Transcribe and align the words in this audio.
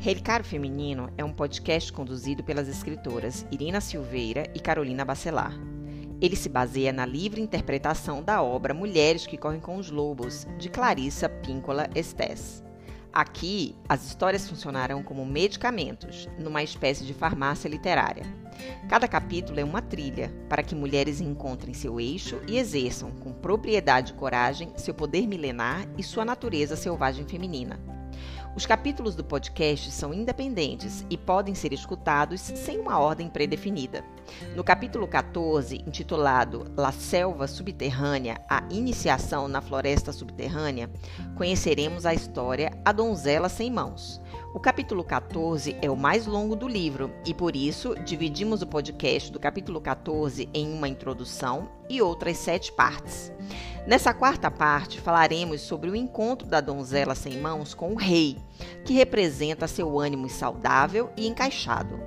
Relicário 0.00 0.46
Feminino 0.46 1.12
é 1.18 1.22
um 1.22 1.30
podcast 1.30 1.92
conduzido 1.92 2.42
pelas 2.42 2.66
escritoras 2.68 3.44
Irina 3.50 3.82
Silveira 3.82 4.50
e 4.54 4.58
Carolina 4.58 5.04
Bacelar. 5.04 5.52
Ele 6.22 6.34
se 6.34 6.48
baseia 6.48 6.90
na 6.90 7.04
livre 7.04 7.42
interpretação 7.42 8.22
da 8.22 8.42
obra 8.42 8.72
Mulheres 8.72 9.26
que 9.26 9.36
Correm 9.36 9.60
com 9.60 9.76
os 9.76 9.90
Lobos, 9.90 10.46
de 10.58 10.70
Clarissa 10.70 11.28
Píncola 11.28 11.86
Estés. 11.94 12.64
Aqui, 13.12 13.76
as 13.86 14.06
histórias 14.06 14.48
funcionarão 14.48 15.02
como 15.02 15.26
medicamentos, 15.26 16.26
numa 16.38 16.62
espécie 16.62 17.04
de 17.04 17.12
farmácia 17.12 17.68
literária. 17.68 18.24
Cada 18.88 19.06
capítulo 19.06 19.60
é 19.60 19.64
uma 19.64 19.82
trilha 19.82 20.32
para 20.48 20.62
que 20.62 20.74
mulheres 20.74 21.20
encontrem 21.20 21.74
seu 21.74 22.00
eixo 22.00 22.40
e 22.48 22.56
exerçam, 22.56 23.10
com 23.10 23.34
propriedade 23.34 24.12
e 24.12 24.16
coragem, 24.16 24.72
seu 24.78 24.94
poder 24.94 25.26
milenar 25.26 25.86
e 25.98 26.02
sua 26.02 26.24
natureza 26.24 26.74
selvagem 26.74 27.26
feminina. 27.26 27.99
Os 28.56 28.66
capítulos 28.66 29.14
do 29.14 29.22
podcast 29.22 29.92
são 29.92 30.12
independentes 30.12 31.06
e 31.08 31.16
podem 31.16 31.54
ser 31.54 31.72
escutados 31.72 32.40
sem 32.40 32.80
uma 32.80 32.98
ordem 32.98 33.28
predefinida. 33.28 34.04
No 34.56 34.64
capítulo 34.64 35.06
14, 35.06 35.76
intitulado 35.86 36.66
La 36.76 36.90
Selva 36.90 37.46
Subterrânea 37.46 38.40
A 38.48 38.64
Iniciação 38.68 39.46
na 39.46 39.60
Floresta 39.60 40.12
Subterrânea, 40.12 40.90
conheceremos 41.36 42.04
a 42.04 42.12
história 42.12 42.72
A 42.84 42.90
Donzela 42.90 43.48
Sem 43.48 43.70
Mãos. 43.70 44.20
O 44.52 44.58
capítulo 44.58 45.04
14 45.04 45.76
é 45.80 45.88
o 45.88 45.96
mais 45.96 46.26
longo 46.26 46.56
do 46.56 46.66
livro 46.66 47.12
e, 47.24 47.32
por 47.32 47.54
isso, 47.54 47.94
dividimos 48.04 48.62
o 48.62 48.66
podcast 48.66 49.30
do 49.30 49.38
capítulo 49.38 49.80
14 49.80 50.48
em 50.52 50.72
uma 50.72 50.88
introdução 50.88 51.68
e 51.88 52.02
outras 52.02 52.36
sete 52.36 52.72
partes. 52.72 53.32
Nessa 53.86 54.12
quarta 54.12 54.50
parte, 54.50 55.00
falaremos 55.00 55.60
sobre 55.60 55.88
o 55.88 55.94
encontro 55.94 56.48
da 56.48 56.60
donzela 56.60 57.14
sem 57.14 57.38
mãos 57.38 57.74
com 57.74 57.92
o 57.92 57.96
rei, 57.96 58.38
que 58.84 58.92
representa 58.92 59.68
seu 59.68 60.00
ânimo 60.00 60.28
saudável 60.28 61.10
e 61.16 61.28
encaixado. 61.28 62.00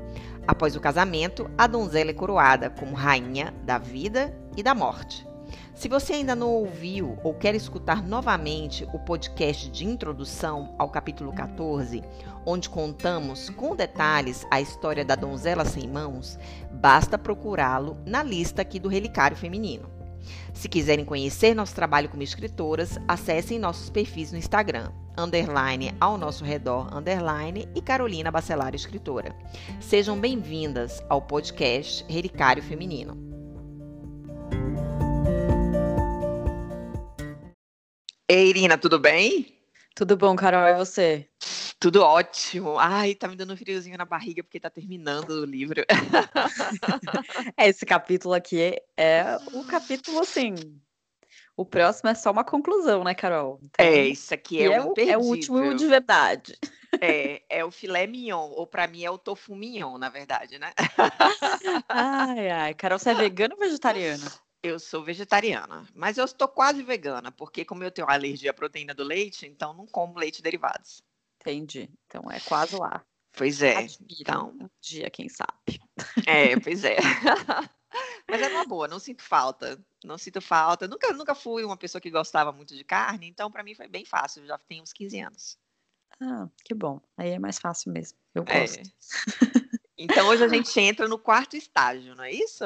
Após 0.46 0.76
o 0.76 0.82
casamento, 0.82 1.50
a 1.58 1.66
donzela 1.66 2.10
é 2.10 2.14
coroada 2.14 2.70
como 2.70 2.94
rainha 2.94 3.54
da 3.64 3.78
vida 3.78 4.38
e 4.58 4.62
da 4.62 4.76
morte. 4.76 5.26
Se 5.76 5.90
você 5.90 6.14
ainda 6.14 6.36
não 6.36 6.50
ouviu 6.50 7.18
ou 7.24 7.34
quer 7.34 7.56
escutar 7.56 8.04
novamente 8.04 8.88
o 8.94 9.00
podcast 9.00 9.70
de 9.70 9.86
introdução 9.86 10.76
ao 10.78 10.90
capítulo 10.90 11.34
14, 11.34 12.04
onde 12.46 12.70
contamos 12.70 13.50
com 13.50 13.76
detalhes 13.76 14.46
a 14.52 14.62
história 14.62 15.04
da 15.04 15.16
donzela 15.16 15.66
sem 15.66 15.88
mãos, 15.88 16.38
basta 16.72 17.18
procurá-lo 17.18 17.98
na 18.06 18.22
lista 18.22 18.62
aqui 18.62 18.80
do 18.80 18.88
Relicário 18.88 19.36
Feminino. 19.36 19.90
Se 20.54 20.70
quiserem 20.70 21.04
conhecer 21.04 21.56
nosso 21.56 21.74
trabalho 21.74 22.08
como 22.08 22.24
escritoras, 22.24 23.00
acessem 23.08 23.58
nossos 23.58 23.90
perfis 23.90 24.32
no 24.32 24.38
Instagram, 24.38 24.92
underline 25.18 25.94
ao 26.00 26.18
nosso 26.20 26.46
redor, 26.46 26.96
underline 26.96 27.68
e 27.76 27.82
Carolina 27.82 28.32
Bacelar 28.32 28.76
Escritora. 28.76 29.36
Sejam 29.82 30.18
bem-vindas 30.20 31.04
ao 31.10 31.22
podcast 31.22 32.06
Relicário 32.08 32.62
Feminino. 32.62 33.33
Ei, 38.36 38.50
Irina, 38.50 38.80
tudo 38.80 38.98
bem? 38.98 39.56
Tudo 39.94 40.18
bom, 40.18 40.36
Carol, 40.36 40.68
e 40.68 40.74
você? 40.74 41.30
Tudo 41.80 42.02
ótimo. 42.02 42.80
Ai, 42.80 43.14
tá 43.14 43.28
me 43.28 43.36
dando 43.36 43.54
um 43.54 43.56
friozinho 43.56 43.96
na 43.96 44.06
barriga 44.06 44.42
porque 44.42 44.60
tá 44.60 44.72
terminando 44.72 45.30
o 45.30 45.46
livro. 45.46 45.86
Esse 47.56 47.86
capítulo 47.86 48.34
aqui 48.34 48.82
é 48.98 49.38
o 49.54 49.64
capítulo, 49.66 50.20
assim. 50.20 50.56
O 51.56 51.64
próximo 51.64 52.10
é 52.10 52.16
só 52.16 52.32
uma 52.32 52.44
conclusão, 52.44 53.04
né, 53.04 53.14
Carol? 53.14 53.60
Então, 53.62 53.86
é, 53.86 54.08
isso 54.08 54.34
aqui 54.34 54.64
é, 54.64 54.66
é, 54.66 54.82
o, 54.82 54.94
é 54.98 55.16
o 55.16 55.22
último 55.22 55.76
de 55.76 55.86
verdade. 55.86 56.58
É, 57.00 57.44
é 57.48 57.64
o 57.64 57.70
filé 57.70 58.08
mignon, 58.08 58.50
ou 58.50 58.66
para 58.66 58.88
mim 58.88 59.04
é 59.04 59.12
o 59.12 59.18
tofu 59.20 59.56
mignon, 59.56 60.00
na 60.00 60.10
verdade, 60.10 60.58
né? 60.58 60.74
Ai, 61.88 62.50
ai. 62.50 62.74
Carol, 62.74 62.98
você 62.98 63.12
é 63.12 63.14
vegana 63.14 63.54
ou 63.54 63.60
vegetariana? 63.60 64.26
Eu 64.64 64.80
sou 64.80 65.04
vegetariana, 65.04 65.86
mas 65.94 66.18
eu 66.18 66.24
estou 66.24 66.48
quase 66.48 66.82
vegana, 66.82 67.34
porque 67.34 67.66
como 67.66 67.84
eu 67.84 67.92
tenho 67.92 68.10
alergia 68.10 68.52
à 68.52 68.54
proteína 68.54 68.94
do 68.94 69.04
leite, 69.04 69.46
então 69.46 69.74
não 69.74 69.86
como 69.86 70.18
leite 70.18 70.42
derivados. 70.42 71.04
Entendi. 71.42 71.90
Então 72.08 72.32
é 72.32 72.40
quase 72.40 72.78
lá. 72.78 73.06
Pois 73.34 73.62
é. 73.62 73.76
Admiro 73.76 74.16
então, 74.22 74.56
um 74.62 74.70
dia, 74.80 75.10
quem 75.10 75.28
sabe. 75.28 75.82
É, 76.26 76.58
pois 76.62 76.86
é. 76.86 76.96
Mas 78.30 78.42
é 78.42 78.48
uma 78.48 78.66
boa, 78.66 78.88
não 78.88 79.00
sinto 79.00 79.22
falta. 79.22 79.84
Não 80.04 80.18
sinto 80.18 80.40
falta. 80.40 80.88
Nunca, 80.88 81.12
nunca 81.12 81.36
fui 81.36 81.66
uma 81.66 81.76
pessoa 81.76 82.00
que 82.02 82.10
gostava 82.10 82.54
muito 82.54 82.74
de 82.74 82.86
carne, 82.86 83.28
então 83.28 83.52
para 83.52 83.64
mim 83.64 83.76
foi 83.76 83.90
bem 83.90 84.06
fácil. 84.06 84.44
Eu 84.44 84.48
já 84.48 84.58
tenho 84.58 84.84
uns 84.84 84.94
15 84.94 85.20
anos. 85.20 85.58
Ah, 86.22 86.48
que 86.64 86.74
bom. 86.74 87.02
Aí 87.18 87.32
é 87.32 87.40
mais 87.40 87.60
fácil 87.60 87.92
mesmo. 87.92 88.18
Eu 88.34 88.46
é. 88.48 88.62
gosto. 88.62 88.80
É. 88.80 88.84
Então 89.98 90.28
hoje 90.28 90.44
a 90.44 90.48
gente 90.50 90.80
entra 90.80 91.08
no 91.08 91.20
quarto 91.20 91.58
estágio, 91.58 92.16
não 92.16 92.24
é 92.24 92.32
isso? 92.32 92.64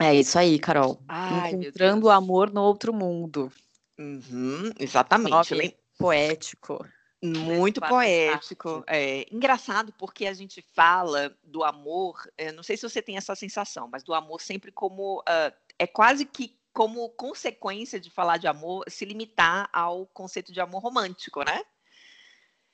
É 0.00 0.14
isso 0.14 0.38
aí, 0.38 0.58
Carol. 0.58 1.02
Ai, 1.08 1.52
Encontrando 1.52 2.06
o 2.06 2.10
amor 2.10 2.52
no 2.52 2.62
outro 2.62 2.92
mundo. 2.92 3.52
Uhum, 3.98 4.72
exatamente. 4.78 5.54
Nome 5.54 5.76
poético. 5.98 6.86
Muito 7.20 7.80
poético. 7.80 8.84
É 8.86 9.26
engraçado 9.32 9.92
porque 9.98 10.26
a 10.26 10.32
gente 10.32 10.64
fala 10.72 11.36
do 11.42 11.64
amor, 11.64 12.16
é, 12.36 12.52
não 12.52 12.62
sei 12.62 12.76
se 12.76 12.88
você 12.88 13.02
tem 13.02 13.16
essa 13.16 13.34
sensação, 13.34 13.88
mas 13.90 14.04
do 14.04 14.14
amor 14.14 14.40
sempre 14.40 14.70
como 14.70 15.18
uh, 15.20 15.52
é 15.76 15.86
quase 15.86 16.24
que 16.24 16.56
como 16.72 17.08
consequência 17.10 17.98
de 17.98 18.08
falar 18.08 18.36
de 18.36 18.46
amor 18.46 18.84
se 18.86 19.04
limitar 19.04 19.68
ao 19.72 20.06
conceito 20.06 20.52
de 20.52 20.60
amor 20.60 20.80
romântico, 20.80 21.42
né? 21.42 21.60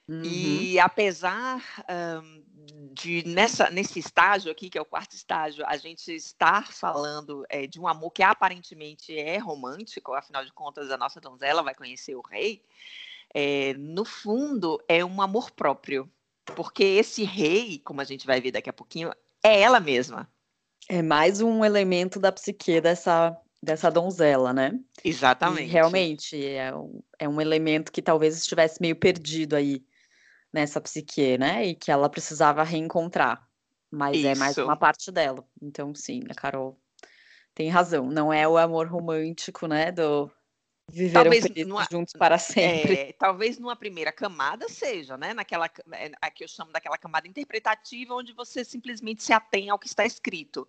Uhum. 0.06 0.22
E 0.22 0.78
apesar 0.78 1.64
um, 2.22 2.44
de 2.94 3.26
nessa, 3.26 3.68
nesse 3.70 3.98
estágio 3.98 4.50
aqui, 4.50 4.70
que 4.70 4.78
é 4.78 4.80
o 4.80 4.86
quarto 4.86 5.14
estágio, 5.14 5.64
a 5.66 5.76
gente 5.76 6.14
estar 6.14 6.72
falando 6.72 7.44
é, 7.48 7.66
de 7.66 7.80
um 7.80 7.88
amor 7.88 8.10
que 8.10 8.22
aparentemente 8.22 9.18
é 9.18 9.36
romântico, 9.36 10.14
afinal 10.14 10.44
de 10.44 10.52
contas, 10.52 10.90
a 10.90 10.96
nossa 10.96 11.20
donzela 11.20 11.62
vai 11.62 11.74
conhecer 11.74 12.14
o 12.14 12.22
rei 12.22 12.62
é, 13.34 13.74
no 13.74 14.04
fundo, 14.04 14.80
é 14.88 15.04
um 15.04 15.20
amor 15.20 15.50
próprio. 15.50 16.08
Porque 16.56 16.84
esse 16.84 17.24
rei, 17.24 17.80
como 17.80 18.00
a 18.00 18.04
gente 18.04 18.26
vai 18.26 18.40
ver 18.40 18.52
daqui 18.52 18.70
a 18.70 18.72
pouquinho, 18.72 19.10
é 19.42 19.60
ela 19.60 19.80
mesma. 19.80 20.30
É 20.88 21.02
mais 21.02 21.40
um 21.40 21.64
elemento 21.64 22.20
da 22.20 22.30
psique 22.30 22.80
dessa, 22.80 23.36
dessa 23.62 23.90
donzela, 23.90 24.52
né? 24.52 24.78
Exatamente. 25.02 25.64
E 25.64 25.66
realmente, 25.66 26.46
é 26.46 26.74
um, 26.74 27.02
é 27.18 27.28
um 27.28 27.40
elemento 27.40 27.90
que 27.90 28.02
talvez 28.02 28.36
estivesse 28.36 28.80
meio 28.80 28.94
perdido 28.94 29.56
aí 29.56 29.82
nessa 30.54 30.80
psique, 30.80 31.36
né? 31.36 31.66
E 31.66 31.74
que 31.74 31.90
ela 31.90 32.08
precisava 32.08 32.62
reencontrar. 32.62 33.44
Mas 33.90 34.18
Isso. 34.18 34.26
é 34.28 34.34
mais 34.36 34.56
uma 34.56 34.76
parte 34.76 35.10
dela. 35.10 35.44
Então, 35.60 35.92
sim, 35.92 36.22
a 36.30 36.34
Carol 36.34 36.80
tem 37.52 37.68
razão. 37.68 38.06
Não 38.06 38.32
é 38.32 38.46
o 38.46 38.56
amor 38.56 38.86
romântico, 38.86 39.66
né? 39.66 39.90
Do, 39.90 40.30
Viveram 40.88 41.24
talvez 41.24 41.66
numa, 41.66 41.86
juntos 41.90 42.12
para 42.16 42.38
sempre. 42.38 42.94
É, 42.94 43.12
talvez 43.12 43.58
numa 43.58 43.74
primeira 43.74 44.12
camada 44.12 44.68
seja, 44.68 45.16
né? 45.16 45.34
Naquela 45.34 45.68
é, 45.92 46.12
a 46.22 46.30
que 46.30 46.44
eu 46.44 46.48
chamo 46.48 46.70
daquela 46.70 46.98
camada 46.98 47.26
interpretativa, 47.26 48.14
onde 48.14 48.32
você 48.32 48.64
simplesmente 48.64 49.24
se 49.24 49.32
atém 49.32 49.70
ao 49.70 49.78
que 49.78 49.88
está 49.88 50.04
escrito 50.04 50.68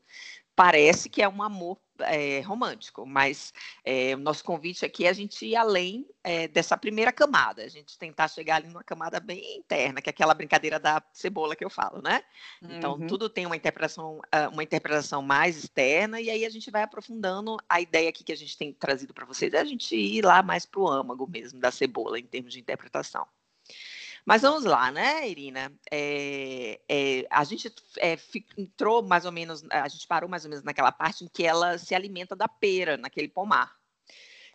parece 0.56 1.10
que 1.10 1.22
é 1.22 1.28
um 1.28 1.44
amor 1.44 1.78
é, 2.00 2.42
romântico, 2.42 3.06
mas 3.06 3.54
é, 3.84 4.16
o 4.16 4.20
nosso 4.20 4.44
convite 4.44 4.86
aqui 4.86 5.06
é 5.06 5.10
a 5.10 5.14
gente 5.14 5.46
ir 5.46 5.56
além 5.56 6.08
é, 6.24 6.48
dessa 6.48 6.78
primeira 6.78 7.12
camada, 7.12 7.64
a 7.64 7.68
gente 7.68 7.98
tentar 7.98 8.28
chegar 8.28 8.58
ali 8.58 8.68
numa 8.68 8.84
camada 8.84 9.20
bem 9.20 9.58
interna, 9.58 10.02
que 10.02 10.10
é 10.10 10.12
aquela 10.12 10.34
brincadeira 10.34 10.80
da 10.80 11.02
cebola 11.14 11.56
que 11.56 11.64
eu 11.64 11.70
falo, 11.70 12.02
né? 12.02 12.24
Então, 12.62 12.94
uhum. 12.94 13.08
tudo 13.08 13.30
tem 13.30 13.46
uma 13.46 13.56
interpretação, 13.56 14.20
uma 14.52 14.64
interpretação 14.64 15.22
mais 15.22 15.58
externa, 15.58 16.20
e 16.20 16.30
aí 16.30 16.46
a 16.46 16.50
gente 16.50 16.72
vai 16.72 16.84
aprofundando 16.84 17.58
a 17.70 17.80
ideia 17.80 18.10
aqui 18.10 18.24
que 18.24 18.32
a 18.32 18.38
gente 18.38 18.58
tem 18.58 18.74
trazido 18.74 19.14
para 19.14 19.26
vocês, 19.26 19.54
é 19.54 19.60
a 19.60 19.66
gente 19.66 19.96
ir 19.96 20.24
lá 20.24 20.42
mais 20.42 20.66
para 20.66 20.80
o 20.80 20.88
âmago 20.88 21.28
mesmo 21.28 21.60
da 21.60 21.72
cebola, 21.72 22.20
em 22.20 22.26
termos 22.26 22.54
de 22.54 22.60
interpretação. 22.60 23.28
Mas 24.26 24.42
vamos 24.42 24.64
lá, 24.64 24.92
né, 24.92 25.30
Irina? 25.30 25.72
É, 25.92 26.82
é, 26.90 27.28
a 27.30 27.44
gente 27.44 27.72
é, 28.00 28.18
entrou 28.58 29.04
mais 29.04 29.24
ou 29.24 29.32
menos, 29.32 29.64
a 29.70 29.88
gente 29.88 30.08
parou 30.08 30.28
mais 30.28 30.44
ou 30.44 30.50
menos 30.50 30.66
naquela 30.66 30.92
parte 30.92 31.24
em 31.24 31.28
que 31.28 31.46
ela 31.46 31.78
se 31.78 31.94
alimenta 31.94 32.36
da 32.36 32.48
pera, 32.48 32.98
naquele 32.98 33.28
pomar. 33.28 33.76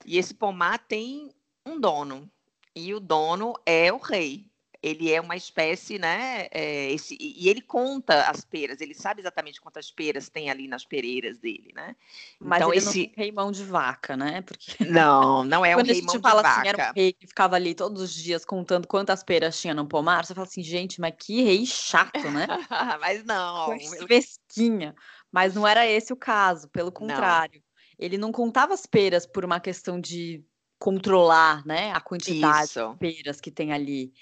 E 0.05 0.19
esse 0.19 0.35
pomar 0.35 0.79
tem 0.79 1.33
um 1.65 1.79
dono, 1.79 2.29
e 2.75 2.93
o 2.93 2.99
dono 2.99 3.55
é 3.65 3.93
o 3.93 3.99
rei 3.99 4.50
ele 4.83 5.13
é 5.13 5.21
uma 5.21 5.37
espécie, 5.37 5.99
né? 5.99 6.49
É, 6.51 6.91
esse, 6.91 7.17
e 7.21 7.49
ele 7.49 7.61
conta 7.61 8.29
as 8.31 8.45
peras, 8.45 8.81
ele 8.81 8.95
sabe 8.95 9.21
exatamente 9.21 9.61
quantas 9.61 9.91
peras 9.91 10.29
tem 10.29 10.51
ali 10.51 10.67
nas 10.67 10.85
pereiras 10.85 11.39
dele, 11.39 11.71
né? 11.75 11.95
Mas 12.41 12.61
então, 12.61 12.71
ele 12.71 12.79
esse... 12.79 12.99
não 12.99 13.05
é 13.05 13.13
rei 13.17 13.33
mão 13.33 13.53
de 13.53 13.63
vaca, 13.63 14.17
né? 14.17 14.41
Porque... 14.41 14.83
Não, 14.85 15.45
não 15.45 15.65
é 15.65 15.77
um 15.77 15.83
rei 15.83 16.01
mão 16.01 16.15
de 16.15 16.19
vaca. 16.19 16.21
Quando 16.21 16.21
a 16.21 16.23
gente 16.23 16.23
fala 16.23 16.41
assim, 16.49 16.69
era 16.69 16.91
um 16.91 16.95
rei 16.95 17.13
que 17.13 17.27
ficava 17.27 17.57
ali 17.57 17.75
todos 17.75 18.01
os 18.01 18.15
dias 18.15 18.45
contando 18.45 18.89
quantas 18.89 19.23
peras 19.23 19.61
tinha 19.61 19.75
no 19.75 19.87
pomar, 19.87 20.25
você 20.25 20.35
fala 20.35 20.47
assim, 20.47 20.63
gente, 20.63 21.01
mas 21.01 21.15
que 21.19 21.43
rei 21.43 21.67
chato, 21.67 22.31
né? 22.31 22.47
mas 23.01 23.23
não. 23.25 23.79
Fresquinha. 23.99 24.95
Mas 25.31 25.55
não 25.55 25.67
era 25.67 25.87
esse 25.87 26.13
o 26.13 26.17
caso, 26.17 26.69
pelo 26.69 26.91
contrário. 26.91 27.61
Não. 27.61 27.71
Ele 27.99 28.17
não 28.17 28.33
contava 28.33 28.73
as 28.73 28.87
peras 28.87 29.27
por 29.27 29.45
uma 29.45 29.61
questão 29.61 30.01
de 30.01 30.43
controlar, 30.81 31.65
né, 31.67 31.93
a 31.93 32.01
quantidade 32.01 32.71
Isso. 32.71 32.89
de 32.89 32.97
peras 32.97 33.39
que 33.39 33.51
tem 33.51 33.71
ali. 33.71 34.15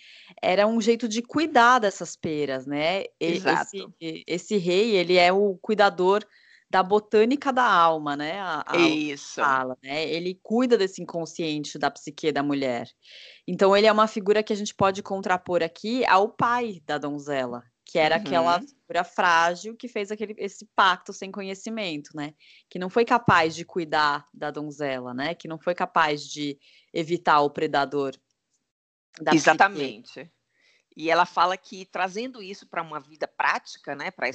Era 0.42 0.66
um 0.66 0.80
jeito 0.80 1.08
de 1.08 1.22
cuidar 1.22 1.78
dessas 1.78 2.16
peras, 2.16 2.66
né? 2.66 3.04
Exato. 3.20 3.94
Esse, 4.00 4.24
esse 4.26 4.56
rei, 4.56 4.96
ele 4.96 5.16
é 5.16 5.32
o 5.32 5.56
cuidador 5.62 6.26
da 6.68 6.82
botânica 6.82 7.52
da 7.52 7.64
alma, 7.64 8.16
né? 8.16 8.40
A, 8.40 8.64
a 8.66 8.76
Isso. 8.76 9.36
Fala, 9.36 9.78
né? 9.82 10.04
Ele 10.08 10.38
cuida 10.42 10.76
desse 10.76 11.00
inconsciente 11.00 11.78
da 11.78 11.90
psique 11.90 12.32
da 12.32 12.42
mulher. 12.42 12.88
Então 13.46 13.74
ele 13.76 13.86
é 13.86 13.92
uma 13.92 14.08
figura 14.08 14.42
que 14.42 14.52
a 14.52 14.56
gente 14.56 14.74
pode 14.74 15.00
contrapor 15.00 15.62
aqui 15.62 16.04
ao 16.06 16.28
pai 16.28 16.82
da 16.84 16.98
donzela, 16.98 17.62
que 17.88 17.98
era 17.98 18.16
uhum. 18.16 18.20
aquela 18.20 18.60
figura 18.60 19.02
frágil 19.02 19.74
que 19.74 19.88
fez 19.88 20.12
aquele, 20.12 20.34
esse 20.36 20.66
pacto 20.76 21.10
sem 21.10 21.32
conhecimento, 21.32 22.10
né? 22.14 22.34
Que 22.68 22.78
não 22.78 22.90
foi 22.90 23.02
capaz 23.02 23.56
de 23.56 23.64
cuidar 23.64 24.28
da 24.32 24.50
donzela, 24.50 25.14
né? 25.14 25.34
Que 25.34 25.48
não 25.48 25.58
foi 25.58 25.74
capaz 25.74 26.22
de 26.22 26.58
evitar 26.92 27.40
o 27.40 27.48
predador. 27.48 28.14
Exatamente. 29.32 30.10
Psique. 30.12 30.30
E 30.94 31.10
ela 31.10 31.24
fala 31.24 31.56
que 31.56 31.86
trazendo 31.86 32.42
isso 32.42 32.66
para 32.66 32.82
uma 32.82 33.00
vida 33.00 33.26
prática, 33.26 33.94
né? 33.94 34.10
Para 34.10 34.28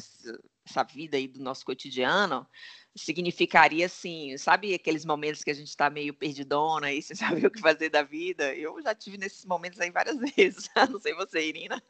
essa 0.66 0.84
vida 0.84 1.18
aí 1.18 1.28
do 1.28 1.42
nosso 1.42 1.66
cotidiano, 1.66 2.48
significaria 2.96 3.86
assim, 3.86 4.38
sabe 4.38 4.74
aqueles 4.74 5.04
momentos 5.04 5.44
que 5.44 5.52
a 5.52 5.54
gente 5.54 5.70
está 5.70 5.90
meio 5.90 6.14
perdidona 6.14 6.92
e 6.92 7.02
você 7.02 7.16
sabe 7.16 7.46
o 7.46 7.52
que 7.52 7.60
fazer 7.60 7.90
da 7.90 8.04
vida? 8.04 8.54
Eu 8.56 8.82
já 8.82 8.94
tive 8.94 9.18
nesses 9.18 9.46
momentos 9.46 9.80
aí 9.80 9.92
várias 9.92 10.18
vezes. 10.36 10.70
Não 10.90 11.00
sei 11.00 11.14
você, 11.14 11.48
Irina. 11.48 11.82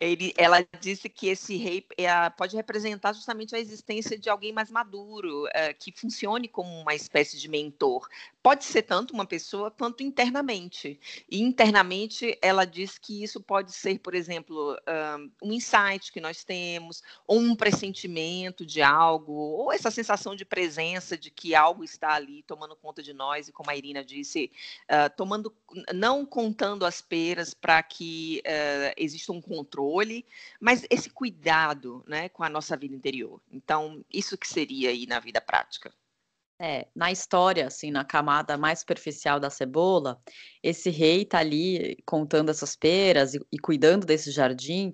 Ele, 0.00 0.32
ela 0.36 0.66
disse 0.80 1.08
que 1.08 1.28
esse 1.28 1.56
rei 1.56 1.86
é, 1.96 2.30
pode 2.30 2.56
representar 2.56 3.12
justamente 3.12 3.54
a 3.54 3.58
existência 3.58 4.18
de 4.18 4.28
alguém 4.28 4.52
mais 4.52 4.70
maduro, 4.70 5.46
é, 5.52 5.72
que 5.72 5.92
funcione 5.92 6.48
como 6.48 6.68
uma 6.80 6.94
espécie 6.94 7.38
de 7.38 7.48
mentor. 7.48 8.08
Pode 8.42 8.64
ser 8.64 8.82
tanto 8.82 9.14
uma 9.14 9.26
pessoa 9.26 9.70
quanto 9.70 10.02
internamente. 10.02 11.00
E 11.30 11.40
internamente, 11.40 12.38
ela 12.42 12.64
diz 12.64 12.98
que 12.98 13.22
isso 13.22 13.40
pode 13.40 13.72
ser, 13.72 13.98
por 13.98 14.14
exemplo, 14.14 14.76
um 15.42 15.52
insight 15.52 16.12
que 16.12 16.20
nós 16.20 16.44
temos, 16.44 17.02
ou 17.26 17.38
um 17.38 17.56
pressentimento 17.56 18.66
de 18.66 18.82
algo, 18.82 19.32
ou 19.32 19.72
essa 19.72 19.90
sensação 19.90 20.36
de 20.36 20.44
presença 20.44 21.16
de 21.16 21.30
que 21.30 21.54
algo 21.54 21.82
está 21.82 22.12
ali 22.12 22.42
tomando 22.42 22.76
conta 22.76 23.02
de 23.02 23.12
nós, 23.14 23.48
e 23.48 23.52
como 23.52 23.70
a 23.70 23.76
Irina 23.76 24.04
disse, 24.04 24.50
uh, 24.84 25.14
tomando, 25.16 25.54
não 25.92 26.26
contando 26.26 26.84
as 26.84 27.00
peras 27.00 27.54
para 27.54 27.82
que 27.82 28.42
uh, 28.44 28.93
exista 28.96 29.32
um 29.32 29.40
controle, 29.40 30.24
mas 30.60 30.86
esse 30.90 31.10
cuidado 31.10 32.04
né, 32.06 32.28
com 32.28 32.42
a 32.42 32.48
nossa 32.48 32.76
vida 32.76 32.94
interior. 32.94 33.40
Então, 33.50 34.04
isso 34.12 34.36
que 34.36 34.48
seria 34.48 34.90
aí 34.90 35.06
na 35.06 35.20
vida 35.20 35.40
prática. 35.40 35.92
É, 36.58 36.86
na 36.94 37.10
história, 37.10 37.66
assim, 37.66 37.90
na 37.90 38.04
camada 38.04 38.56
mais 38.56 38.78
superficial 38.78 39.40
da 39.40 39.50
cebola, 39.50 40.20
esse 40.62 40.88
rei 40.88 41.24
tá 41.24 41.38
ali 41.38 41.96
contando 42.06 42.50
essas 42.50 42.76
peras 42.76 43.34
e, 43.34 43.40
e 43.50 43.58
cuidando 43.58 44.06
desse 44.06 44.30
jardim, 44.30 44.92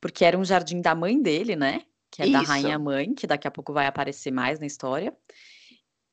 porque 0.00 0.24
era 0.24 0.38
um 0.38 0.44
jardim 0.44 0.80
da 0.80 0.94
mãe 0.94 1.20
dele, 1.20 1.54
né? 1.54 1.82
Que 2.10 2.22
é 2.22 2.26
Isso. 2.26 2.32
da 2.32 2.40
rainha 2.40 2.78
mãe, 2.78 3.14
que 3.14 3.26
daqui 3.26 3.46
a 3.46 3.50
pouco 3.50 3.72
vai 3.72 3.86
aparecer 3.86 4.30
mais 4.30 4.58
na 4.58 4.66
história. 4.66 5.14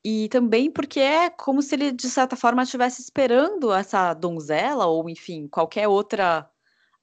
E 0.04 0.30
também 0.30 0.72
porque 0.72 1.00
é 1.00 1.30
como 1.30 1.62
se 1.62 1.76
ele, 1.76 1.92
de 1.92 2.10
certa 2.10 2.36
forma, 2.36 2.64
estivesse 2.64 3.02
esperando 3.02 3.72
essa 3.74 4.14
donzela, 4.14 4.86
ou 4.86 5.10
enfim, 5.10 5.48
qualquer 5.48 5.88
outra. 5.88 6.50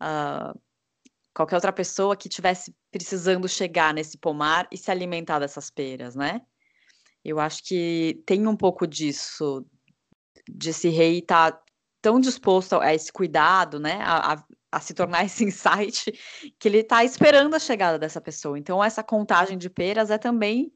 Uh, 0.02 0.58
qualquer 1.34 1.56
outra 1.56 1.72
pessoa 1.72 2.16
que 2.16 2.28
tivesse 2.28 2.75
precisando 2.90 3.48
chegar 3.48 3.93
nesse 3.93 4.16
pomar 4.16 4.66
e 4.72 4.78
se 4.78 4.90
alimentar 4.90 5.38
dessas 5.38 5.70
peras, 5.70 6.14
né? 6.14 6.40
Eu 7.25 7.40
acho 7.40 7.62
que 7.64 8.22
tem 8.25 8.46
um 8.46 8.56
pouco 8.56 8.87
disso, 8.87 9.66
de 10.48 10.70
esse 10.70 10.88
rei 10.88 11.19
estar 11.19 11.52
tá 11.52 11.62
tão 12.00 12.20
disposto 12.20 12.78
a 12.81 12.94
esse 12.94 13.12
cuidado, 13.12 13.81
né, 13.81 13.98
a, 14.02 14.34
a, 14.34 14.44
a 14.70 14.81
se 14.81 14.94
tornar 14.94 15.25
esse 15.26 15.44
insight, 15.44 16.12
que 16.56 16.69
ele 16.69 16.78
está 16.78 17.02
esperando 17.04 17.54
a 17.54 17.58
chegada 17.58 17.98
dessa 17.98 18.20
pessoa. 18.20 18.56
Então, 18.56 18.82
essa 18.82 19.02
contagem 19.02 19.58
de 19.58 19.69
peras 19.69 20.08
é 20.08 20.19
também 20.19 20.72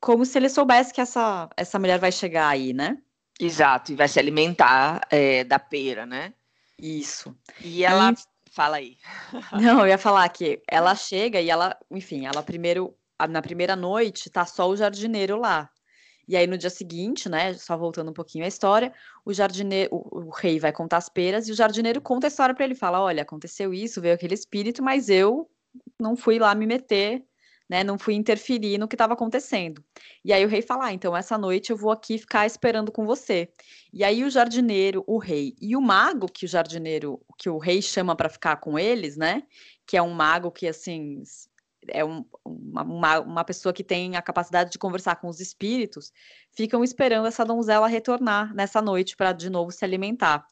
como 0.00 0.24
se 0.24 0.36
ele 0.36 0.48
soubesse 0.48 0.92
que 0.92 1.00
essa, 1.00 1.48
essa 1.56 1.78
mulher 1.78 1.98
vai 1.98 2.10
chegar 2.10 2.48
aí, 2.48 2.72
né? 2.72 2.98
Exato, 3.40 3.92
e 3.92 3.94
vai 3.94 4.08
se 4.08 4.18
alimentar 4.18 5.00
é, 5.10 5.44
da 5.44 5.60
pera, 5.60 6.04
né? 6.04 6.34
Isso. 6.76 7.36
E 7.60 7.84
ela. 7.84 8.12
E... 8.12 8.16
Fala 8.58 8.78
aí. 8.78 8.96
Não, 9.52 9.82
eu 9.82 9.86
ia 9.86 9.96
falar 9.96 10.28
que 10.30 10.60
ela 10.68 10.92
chega 10.96 11.40
e 11.40 11.48
ela, 11.48 11.78
enfim, 11.92 12.26
ela 12.26 12.42
primeiro 12.42 12.92
na 13.30 13.40
primeira 13.40 13.76
noite 13.76 14.28
tá 14.28 14.44
só 14.44 14.68
o 14.68 14.76
jardineiro 14.76 15.36
lá. 15.36 15.70
E 16.26 16.36
aí 16.36 16.44
no 16.44 16.58
dia 16.58 16.68
seguinte, 16.68 17.28
né, 17.28 17.54
só 17.54 17.76
voltando 17.76 18.10
um 18.10 18.12
pouquinho 18.12 18.44
a 18.44 18.48
história, 18.48 18.92
o 19.24 19.32
jardineiro, 19.32 19.94
o, 19.94 20.26
o 20.26 20.30
rei 20.30 20.58
vai 20.58 20.72
contar 20.72 20.96
as 20.96 21.08
peras 21.08 21.46
e 21.46 21.52
o 21.52 21.54
jardineiro 21.54 22.00
conta 22.00 22.26
a 22.26 22.28
história 22.28 22.52
para 22.52 22.64
ele, 22.64 22.74
fala: 22.74 23.00
"Olha, 23.00 23.22
aconteceu 23.22 23.72
isso, 23.72 24.00
veio 24.00 24.16
aquele 24.16 24.34
espírito, 24.34 24.82
mas 24.82 25.08
eu 25.08 25.48
não 25.96 26.16
fui 26.16 26.40
lá 26.40 26.52
me 26.52 26.66
meter, 26.66 27.22
né, 27.68 27.84
não 27.84 27.98
fui 27.98 28.14
interferir 28.14 28.78
no 28.78 28.88
que 28.88 28.94
estava 28.94 29.14
acontecendo". 29.14 29.82
E 30.24 30.32
aí 30.32 30.44
o 30.44 30.48
rei 30.48 30.62
fala: 30.62 30.86
ah, 30.86 30.92
"Então 30.92 31.16
essa 31.16 31.38
noite 31.38 31.70
eu 31.70 31.76
vou 31.76 31.90
aqui 31.90 32.18
ficar 32.18 32.46
esperando 32.46 32.92
com 32.92 33.04
você". 33.06 33.48
E 33.92 34.04
aí 34.04 34.24
o 34.24 34.30
jardineiro, 34.30 35.04
o 35.06 35.18
rei 35.18 35.54
e 35.60 35.76
o 35.76 35.80
mago 35.80 36.26
que 36.26 36.44
o 36.44 36.48
jardineiro, 36.48 37.20
que 37.38 37.48
o 37.48 37.58
rei 37.58 37.80
chama 37.82 38.16
para 38.16 38.28
ficar 38.28 38.56
com 38.56 38.78
eles, 38.78 39.16
né, 39.16 39.42
que 39.86 39.96
é 39.96 40.02
um 40.02 40.10
mago 40.12 40.50
que 40.50 40.66
assim 40.68 41.22
é 41.88 42.04
um, 42.04 42.24
uma, 42.44 43.20
uma 43.20 43.44
pessoa 43.44 43.72
que 43.72 43.84
tem 43.84 44.16
a 44.16 44.22
capacidade 44.22 44.70
de 44.70 44.78
conversar 44.78 45.16
com 45.16 45.28
os 45.28 45.40
espíritos, 45.40 46.12
ficam 46.52 46.82
esperando 46.84 47.26
essa 47.26 47.44
donzela 47.44 47.86
retornar 47.88 48.54
nessa 48.54 48.82
noite 48.82 49.16
para 49.16 49.32
de 49.32 49.50
novo 49.50 49.70
se 49.70 49.84
alimentar. 49.84 50.46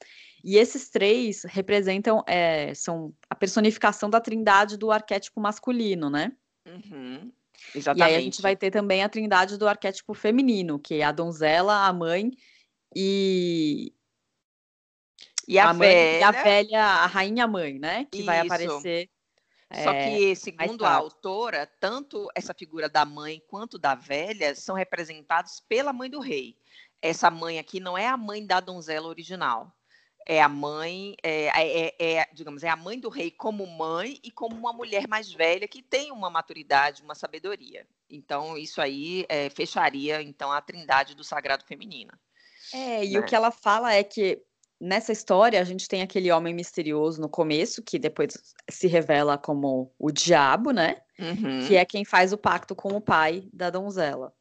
E 0.45 0.57
esses 0.57 0.89
três 0.89 1.43
representam, 1.45 2.23
é, 2.27 2.73
são 2.75 3.13
a 3.29 3.35
personificação 3.35 4.09
da 4.09 4.21
trindade 4.21 4.77
do 4.77 4.91
arquétipo 4.91 5.41
masculino, 5.41 6.09
né? 6.09 6.33
Uhum. 6.67 7.33
Exatamente. 7.75 8.11
E 8.11 8.15
aí 8.15 8.21
a 8.21 8.21
gente 8.21 8.43
vai 8.43 8.57
ter 8.57 8.71
também 8.71 9.03
a 9.03 9.09
trindade 9.09 9.57
do 9.57 9.69
arquétipo 9.69 10.13
feminino, 10.13 10.79
que 10.79 10.97
é 10.97 11.05
a 11.05 11.13
donzela, 11.13 11.87
a 11.87 11.93
mãe 11.93 12.33
e. 12.95 13.93
E 15.49 15.59
a, 15.59 15.71
a 15.71 15.73
velha. 15.73 15.79
Mãe, 15.79 16.21
e 16.21 16.23
a 16.23 16.31
velha, 16.43 16.85
a 16.85 17.07
rainha 17.07 17.47
mãe, 17.47 17.79
né? 17.79 18.07
Que 18.11 18.19
Isso. 18.19 18.27
vai 18.27 18.41
aparecer 18.41 19.09
só 19.73 19.93
que, 19.93 20.31
é, 20.31 20.35
segundo 20.35 20.85
a 20.85 20.95
autora, 20.95 21.67
tanto 21.81 22.29
essa 22.35 22.55
figura 22.55 22.89
da 22.89 23.05
mãe 23.05 23.43
quanto 23.49 23.79
da 23.79 23.95
velha 23.95 24.55
são 24.55 24.77
representados 24.77 25.61
pela 25.61 25.93
mãe 25.93 26.09
do 26.09 26.21
rei. 26.21 26.57
Essa 27.03 27.31
mãe 27.31 27.59
aqui 27.59 27.81
não 27.81 27.99
é 27.99 28.07
a 28.07 28.17
mãe 28.17 28.47
da 28.47 28.61
donzela 28.61 29.09
original. 29.09 29.76
É 30.29 30.43
a 30.43 30.49
mãe, 30.49 31.15
é, 31.23 31.47
é, 31.47 31.95
é, 31.99 32.13
é 32.15 32.27
digamos, 32.33 32.65
é 32.65 32.69
a 32.69 32.75
mãe 32.77 32.99
do 32.99 33.09
rei 33.09 33.31
como 33.31 33.65
mãe 33.67 34.19
e 34.25 34.31
como 34.31 34.57
uma 34.57 34.73
mulher 34.73 35.07
mais 35.07 35.33
velha 35.33 35.69
que 35.69 35.83
tem 35.83 36.11
uma 36.11 36.29
maturidade, 36.29 37.03
uma 37.03 37.15
sabedoria. 37.15 37.87
Então, 38.11 38.59
isso 38.59 38.81
aí 38.81 39.25
é, 39.29 39.49
fecharia 39.51 40.21
então 40.21 40.51
a 40.51 40.61
trindade 40.61 41.15
do 41.15 41.23
sagrado 41.23 41.65
feminino. 41.65 42.13
É, 42.75 43.05
e 43.05 43.13
né? 43.13 43.21
o 43.21 43.25
que 43.25 43.37
ela 43.37 43.53
fala 43.53 43.95
é 43.95 44.03
que 44.03 44.43
nessa 44.81 45.13
história, 45.13 45.61
a 45.61 45.65
gente 45.65 45.89
tem 45.89 46.03
aquele 46.03 46.31
homem 46.31 46.55
misterioso 46.55 47.21
no 47.21 47.29
começo, 47.29 47.83
que 47.83 47.99
depois 47.99 48.37
se 48.71 48.87
revela 48.87 49.39
como 49.39 49.93
o 49.99 50.11
diabo, 50.11 50.71
né? 50.71 51.01
Uhum. 51.19 51.67
Que 51.67 51.77
é 51.77 51.85
quem 51.85 52.05
faz 52.05 52.33
o 52.33 52.39
pacto 52.39 52.75
com 52.75 52.95
o 52.95 53.01
pai 53.01 53.49
da 53.53 53.71
donzela. 53.71 54.33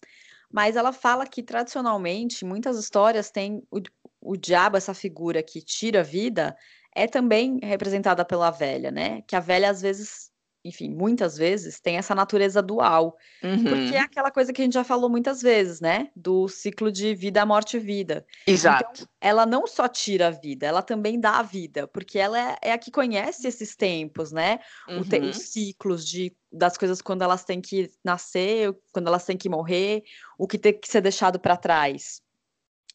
Mas 0.51 0.75
ela 0.75 0.91
fala 0.91 1.25
que, 1.25 1.41
tradicionalmente, 1.41 2.45
muitas 2.45 2.77
histórias 2.77 3.31
têm 3.31 3.63
o, 3.71 3.81
o 4.25 4.35
diabo, 4.35 4.75
essa 4.75 4.93
figura 4.93 5.43
que 5.43 5.61
tira 5.61 5.99
a 5.99 6.03
vida, 6.03 6.57
é 6.95 7.07
também 7.07 7.59
representada 7.61 8.25
pela 8.25 8.49
velha, 8.49 8.89
né? 8.89 9.21
Que 9.27 9.35
a 9.35 9.39
velha, 9.39 9.69
às 9.69 9.81
vezes, 9.81 10.31
enfim, 10.63 10.89
muitas 10.89 11.37
vezes 11.37 11.79
tem 11.79 11.97
essa 11.97 12.15
natureza 12.15 12.61
dual. 12.61 13.15
Uhum. 13.43 13.63
Porque 13.63 13.95
é 13.95 13.99
aquela 13.99 14.31
coisa 14.31 14.51
que 14.51 14.61
a 14.61 14.65
gente 14.65 14.73
já 14.73 14.83
falou 14.83 15.09
muitas 15.09 15.41
vezes, 15.41 15.79
né? 15.79 16.09
Do 16.15 16.47
ciclo 16.47 16.91
de 16.91 17.13
vida, 17.13 17.45
morte 17.45 17.77
e 17.77 17.79
vida. 17.79 18.25
Exato. 18.47 19.03
Então, 19.03 19.07
ela 19.21 19.45
não 19.45 19.67
só 19.67 19.87
tira 19.87 20.27
a 20.27 20.31
vida, 20.31 20.65
ela 20.65 20.81
também 20.81 21.19
dá 21.19 21.39
a 21.39 21.43
vida, 21.43 21.87
porque 21.87 22.17
ela 22.17 22.39
é, 22.39 22.57
é 22.63 22.71
a 22.71 22.77
que 22.77 22.89
conhece 22.89 23.47
esses 23.47 23.75
tempos, 23.75 24.31
né? 24.31 24.59
Uhum. 24.87 25.03
Te, 25.03 25.19
os 25.19 25.37
ciclos 25.37 26.07
de, 26.07 26.35
das 26.51 26.77
coisas 26.77 27.01
quando 27.01 27.21
elas 27.21 27.43
têm 27.43 27.61
que 27.61 27.91
nascer, 28.03 28.75
quando 28.91 29.07
elas 29.07 29.25
têm 29.25 29.37
que 29.37 29.49
morrer, 29.49 30.03
o 30.39 30.47
que 30.47 30.57
tem 30.57 30.73
que 30.73 30.87
ser 30.87 31.01
deixado 31.01 31.39
para 31.39 31.57
trás. 31.57 32.24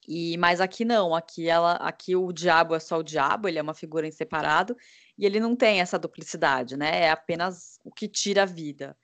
E 0.09 0.37
mas 0.39 0.61
aqui 0.61 0.85
não, 0.85 1.15
aqui 1.15 1.49
ela, 1.49 1.73
aqui 1.75 2.17
o 2.17 2.33
diabo 2.33 2.75
é 2.75 2.81
só 2.81 2.99
o 2.99 3.03
diabo, 3.03 3.49
ele 3.49 3.59
é 3.59 3.63
uma 3.63 3.75
figura 3.75 4.07
em 4.07 4.11
separado 4.11 4.77
e 5.19 5.27
ele 5.27 5.39
não 5.39 5.55
tem 5.55 5.81
essa 5.81 5.99
duplicidade, 5.99 6.77
né? 6.77 7.05
É 7.05 7.11
apenas 7.11 7.79
o 7.85 7.91
que 7.93 8.09
tira 8.09 8.43
a 8.43 8.47
vida. 8.47 8.97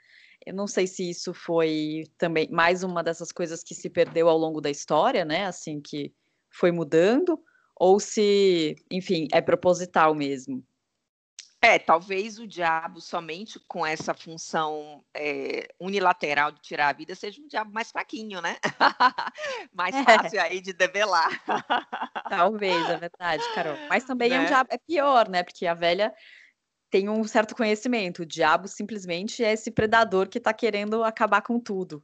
Eu 0.44 0.54
não 0.54 0.66
sei 0.66 0.86
se 0.86 1.08
isso 1.08 1.34
foi 1.34 2.04
também 2.16 2.48
mais 2.50 2.82
uma 2.82 3.02
dessas 3.02 3.32
coisas 3.32 3.62
que 3.62 3.74
se 3.74 3.90
perdeu 3.90 4.28
ao 4.28 4.38
longo 4.38 4.60
da 4.60 4.70
história, 4.70 5.24
né? 5.24 5.46
Assim 5.46 5.80
que 5.80 6.14
foi 6.50 6.72
mudando, 6.72 7.38
ou 7.74 8.00
se, 8.00 8.76
enfim, 8.90 9.28
é 9.32 9.40
proposital 9.40 10.14
mesmo. 10.14 10.64
É, 11.66 11.80
talvez 11.80 12.38
o 12.38 12.46
diabo 12.46 13.00
somente 13.00 13.58
com 13.66 13.84
essa 13.84 14.14
função 14.14 15.04
é, 15.12 15.66
unilateral 15.80 16.52
de 16.52 16.60
tirar 16.60 16.90
a 16.90 16.92
vida 16.92 17.12
seja 17.16 17.42
um 17.42 17.48
diabo 17.48 17.72
mais 17.72 17.90
fraquinho, 17.90 18.40
né? 18.40 18.56
mais 19.74 19.92
é. 19.96 20.04
fácil 20.04 20.40
aí 20.40 20.60
de 20.60 20.72
develar. 20.72 21.28
talvez, 22.30 22.88
é 22.88 22.96
verdade, 22.98 23.42
Carol. 23.52 23.76
Mas 23.88 24.04
também 24.04 24.30
né? 24.30 24.36
é 24.36 24.38
um 24.38 24.42
né? 24.42 24.48
diabo, 24.48 24.68
é 24.70 24.78
pior, 24.78 25.28
né? 25.28 25.42
Porque 25.42 25.66
a 25.66 25.74
velha 25.74 26.14
tem 26.88 27.08
um 27.08 27.24
certo 27.24 27.56
conhecimento. 27.56 28.22
O 28.22 28.26
diabo 28.26 28.68
simplesmente 28.68 29.42
é 29.42 29.52
esse 29.52 29.72
predador 29.72 30.28
que 30.28 30.38
está 30.38 30.52
querendo 30.52 31.02
acabar 31.02 31.42
com 31.42 31.58
tudo. 31.58 32.00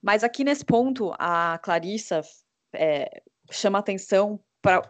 Mas 0.00 0.22
aqui 0.22 0.44
nesse 0.44 0.64
ponto, 0.64 1.12
a 1.18 1.58
Clarissa 1.58 2.20
é, 2.72 3.20
chama 3.50 3.80
atenção 3.80 4.38
para 4.62 4.88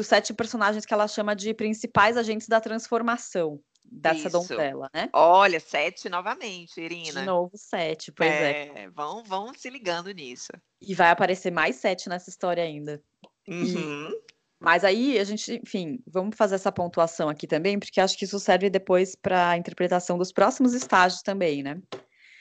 os 0.00 0.06
sete 0.06 0.32
personagens 0.32 0.86
que 0.86 0.94
ela 0.94 1.06
chama 1.06 1.36
de 1.36 1.52
principais 1.52 2.16
agentes 2.16 2.48
da 2.48 2.60
transformação 2.60 3.60
dessa 3.84 4.28
Isso. 4.28 4.30
donzela, 4.30 4.88
né? 4.94 5.10
Olha, 5.12 5.60
sete 5.60 6.08
novamente, 6.08 6.80
Irina. 6.80 7.20
De 7.20 7.26
novo, 7.26 7.50
sete, 7.54 8.10
pois 8.10 8.30
é. 8.30 8.72
é. 8.74 8.90
Vão, 8.90 9.22
vão 9.22 9.52
se 9.54 9.68
ligando 9.68 10.10
nisso. 10.10 10.52
E 10.80 10.94
vai 10.94 11.10
aparecer 11.10 11.50
mais 11.50 11.76
sete 11.76 12.08
nessa 12.08 12.30
história 12.30 12.62
ainda. 12.62 13.02
Uhum. 13.46 14.08
E, 14.08 14.22
mas 14.58 14.84
aí 14.84 15.18
a 15.18 15.24
gente, 15.24 15.60
enfim, 15.62 15.98
vamos 16.06 16.36
fazer 16.36 16.54
essa 16.54 16.72
pontuação 16.72 17.28
aqui 17.28 17.46
também, 17.46 17.78
porque 17.78 18.00
acho 18.00 18.16
que 18.16 18.24
isso 18.24 18.38
serve 18.38 18.70
depois 18.70 19.14
para 19.14 19.50
a 19.50 19.56
interpretação 19.58 20.16
dos 20.16 20.32
próximos 20.32 20.72
estágios 20.72 21.20
também, 21.20 21.62
né? 21.62 21.80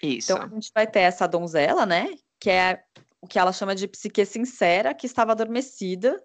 Isso. 0.02 0.32
Então 0.32 0.46
a 0.46 0.48
gente 0.48 0.72
vai 0.74 0.88
ter 0.88 1.02
essa 1.02 1.28
donzela, 1.28 1.86
né? 1.86 2.08
Que 2.40 2.50
é 2.50 2.84
o 3.20 3.28
que 3.28 3.38
ela 3.38 3.52
chama 3.52 3.76
de 3.76 3.88
psique 3.88 4.26
sincera, 4.26 4.94
que 4.94 5.06
estava 5.06 5.34
adormecida 5.34 6.18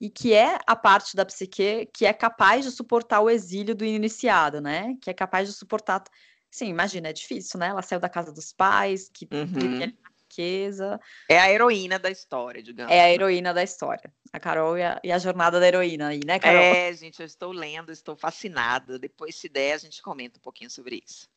e 0.00 0.08
que 0.08 0.32
é 0.32 0.58
a 0.66 0.74
parte 0.74 1.14
da 1.14 1.26
psique 1.26 1.86
que 1.92 2.06
é 2.06 2.12
capaz 2.12 2.64
de 2.64 2.70
suportar 2.70 3.20
o 3.20 3.28
exílio 3.28 3.74
do 3.74 3.84
iniciado, 3.84 4.60
né? 4.60 4.96
Que 5.02 5.10
é 5.10 5.14
capaz 5.14 5.48
de 5.48 5.54
suportar. 5.54 6.02
Sim, 6.50 6.68
imagina, 6.68 7.08
é 7.08 7.12
difícil, 7.12 7.60
né? 7.60 7.68
Ela 7.68 7.82
saiu 7.82 8.00
da 8.00 8.08
casa 8.08 8.32
dos 8.32 8.52
pais, 8.52 9.10
que 9.12 9.28
uhum 9.32 9.92
riqueza. 10.30 11.00
É 11.28 11.38
a 11.38 11.50
heroína 11.50 11.98
da 11.98 12.10
história, 12.10 12.62
digamos. 12.62 12.92
É 12.92 13.00
a 13.00 13.12
heroína 13.12 13.52
da 13.52 13.62
história. 13.62 14.12
A 14.32 14.38
Carol 14.38 14.78
e 14.78 14.82
a, 14.82 15.00
e 15.02 15.10
a, 15.10 15.18
jornada 15.18 15.58
da 15.58 15.66
heroína 15.66 16.08
aí, 16.08 16.20
né, 16.24 16.38
Carol? 16.38 16.62
É, 16.62 16.92
gente, 16.92 17.18
eu 17.20 17.26
estou 17.26 17.50
lendo, 17.50 17.90
estou 17.90 18.16
fascinada. 18.16 18.98
Depois, 18.98 19.34
se 19.34 19.48
der, 19.48 19.72
a 19.72 19.78
gente 19.78 20.00
comenta 20.00 20.38
um 20.38 20.42
pouquinho 20.42 20.70
sobre 20.70 21.02
isso. 21.04 21.28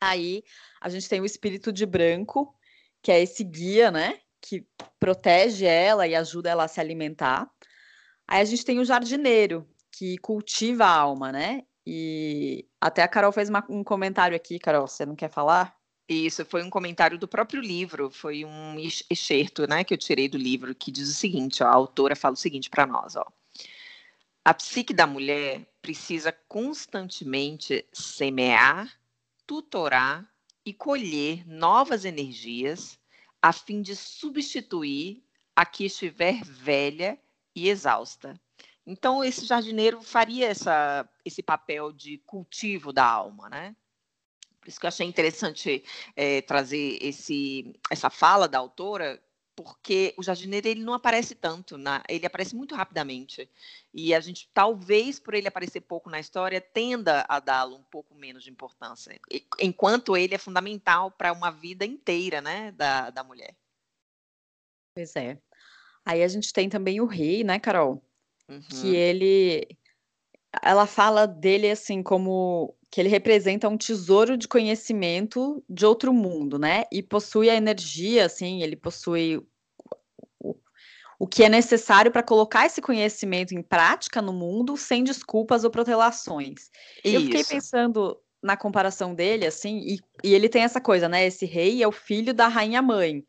Aí, 0.00 0.42
a 0.80 0.88
gente 0.88 1.08
tem 1.08 1.20
o 1.20 1.26
espírito 1.26 1.72
de 1.72 1.84
branco, 1.84 2.54
que 3.02 3.12
é 3.12 3.20
esse 3.20 3.44
guia, 3.44 3.90
né? 3.90 4.18
Que 4.40 4.66
protege 4.98 5.66
ela 5.66 6.06
e 6.06 6.14
ajuda 6.14 6.48
ela 6.48 6.64
a 6.64 6.68
se 6.68 6.80
alimentar. 6.80 7.50
Aí 8.28 8.42
a 8.42 8.44
gente 8.44 8.64
tem 8.64 8.78
o 8.78 8.84
jardineiro, 8.84 9.66
que 9.90 10.18
cultiva 10.18 10.84
a 10.84 10.94
alma, 10.94 11.32
né? 11.32 11.64
E 11.86 12.66
até 12.78 13.02
a 13.02 13.08
Carol 13.08 13.32
fez 13.32 13.48
uma, 13.48 13.64
um 13.70 13.82
comentário 13.82 14.36
aqui, 14.36 14.58
Carol, 14.58 14.86
você 14.86 15.06
não 15.06 15.16
quer 15.16 15.30
falar? 15.30 15.74
Isso 16.06 16.44
foi 16.44 16.62
um 16.62 16.68
comentário 16.68 17.18
do 17.18 17.26
próprio 17.26 17.62
livro, 17.62 18.10
foi 18.10 18.44
um 18.44 18.76
excerto, 19.10 19.66
né, 19.66 19.84
que 19.84 19.92
eu 19.92 19.98
tirei 19.98 20.28
do 20.28 20.38
livro 20.38 20.74
que 20.74 20.90
diz 20.90 21.08
o 21.08 21.14
seguinte, 21.14 21.62
ó, 21.62 21.66
a 21.66 21.74
autora 21.74 22.16
fala 22.16 22.34
o 22.34 22.36
seguinte 22.36 22.68
para 22.68 22.86
nós, 22.86 23.16
ó. 23.16 23.26
A 24.44 24.54
psique 24.54 24.94
da 24.94 25.06
mulher 25.06 25.66
precisa 25.82 26.32
constantemente 26.48 27.86
semear, 27.92 28.90
tutorar 29.46 30.26
e 30.64 30.72
colher 30.72 31.46
novas 31.46 32.04
energias 32.04 32.98
a 33.42 33.52
fim 33.52 33.82
de 33.82 33.94
substituir 33.94 35.22
a 35.54 35.66
que 35.66 35.84
estiver 35.86 36.42
velha 36.44 37.18
e 37.58 37.68
exausta. 37.68 38.38
Então, 38.86 39.22
esse 39.22 39.44
jardineiro 39.44 40.00
faria 40.00 40.46
essa, 40.48 41.08
esse 41.24 41.42
papel 41.42 41.92
de 41.92 42.18
cultivo 42.18 42.92
da 42.92 43.04
alma, 43.04 43.48
né? 43.48 43.76
Por 44.60 44.68
isso 44.68 44.80
que 44.80 44.86
eu 44.86 44.88
achei 44.88 45.06
interessante 45.06 45.84
é, 46.16 46.40
trazer 46.42 46.98
esse, 47.00 47.78
essa 47.90 48.08
fala 48.08 48.48
da 48.48 48.58
autora, 48.58 49.22
porque 49.54 50.14
o 50.16 50.22
jardineiro 50.22 50.68
ele 50.68 50.82
não 50.82 50.94
aparece 50.94 51.34
tanto, 51.34 51.76
na, 51.76 52.02
ele 52.08 52.24
aparece 52.24 52.54
muito 52.54 52.74
rapidamente. 52.74 53.50
E 53.92 54.14
a 54.14 54.20
gente, 54.20 54.48
talvez 54.54 55.18
por 55.18 55.34
ele 55.34 55.48
aparecer 55.48 55.80
pouco 55.80 56.08
na 56.08 56.20
história, 56.20 56.60
tenda 56.60 57.26
a 57.28 57.40
dá-lo 57.40 57.76
um 57.76 57.82
pouco 57.82 58.14
menos 58.14 58.44
de 58.44 58.50
importância, 58.50 59.20
enquanto 59.58 60.16
ele 60.16 60.34
é 60.34 60.38
fundamental 60.38 61.10
para 61.10 61.32
uma 61.32 61.50
vida 61.50 61.84
inteira 61.84 62.40
né, 62.40 62.72
da, 62.72 63.10
da 63.10 63.24
mulher. 63.24 63.56
Pois 64.94 65.14
é. 65.16 65.38
Aí 66.04 66.22
a 66.22 66.28
gente 66.28 66.52
tem 66.52 66.68
também 66.68 67.00
o 67.00 67.06
rei, 67.06 67.44
né, 67.44 67.58
Carol? 67.58 68.02
Uhum. 68.48 68.60
Que 68.60 68.94
ele. 68.94 69.68
Ela 70.62 70.86
fala 70.86 71.26
dele 71.26 71.70
assim 71.70 72.02
como 72.02 72.74
que 72.90 73.00
ele 73.00 73.08
representa 73.08 73.68
um 73.68 73.76
tesouro 73.76 74.36
de 74.36 74.48
conhecimento 74.48 75.62
de 75.68 75.84
outro 75.84 76.12
mundo, 76.12 76.58
né? 76.58 76.84
E 76.90 77.02
possui 77.02 77.50
a 77.50 77.54
energia, 77.54 78.24
assim, 78.24 78.62
ele 78.62 78.76
possui 78.76 79.42
o, 80.40 80.56
o 81.18 81.26
que 81.26 81.44
é 81.44 81.48
necessário 81.48 82.10
para 82.10 82.22
colocar 82.22 82.64
esse 82.64 82.80
conhecimento 82.80 83.54
em 83.54 83.62
prática 83.62 84.22
no 84.22 84.32
mundo 84.32 84.76
sem 84.76 85.04
desculpas 85.04 85.64
ou 85.64 85.70
protelações. 85.70 86.70
Isso. 87.04 87.16
Eu 87.16 87.20
fiquei 87.22 87.44
pensando 87.44 88.18
na 88.42 88.56
comparação 88.56 89.14
dele, 89.14 89.44
assim, 89.44 89.80
e, 89.80 89.98
e 90.24 90.34
ele 90.34 90.48
tem 90.48 90.62
essa 90.62 90.80
coisa, 90.80 91.08
né? 91.08 91.26
Esse 91.26 91.44
rei 91.44 91.82
é 91.82 91.88
o 91.88 91.92
filho 91.92 92.32
da 92.32 92.48
rainha 92.48 92.80
mãe, 92.80 93.22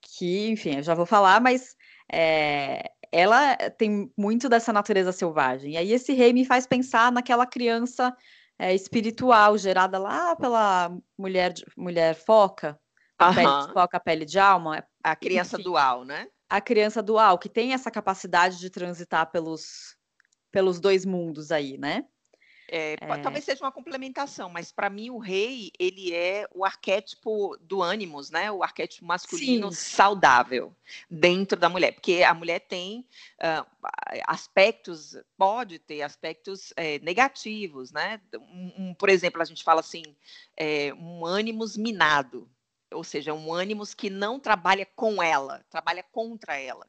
que, 0.00 0.48
enfim, 0.48 0.76
eu 0.76 0.82
já 0.82 0.94
vou 0.94 1.04
falar, 1.04 1.40
mas 1.40 1.75
é, 2.10 2.90
ela 3.12 3.56
tem 3.70 4.12
muito 4.16 4.48
dessa 4.48 4.72
natureza 4.72 5.12
selvagem. 5.12 5.72
E 5.72 5.76
aí 5.76 5.92
esse 5.92 6.12
rei 6.12 6.32
me 6.32 6.44
faz 6.44 6.66
pensar 6.66 7.10
naquela 7.12 7.46
criança 7.46 8.14
é, 8.58 8.74
espiritual 8.74 9.56
gerada 9.58 9.98
lá 9.98 10.34
pela 10.36 10.96
mulher, 11.18 11.54
mulher 11.76 12.14
foca, 12.14 12.78
a 13.18 13.32
pele 13.32 13.66
de 13.66 13.72
foca, 13.72 13.96
a 13.96 14.00
pele 14.00 14.24
de 14.24 14.38
alma. 14.38 14.84
A 15.02 15.16
criança 15.16 15.56
enfim, 15.56 15.64
dual, 15.64 16.04
né? 16.04 16.28
A 16.48 16.60
criança 16.60 17.02
dual, 17.02 17.38
que 17.38 17.48
tem 17.48 17.72
essa 17.72 17.90
capacidade 17.90 18.58
de 18.58 18.70
transitar 18.70 19.30
pelos, 19.30 19.96
pelos 20.52 20.80
dois 20.80 21.04
mundos 21.04 21.50
aí, 21.50 21.78
né? 21.78 22.04
É, 22.68 22.94
é... 23.00 23.18
Talvez 23.18 23.44
seja 23.44 23.64
uma 23.64 23.72
complementação, 23.72 24.48
mas 24.48 24.72
para 24.72 24.90
mim 24.90 25.10
o 25.10 25.18
rei 25.18 25.70
ele 25.78 26.12
é 26.12 26.48
o 26.52 26.64
arquétipo 26.64 27.56
do 27.60 27.82
ânimos, 27.82 28.30
né? 28.30 28.50
O 28.50 28.62
arquétipo 28.62 29.04
masculino 29.04 29.70
Sim. 29.70 29.76
saudável 29.76 30.74
dentro 31.10 31.58
da 31.58 31.68
mulher, 31.68 31.92
porque 31.92 32.22
a 32.22 32.34
mulher 32.34 32.60
tem 32.60 33.06
uh, 33.40 33.66
aspectos, 34.26 35.16
pode 35.36 35.78
ter 35.78 36.02
aspectos 36.02 36.72
é, 36.76 36.98
negativos, 37.00 37.92
né? 37.92 38.20
Um, 38.34 38.72
um, 38.78 38.94
por 38.94 39.08
exemplo, 39.08 39.40
a 39.40 39.44
gente 39.44 39.62
fala 39.62 39.80
assim, 39.80 40.02
é, 40.56 40.92
um 40.94 41.24
ânimos 41.24 41.76
minado, 41.76 42.50
ou 42.92 43.04
seja, 43.04 43.32
um 43.32 43.52
ânimos 43.52 43.94
que 43.94 44.10
não 44.10 44.40
trabalha 44.40 44.86
com 44.96 45.22
ela, 45.22 45.64
trabalha 45.70 46.02
contra 46.02 46.56
ela. 46.56 46.86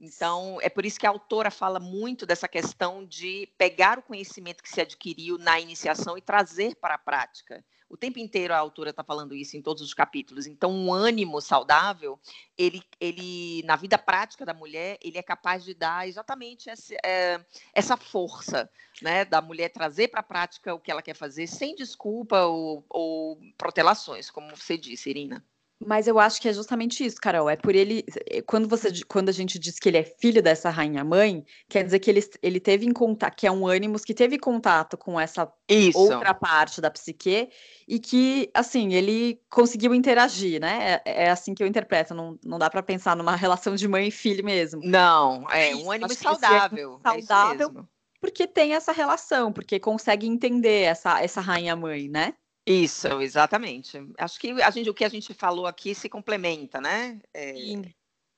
Então, 0.00 0.58
é 0.62 0.70
por 0.70 0.86
isso 0.86 0.98
que 0.98 1.06
a 1.06 1.10
autora 1.10 1.50
fala 1.50 1.78
muito 1.78 2.24
dessa 2.24 2.48
questão 2.48 3.04
de 3.04 3.46
pegar 3.58 3.98
o 3.98 4.02
conhecimento 4.02 4.62
que 4.62 4.70
se 4.70 4.80
adquiriu 4.80 5.36
na 5.36 5.60
iniciação 5.60 6.16
e 6.16 6.22
trazer 6.22 6.74
para 6.76 6.94
a 6.94 6.98
prática. 6.98 7.62
O 7.86 7.98
tempo 7.98 8.18
inteiro 8.18 8.54
a 8.54 8.58
autora 8.58 8.90
está 8.90 9.04
falando 9.04 9.34
isso 9.34 9.58
em 9.58 9.62
todos 9.62 9.82
os 9.82 9.92
capítulos. 9.92 10.46
Então, 10.46 10.72
um 10.72 10.90
ânimo 10.90 11.38
saudável, 11.40 12.18
ele, 12.56 12.82
ele 12.98 13.62
na 13.64 13.76
vida 13.76 13.98
prática 13.98 14.46
da 14.46 14.54
mulher, 14.54 14.96
ele 15.02 15.18
é 15.18 15.22
capaz 15.22 15.64
de 15.64 15.74
dar 15.74 16.08
exatamente 16.08 16.70
essa, 16.70 16.94
é, 17.04 17.44
essa 17.74 17.96
força, 17.96 18.70
né, 19.02 19.26
da 19.26 19.42
mulher 19.42 19.68
trazer 19.68 20.08
para 20.08 20.20
a 20.20 20.22
prática 20.22 20.74
o 20.74 20.80
que 20.80 20.90
ela 20.90 21.02
quer 21.02 21.14
fazer, 21.14 21.46
sem 21.46 21.74
desculpa 21.74 22.46
ou, 22.46 22.86
ou 22.88 23.38
protelações, 23.58 24.30
como 24.30 24.56
você 24.56 24.78
disse, 24.78 25.10
Irina. 25.10 25.44
Mas 25.82 26.06
eu 26.06 26.18
acho 26.18 26.42
que 26.42 26.48
é 26.48 26.52
justamente 26.52 27.02
isso, 27.04 27.16
Carol. 27.16 27.48
É 27.48 27.56
por 27.56 27.74
ele. 27.74 28.04
Eh, 28.26 28.42
quando, 28.42 28.68
você, 28.68 28.92
quando 29.08 29.30
a 29.30 29.32
gente 29.32 29.58
diz 29.58 29.78
que 29.78 29.88
ele 29.88 29.96
é 29.96 30.04
filho 30.04 30.42
dessa 30.42 30.68
rainha-mãe, 30.68 31.42
quer 31.70 31.82
dizer 31.84 31.98
que 32.00 32.10
ele, 32.10 32.20
ele 32.42 32.60
teve 32.60 32.84
em 32.84 32.92
contato, 32.92 33.34
que 33.34 33.46
é 33.46 33.50
um 33.50 33.66
ânimos 33.66 34.04
que 34.04 34.12
teve 34.12 34.38
contato 34.38 34.98
com 34.98 35.18
essa 35.18 35.50
isso. 35.66 35.98
outra 35.98 36.34
parte 36.34 36.82
da 36.82 36.90
psique 36.90 37.48
e 37.88 37.98
que, 37.98 38.50
assim, 38.52 38.92
ele 38.92 39.40
conseguiu 39.48 39.94
interagir, 39.94 40.60
né? 40.60 41.00
É, 41.06 41.24
é 41.24 41.30
assim 41.30 41.54
que 41.54 41.62
eu 41.62 41.66
interpreto. 41.66 42.12
Não, 42.12 42.38
não 42.44 42.58
dá 42.58 42.68
para 42.68 42.82
pensar 42.82 43.16
numa 43.16 43.34
relação 43.34 43.74
de 43.74 43.88
mãe 43.88 44.08
e 44.08 44.10
filho 44.10 44.44
mesmo. 44.44 44.82
Não, 44.84 45.50
é, 45.50 45.70
é 45.70 45.76
um 45.76 45.90
ânimo 45.90 46.14
saudável. 46.14 47.00
É 47.02 47.22
saudável. 47.22 47.88
porque 48.20 48.46
tem 48.46 48.74
essa 48.74 48.92
relação, 48.92 49.50
porque 49.50 49.80
consegue 49.80 50.26
entender 50.26 50.82
essa, 50.82 51.22
essa 51.22 51.40
rainha-mãe, 51.40 52.06
né? 52.06 52.34
Isso, 52.66 53.08
exatamente. 53.20 53.98
Acho 54.18 54.38
que 54.38 54.50
a 54.62 54.70
gente, 54.70 54.90
o 54.90 54.94
que 54.94 55.04
a 55.04 55.08
gente 55.08 55.32
falou 55.34 55.66
aqui 55.66 55.94
se 55.94 56.08
complementa, 56.08 56.80
né? 56.80 57.20
É, 57.34 57.54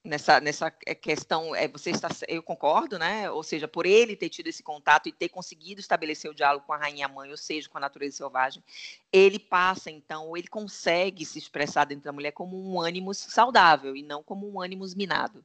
nessa, 0.05 0.41
nessa 0.41 0.73
é, 0.87 0.95
questão, 0.95 1.55
é, 1.55 1.69
você 1.69 1.91
está, 1.91 2.09
eu 2.29 2.43
concordo, 2.43 2.99
né? 2.99 3.31
Ou 3.31 3.43
seja, 3.43 3.69
por 3.69 3.87
ele 3.87 4.17
ter 4.17 4.29
tido 4.29 4.49
esse 4.49 4.62
contato 4.62 5.09
e 5.09 5.12
ter 5.12 5.29
conseguido 5.29 5.81
estabelecer 5.81 6.31
o 6.31 6.35
diálogo 6.35 6.67
com 6.67 6.73
a 6.73 6.79
rainha 6.79 7.09
mãe, 7.09 7.31
ou 7.31 7.37
seja, 7.37 7.69
com 7.69 7.79
a 7.79 7.81
natureza 7.81 8.19
selvagem, 8.19 8.62
ele 9.12 9.38
passa 9.38 9.91
então, 9.91 10.29
ou 10.29 10.37
ele 10.37 10.49
consegue 10.49 11.25
se 11.25 11.38
expressar 11.38 11.85
dentro 11.85 12.05
da 12.05 12.12
mulher 12.12 12.33
como 12.33 12.61
um 12.61 12.81
ânimo 12.81 13.14
saudável 13.14 13.95
e 13.97 14.02
não 14.02 14.23
como 14.23 14.50
um 14.50 14.61
ânimo 14.61 14.85
minado. 14.97 15.45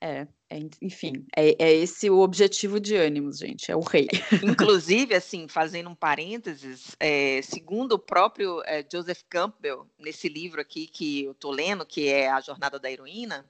É, 0.00 0.26
é 0.48 0.58
enfim, 0.80 1.26
é, 1.36 1.54
é, 1.62 1.72
esse 1.74 2.08
o 2.08 2.20
objetivo 2.20 2.80
de 2.80 2.96
ânimos, 2.96 3.38
gente, 3.38 3.70
é 3.70 3.76
o 3.76 3.80
rei. 3.80 4.08
Inclusive, 4.42 5.14
assim, 5.14 5.46
fazendo 5.46 5.90
um 5.90 5.94
parênteses, 5.94 6.96
é, 6.98 7.42
segundo 7.42 7.92
o 7.92 7.98
próprio 7.98 8.62
é, 8.64 8.84
Joseph 8.90 9.22
Campbell, 9.28 9.86
nesse 9.98 10.28
livro 10.28 10.60
aqui 10.60 10.86
que 10.86 11.24
eu 11.24 11.32
estou 11.32 11.50
lendo, 11.50 11.84
que 11.84 12.08
é 12.08 12.30
A 12.30 12.40
Jornada 12.40 12.78
da 12.78 12.90
Heroína, 12.90 13.44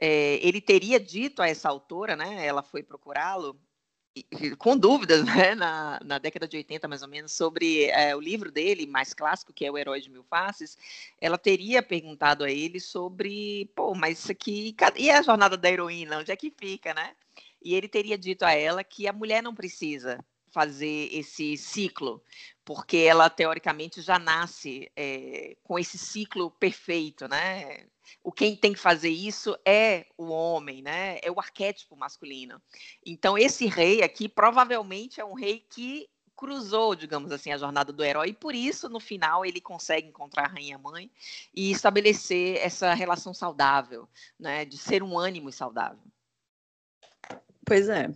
é, 0.00 0.38
ele 0.46 0.60
teria 0.60 0.98
dito 0.98 1.42
a 1.42 1.48
essa 1.48 1.68
autora, 1.68 2.16
né, 2.16 2.46
ela 2.46 2.62
foi 2.62 2.82
procurá-lo, 2.82 3.56
com 4.58 4.76
dúvidas, 4.76 5.24
né, 5.24 5.54
na, 5.54 6.00
na, 6.04 6.18
década 6.18 6.46
de 6.46 6.56
80, 6.56 6.86
mais 6.86 7.02
ou 7.02 7.08
menos, 7.08 7.32
sobre 7.32 7.86
é, 7.86 8.14
o 8.14 8.20
livro 8.20 8.50
dele, 8.50 8.86
mais 8.86 9.12
clássico, 9.12 9.52
que 9.52 9.64
é 9.64 9.70
O 9.70 9.78
Herói 9.78 10.00
de 10.00 10.10
Mil 10.10 10.24
Faces, 10.24 10.78
ela 11.20 11.36
teria 11.36 11.82
perguntado 11.82 12.44
a 12.44 12.50
ele 12.50 12.78
sobre, 12.78 13.70
pô, 13.74 13.94
mas 13.94 14.18
isso 14.20 14.32
aqui, 14.32 14.74
e 14.96 15.10
a 15.10 15.22
jornada 15.22 15.56
da 15.56 15.70
heroína, 15.70 16.18
onde 16.18 16.30
é 16.30 16.36
que 16.36 16.52
fica, 16.56 16.94
né? 16.94 17.14
E 17.62 17.74
ele 17.74 17.88
teria 17.88 18.18
dito 18.18 18.44
a 18.44 18.52
ela 18.52 18.84
que 18.84 19.08
a 19.08 19.12
mulher 19.12 19.42
não 19.42 19.54
precisa 19.54 20.24
fazer 20.54 21.08
esse 21.12 21.56
ciclo, 21.56 22.22
porque 22.64 22.98
ela 22.98 23.28
teoricamente 23.28 24.00
já 24.00 24.18
nasce 24.18 24.90
é, 24.96 25.56
com 25.64 25.76
esse 25.78 25.98
ciclo 25.98 26.52
perfeito, 26.52 27.26
né? 27.26 27.86
O 28.22 28.30
quem 28.30 28.56
tem 28.56 28.72
que 28.72 28.78
fazer 28.78 29.10
isso 29.10 29.58
é 29.66 30.06
o 30.16 30.28
homem, 30.28 30.80
né? 30.80 31.18
É 31.22 31.30
o 31.30 31.40
arquétipo 31.40 31.96
masculino. 31.96 32.62
Então 33.04 33.36
esse 33.36 33.66
rei 33.66 34.02
aqui 34.02 34.28
provavelmente 34.28 35.20
é 35.20 35.24
um 35.24 35.34
rei 35.34 35.58
que 35.58 36.08
cruzou, 36.36 36.94
digamos 36.94 37.32
assim, 37.32 37.52
a 37.52 37.58
jornada 37.58 37.92
do 37.92 38.04
herói, 38.04 38.30
e 38.30 38.34
por 38.34 38.54
isso, 38.54 38.88
no 38.88 38.98
final, 38.98 39.44
ele 39.44 39.60
consegue 39.60 40.08
encontrar 40.08 40.46
a 40.46 40.52
rainha-mãe 40.52 41.10
e 41.54 41.70
estabelecer 41.70 42.58
essa 42.58 42.92
relação 42.92 43.32
saudável, 43.32 44.08
né, 44.38 44.64
de 44.64 44.76
ser 44.76 45.02
um 45.02 45.16
ânimo 45.16 45.52
saudável. 45.52 46.02
Pois 47.64 47.88
é, 47.88 48.12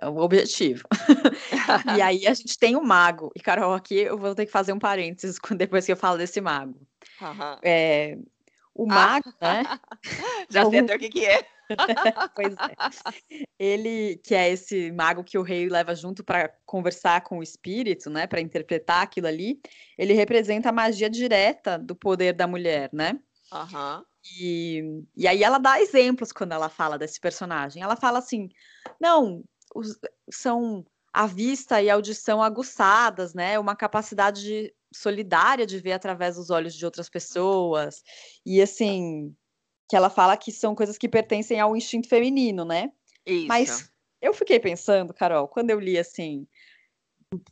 é 0.00 0.08
o 0.08 0.16
objetivo. 0.18 0.84
e 1.96 2.02
aí 2.02 2.26
a 2.26 2.34
gente 2.34 2.58
tem 2.58 2.76
o 2.76 2.82
mago. 2.82 3.30
E, 3.34 3.40
Carol, 3.40 3.74
aqui 3.74 3.96
eu 3.96 4.18
vou 4.18 4.34
ter 4.34 4.46
que 4.46 4.52
fazer 4.52 4.72
um 4.72 4.78
parênteses 4.78 5.38
depois 5.56 5.84
que 5.84 5.92
eu 5.92 5.96
falo 5.96 6.18
desse 6.18 6.40
mago. 6.40 6.78
Uhum. 7.20 7.58
É, 7.62 8.18
o 8.74 8.84
ah. 8.90 8.94
mago, 8.94 9.34
ah. 9.40 9.54
né? 9.54 9.80
Já 10.48 10.68
sei 10.68 10.78
até 10.80 10.94
o 10.94 10.98
que, 10.98 11.08
que 11.08 11.26
é. 11.26 11.44
pois 12.34 12.54
é. 12.54 13.44
Ele, 13.58 14.20
que 14.24 14.34
é 14.34 14.50
esse 14.50 14.90
mago 14.92 15.24
que 15.24 15.36
o 15.36 15.42
rei 15.42 15.68
leva 15.68 15.94
junto 15.94 16.24
para 16.24 16.50
conversar 16.64 17.22
com 17.22 17.38
o 17.38 17.42
espírito, 17.42 18.08
né, 18.08 18.26
para 18.26 18.40
interpretar 18.40 19.02
aquilo 19.02 19.26
ali, 19.26 19.60
ele 19.98 20.14
representa 20.14 20.70
a 20.70 20.72
magia 20.72 21.10
direta 21.10 21.78
do 21.78 21.94
poder 21.94 22.32
da 22.32 22.46
mulher, 22.46 22.88
né? 22.92 23.18
Uhum. 23.52 24.02
E, 24.38 25.02
e 25.16 25.26
aí 25.26 25.42
ela 25.42 25.58
dá 25.58 25.80
exemplos 25.80 26.32
quando 26.32 26.52
ela 26.52 26.68
fala 26.68 26.98
desse 26.98 27.20
personagem. 27.20 27.82
Ela 27.82 27.96
fala 27.96 28.18
assim: 28.18 28.48
não, 29.00 29.42
os, 29.74 29.98
são 30.30 30.84
a 31.12 31.26
vista 31.26 31.82
e 31.82 31.90
a 31.90 31.94
audição 31.94 32.42
aguçadas, 32.42 33.34
né? 33.34 33.58
Uma 33.58 33.74
capacidade 33.74 34.42
de, 34.42 34.74
solidária 34.92 35.66
de 35.66 35.78
ver 35.78 35.92
através 35.92 36.36
dos 36.36 36.50
olhos 36.50 36.74
de 36.74 36.84
outras 36.84 37.08
pessoas. 37.08 38.02
E 38.44 38.60
assim, 38.62 39.34
que 39.88 39.96
ela 39.96 40.10
fala 40.10 40.36
que 40.36 40.52
são 40.52 40.74
coisas 40.74 40.98
que 40.98 41.08
pertencem 41.08 41.58
ao 41.58 41.76
instinto 41.76 42.08
feminino, 42.08 42.64
né? 42.64 42.92
Isso. 43.26 43.48
Mas 43.48 43.92
eu 44.20 44.34
fiquei 44.34 44.60
pensando, 44.60 45.14
Carol, 45.14 45.48
quando 45.48 45.70
eu 45.70 45.80
li 45.80 45.98
assim, 45.98 46.46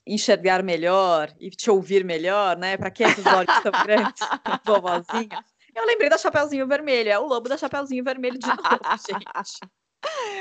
enxergar 0.06 0.62
melhor 0.62 1.34
e 1.38 1.50
te 1.50 1.70
ouvir 1.70 2.04
melhor, 2.04 2.56
né? 2.56 2.76
Para 2.76 2.90
que 2.90 3.02
esses 3.02 3.24
olhos 3.26 3.62
tão 3.62 3.72
grandes, 3.84 4.20
vovozinha? 4.64 5.44
Eu 5.74 5.84
lembrei 5.84 6.08
da 6.08 6.16
Chapeuzinho 6.16 6.66
Vermelho, 6.66 7.10
é 7.10 7.18
o 7.18 7.26
lobo 7.26 7.48
da 7.48 7.58
Chapeuzinho 7.58 8.02
Vermelho 8.02 8.38
de 8.38 8.46
novo, 8.48 8.80
gente. 9.06 9.60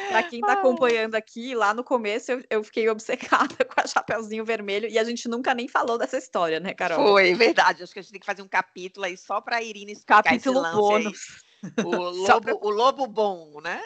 Para 0.09 0.23
quem 0.23 0.39
está 0.39 0.53
acompanhando 0.53 1.15
aqui, 1.15 1.55
lá 1.55 1.73
no 1.73 1.83
começo 1.83 2.31
eu, 2.31 2.43
eu, 2.49 2.63
fiquei 2.63 2.87
obcecada 2.89 3.55
com 3.65 3.81
a 3.81 3.87
Chapeuzinho 3.87 4.45
Vermelho 4.45 4.87
e 4.87 4.97
a 4.97 5.03
gente 5.03 5.27
nunca 5.27 5.53
nem 5.53 5.67
falou 5.67 5.97
dessa 5.97 6.17
história, 6.17 6.59
né, 6.59 6.73
Carol? 6.73 7.05
Foi, 7.07 7.33
verdade. 7.33 7.83
Acho 7.83 7.93
que 7.93 7.99
a 7.99 8.01
gente 8.01 8.11
tem 8.11 8.19
que 8.19 8.25
fazer 8.25 8.41
um 8.41 8.47
capítulo 8.47 9.05
aí 9.05 9.17
só 9.17 9.41
para 9.41 9.61
Irina 9.61 9.91
explicar 9.91 10.23
Capítulo 10.23 10.65
esse 10.65 10.75
bônus. 10.75 11.45
O 11.83 11.89
lobo, 12.11 12.41
pra... 12.41 12.55
o 12.55 12.69
lobo 12.69 13.07
bom, 13.07 13.61
né? 13.61 13.83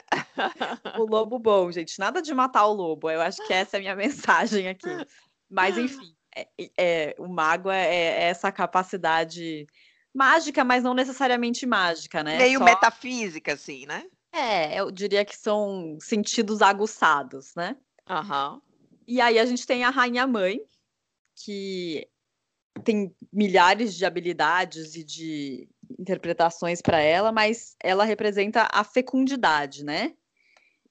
o 0.97 1.03
lobo 1.03 1.39
bom, 1.39 1.71
gente. 1.71 1.97
Nada 1.99 2.21
de 2.21 2.33
matar 2.33 2.65
o 2.65 2.73
lobo. 2.73 3.09
Eu 3.09 3.21
acho 3.21 3.45
que 3.45 3.53
essa 3.53 3.77
é 3.77 3.79
a 3.79 3.81
minha 3.81 3.95
mensagem 3.97 4.67
aqui. 4.67 4.89
Mas, 5.49 5.77
enfim, 5.77 6.13
é, 6.35 6.47
é, 6.77 7.15
o 7.17 7.27
mago 7.27 7.69
é, 7.69 7.87
é 7.87 8.23
essa 8.23 8.51
capacidade 8.51 9.67
mágica, 10.13 10.63
mas 10.63 10.83
não 10.83 10.93
necessariamente 10.93 11.65
mágica, 11.65 12.23
né? 12.23 12.37
Meio 12.37 12.59
Só... 12.59 12.65
metafísica, 12.65 13.53
assim, 13.53 13.85
né? 13.85 14.03
É, 14.31 14.79
eu 14.79 14.91
diria 14.91 15.25
que 15.25 15.35
são 15.35 15.97
sentidos 15.99 16.61
aguçados, 16.61 17.53
né? 17.55 17.75
Uhum. 18.09 18.61
E 19.07 19.19
aí 19.19 19.39
a 19.39 19.45
gente 19.45 19.65
tem 19.65 19.83
a 19.83 19.89
Rainha 19.89 20.27
Mãe, 20.27 20.61
que 21.35 22.07
tem 22.83 23.13
milhares 23.33 23.95
de 23.95 24.05
habilidades 24.05 24.95
e 24.95 25.03
de 25.03 25.67
interpretações 25.97 26.81
para 26.81 26.99
ela, 26.99 27.31
mas 27.31 27.75
ela 27.81 28.03
representa 28.03 28.67
a 28.71 28.83
fecundidade, 28.83 29.83
né? 29.83 30.13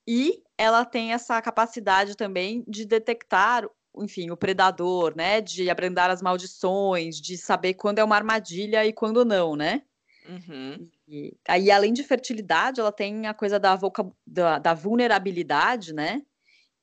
E 0.06 0.42
ela 0.56 0.84
tem 0.84 1.12
essa 1.12 1.40
capacidade 1.40 2.16
também 2.16 2.64
de 2.66 2.84
detectar, 2.84 3.68
enfim, 3.96 4.30
o 4.30 4.36
predador, 4.36 5.14
né? 5.16 5.40
De 5.40 5.70
abrandar 5.70 6.10
as 6.10 6.22
maldições, 6.22 7.20
de 7.20 7.36
saber 7.36 7.74
quando 7.74 7.98
é 7.98 8.04
uma 8.04 8.16
armadilha 8.16 8.84
e 8.84 8.92
quando 8.92 9.24
não, 9.24 9.54
né? 9.54 9.82
Uhum. 10.28 10.88
E, 11.08 11.36
aí, 11.48 11.70
além 11.70 11.92
de 11.92 12.04
fertilidade, 12.04 12.80
ela 12.80 12.92
tem 12.92 13.26
a 13.26 13.32
coisa 13.32 13.58
da, 13.58 13.78
da, 14.26 14.58
da 14.58 14.74
vulnerabilidade, 14.74 15.94
né? 15.94 16.22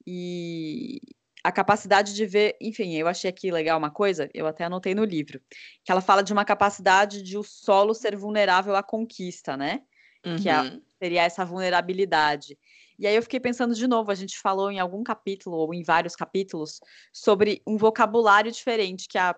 E 0.05 0.99
a 1.43 1.51
capacidade 1.51 2.15
de 2.15 2.25
ver, 2.25 2.57
enfim, 2.59 2.95
eu 2.95 3.07
achei 3.07 3.29
aqui 3.29 3.51
legal 3.51 3.77
uma 3.77 3.91
coisa, 3.91 4.27
eu 4.33 4.47
até 4.47 4.63
anotei 4.63 4.95
no 4.95 5.05
livro, 5.05 5.39
que 5.83 5.91
ela 5.91 6.01
fala 6.01 6.23
de 6.23 6.33
uma 6.33 6.43
capacidade 6.43 7.21
de 7.21 7.37
o 7.37 7.43
solo 7.43 7.93
ser 7.93 8.15
vulnerável 8.15 8.75
à 8.75 8.81
conquista, 8.81 9.55
né? 9.55 9.83
Uhum. 10.25 10.37
Que 10.37 10.49
é, 10.49 10.79
seria 10.97 11.21
essa 11.21 11.45
vulnerabilidade. 11.45 12.57
E 12.97 13.05
aí 13.05 13.15
eu 13.15 13.21
fiquei 13.21 13.39
pensando 13.39 13.75
de 13.75 13.87
novo, 13.87 14.09
a 14.09 14.15
gente 14.15 14.39
falou 14.39 14.71
em 14.71 14.79
algum 14.79 15.03
capítulo 15.03 15.57
ou 15.57 15.71
em 15.71 15.83
vários 15.83 16.15
capítulos 16.15 16.79
sobre 17.13 17.61
um 17.67 17.77
vocabulário 17.77 18.51
diferente 18.51 19.07
que 19.07 19.17
a 19.17 19.35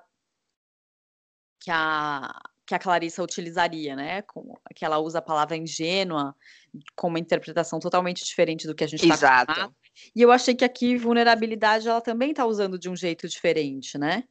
que 1.59 1.71
a 1.71 2.31
que 2.67 2.75
a 2.75 2.79
Clarissa 2.79 3.23
utilizaria, 3.23 3.95
né? 3.95 4.21
Com, 4.23 4.53
que 4.75 4.83
ela 4.83 4.99
usa 4.99 5.19
a 5.19 5.21
palavra 5.21 5.55
ingênua 5.55 6.35
com 6.95 7.07
uma 7.07 7.17
interpretação 7.17 7.79
totalmente 7.79 8.25
diferente 8.25 8.67
do 8.67 8.75
que 8.75 8.83
a 8.83 8.87
gente 8.87 9.03
está 9.03 9.15
Exato. 9.15 9.73
E 10.13 10.21
eu 10.21 10.31
achei 10.31 10.53
que 10.53 10.65
aqui 10.65 10.97
vulnerabilidade 10.97 11.87
ela 11.87 12.01
também 12.01 12.31
está 12.31 12.45
usando 12.45 12.77
de 12.77 12.89
um 12.89 12.95
jeito 12.95 13.27
diferente, 13.27 13.97
né? 13.97 14.25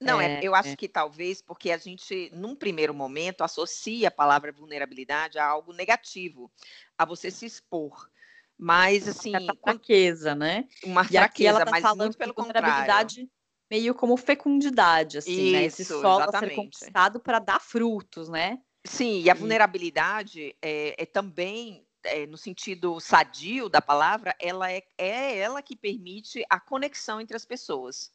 Não, 0.00 0.20
é, 0.20 0.36
é 0.36 0.40
eu 0.42 0.54
acho 0.54 0.70
é. 0.70 0.76
que 0.76 0.88
talvez 0.88 1.42
porque 1.42 1.70
a 1.70 1.76
gente, 1.76 2.30
num 2.32 2.56
primeiro 2.56 2.94
momento, 2.94 3.42
associa 3.42 4.08
a 4.08 4.10
palavra 4.10 4.52
vulnerabilidade 4.52 5.38
a 5.38 5.46
algo 5.46 5.72
negativo, 5.72 6.50
a 6.96 7.04
você 7.04 7.30
se 7.30 7.44
expor. 7.44 8.08
Mas, 8.58 9.06
assim. 9.06 9.36
Uma 9.36 9.54
fraqueza, 9.54 10.34
né? 10.34 10.64
Uma 10.82 11.02
e 11.02 11.08
fraqueza, 11.08 11.64
tá 11.64 11.70
mas 11.70 11.96
muito 11.96 12.16
pelo 12.16 12.32
contrário 12.32 13.28
meio 13.70 13.94
como 13.94 14.16
fecundidade, 14.16 15.18
assim, 15.18 15.32
Isso, 15.32 15.52
né? 15.52 15.64
Esse 15.64 15.84
solo 15.84 16.22
exatamente. 16.22 16.44
a 16.44 16.48
ser 16.48 16.54
conquistado 16.54 17.20
para 17.20 17.38
dar 17.38 17.60
frutos, 17.60 18.28
né? 18.28 18.60
Sim, 18.84 19.22
e 19.22 19.30
a 19.30 19.34
vulnerabilidade 19.34 20.56
é, 20.62 21.02
é 21.02 21.06
também, 21.06 21.84
é, 22.04 22.26
no 22.26 22.36
sentido 22.36 23.00
sadio 23.00 23.68
da 23.68 23.82
palavra, 23.82 24.34
ela 24.40 24.70
é, 24.70 24.82
é 24.96 25.38
ela 25.38 25.60
que 25.60 25.74
permite 25.74 26.44
a 26.48 26.60
conexão 26.60 27.20
entre 27.20 27.36
as 27.36 27.44
pessoas. 27.44 28.12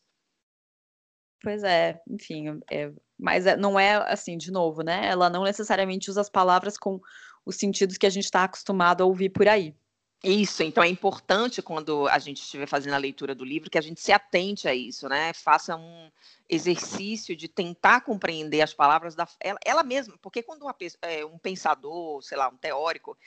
Pois 1.43 1.63
é, 1.63 2.01
enfim, 2.07 2.61
é, 2.71 2.91
mas 3.17 3.45
é, 3.45 3.57
não 3.57 3.79
é 3.79 3.95
assim, 4.11 4.37
de 4.37 4.51
novo, 4.51 4.83
né? 4.83 5.07
Ela 5.07 5.29
não 5.29 5.43
necessariamente 5.43 6.09
usa 6.09 6.21
as 6.21 6.29
palavras 6.29 6.77
com 6.77 7.01
os 7.45 7.55
sentidos 7.55 7.97
que 7.97 8.05
a 8.05 8.09
gente 8.09 8.25
está 8.25 8.43
acostumado 8.43 9.01
a 9.01 9.05
ouvir 9.05 9.29
por 9.29 9.47
aí. 9.47 9.75
Isso, 10.23 10.61
então 10.61 10.83
é 10.83 10.87
importante 10.87 11.63
quando 11.63 12.07
a 12.07 12.19
gente 12.19 12.43
estiver 12.43 12.67
fazendo 12.67 12.93
a 12.93 12.99
leitura 12.99 13.33
do 13.33 13.43
livro 13.43 13.71
que 13.71 13.77
a 13.77 13.81
gente 13.81 13.99
se 13.99 14.11
atente 14.11 14.67
a 14.67 14.75
isso, 14.75 15.09
né? 15.09 15.33
Faça 15.33 15.75
um 15.75 16.11
exercício 16.47 17.35
de 17.35 17.47
tentar 17.47 18.01
compreender 18.01 18.61
as 18.61 18.71
palavras 18.71 19.15
da 19.15 19.27
ela, 19.39 19.57
ela 19.65 19.83
mesma, 19.83 20.15
porque 20.21 20.43
quando 20.43 20.61
uma, 20.61 20.75
é, 21.01 21.25
um 21.25 21.39
pensador, 21.39 22.21
sei 22.21 22.37
lá, 22.37 22.49
um 22.49 22.57
teórico, 22.57 23.17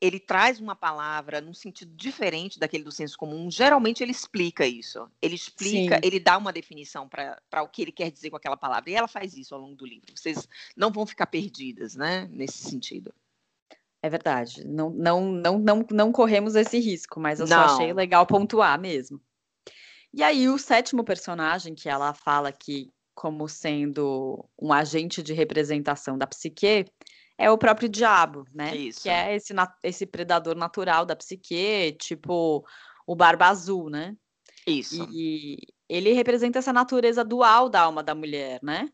ele 0.00 0.18
traz 0.18 0.58
uma 0.58 0.74
palavra 0.74 1.38
num 1.38 1.52
sentido 1.52 1.94
diferente 1.94 2.58
daquele 2.58 2.84
do 2.84 2.92
senso 2.92 3.18
comum, 3.18 3.50
geralmente 3.50 4.02
ele 4.02 4.12
explica 4.12 4.66
isso. 4.66 5.06
Ele 5.20 5.34
explica, 5.34 5.96
Sim. 5.96 6.00
ele 6.02 6.18
dá 6.18 6.38
uma 6.38 6.52
definição 6.52 7.06
para 7.06 7.62
o 7.62 7.68
que 7.68 7.82
ele 7.82 7.92
quer 7.92 8.10
dizer 8.10 8.30
com 8.30 8.36
aquela 8.36 8.56
palavra. 8.56 8.88
E 8.88 8.94
ela 8.94 9.08
faz 9.08 9.36
isso 9.36 9.54
ao 9.54 9.60
longo 9.60 9.76
do 9.76 9.84
livro. 9.84 10.14
Vocês 10.16 10.48
não 10.74 10.90
vão 10.90 11.04
ficar 11.04 11.26
perdidas, 11.26 11.94
né? 11.94 12.26
Nesse 12.30 12.58
sentido. 12.58 13.12
É 14.02 14.08
verdade. 14.08 14.66
Não, 14.66 14.90
não, 14.90 15.32
não, 15.32 15.58
não, 15.58 15.86
não 15.90 16.12
corremos 16.12 16.54
esse 16.54 16.78
risco, 16.78 17.18
mas 17.18 17.40
eu 17.40 17.46
não. 17.46 17.68
só 17.68 17.74
achei 17.74 17.92
legal 17.92 18.26
pontuar 18.26 18.80
mesmo. 18.80 19.20
E 20.12 20.22
aí, 20.22 20.48
o 20.48 20.58
sétimo 20.58 21.04
personagem 21.04 21.74
que 21.74 21.88
ela 21.88 22.14
fala 22.14 22.48
aqui 22.48 22.90
como 23.14 23.48
sendo 23.48 24.48
um 24.56 24.72
agente 24.72 25.22
de 25.22 25.32
representação 25.32 26.16
da 26.16 26.26
psique 26.26 26.86
é 27.36 27.50
o 27.50 27.58
próprio 27.58 27.88
diabo, 27.88 28.44
né? 28.54 28.76
Isso. 28.76 29.02
Que 29.02 29.08
é 29.08 29.34
esse, 29.34 29.52
esse 29.82 30.06
predador 30.06 30.56
natural 30.56 31.04
da 31.04 31.16
psique, 31.16 31.96
tipo 32.00 32.64
o 33.06 33.16
Barba 33.16 33.46
Azul, 33.46 33.90
né? 33.90 34.16
Isso. 34.66 35.08
E 35.10 35.56
ele 35.88 36.12
representa 36.12 36.58
essa 36.58 36.72
natureza 36.72 37.24
dual 37.24 37.68
da 37.68 37.82
alma 37.82 38.02
da 38.02 38.14
mulher, 38.14 38.60
né? 38.62 38.88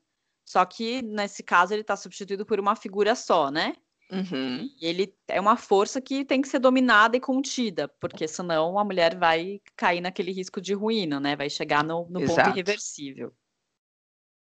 Só 0.45 0.65
que 0.65 1.03
nesse 1.03 1.43
caso 1.43 1.73
ele 1.73 1.81
está 1.81 1.97
substituído 1.97 2.47
por 2.47 2.61
uma 2.61 2.77
figura 2.77 3.15
só, 3.15 3.51
né? 3.51 3.75
Uhum. 4.15 4.71
ele 4.81 5.13
é 5.27 5.41
uma 5.41 5.57
força 5.57 6.01
que 6.01 6.25
tem 6.25 6.41
que 6.41 6.49
ser 6.49 6.61
dominada 6.61 7.17
e 7.17 7.21
contida, 7.21 7.89
porque 8.01 8.29
senão 8.29 8.79
a 8.79 8.85
mulher 8.85 9.17
vai 9.17 9.61
cair 9.75 10.01
naquele 10.01 10.31
risco 10.31 10.61
de 10.61 10.73
ruína, 10.73 11.19
né? 11.19 11.35
Vai 11.35 11.51
chegar 11.51 11.83
no, 11.83 12.07
no 12.09 12.21
ponto 12.21 12.49
irreversível. 12.49 13.35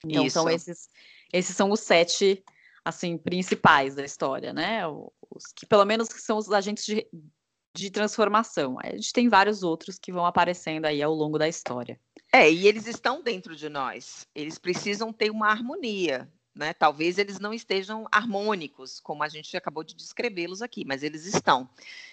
Então 0.05 0.25
Isso. 0.25 0.35
são 0.35 0.49
esses, 0.49 0.89
esses 1.33 1.55
são 1.55 1.71
os 1.71 1.81
sete 1.81 2.43
assim 2.85 3.19
principais 3.19 3.95
da 3.95 4.05
história, 4.05 4.53
né? 4.53 4.87
Os 4.87 5.53
que 5.55 5.67
pelo 5.67 5.85
menos 5.85 6.09
são 6.09 6.39
os 6.39 6.51
agentes 6.51 6.87
de, 6.87 7.07
de 7.77 7.91
transformação. 7.91 8.79
A 8.83 8.91
gente 8.97 9.13
tem 9.13 9.29
vários 9.29 9.63
outros 9.63 9.99
que 9.99 10.13
vão 10.13 10.25
aparecendo 10.25 10.87
aí 10.87 11.03
ao 11.03 11.13
longo 11.13 11.39
da 11.39 11.49
história. 11.49 12.01
É, 12.33 12.51
e 12.51 12.67
eles 12.67 12.87
estão 12.87 13.23
dentro 13.23 13.55
de 13.55 13.69
nós. 13.69 14.27
Eles 14.35 14.59
precisam 14.59 15.13
ter 15.13 15.31
uma 15.31 15.49
harmonia. 15.49 16.31
Né? 16.61 16.75
Talvez 16.75 17.17
eles 17.17 17.41
não 17.41 17.55
estejam 17.55 18.07
harmônicos, 18.13 19.01
como 19.01 19.23
a 19.23 19.29
gente 19.31 19.57
acabou 19.57 19.83
de 19.83 19.95
descrevê-los 19.95 20.61
aqui, 20.61 20.85
mas 20.85 21.03
eles 21.03 21.25
estão. 21.25 21.67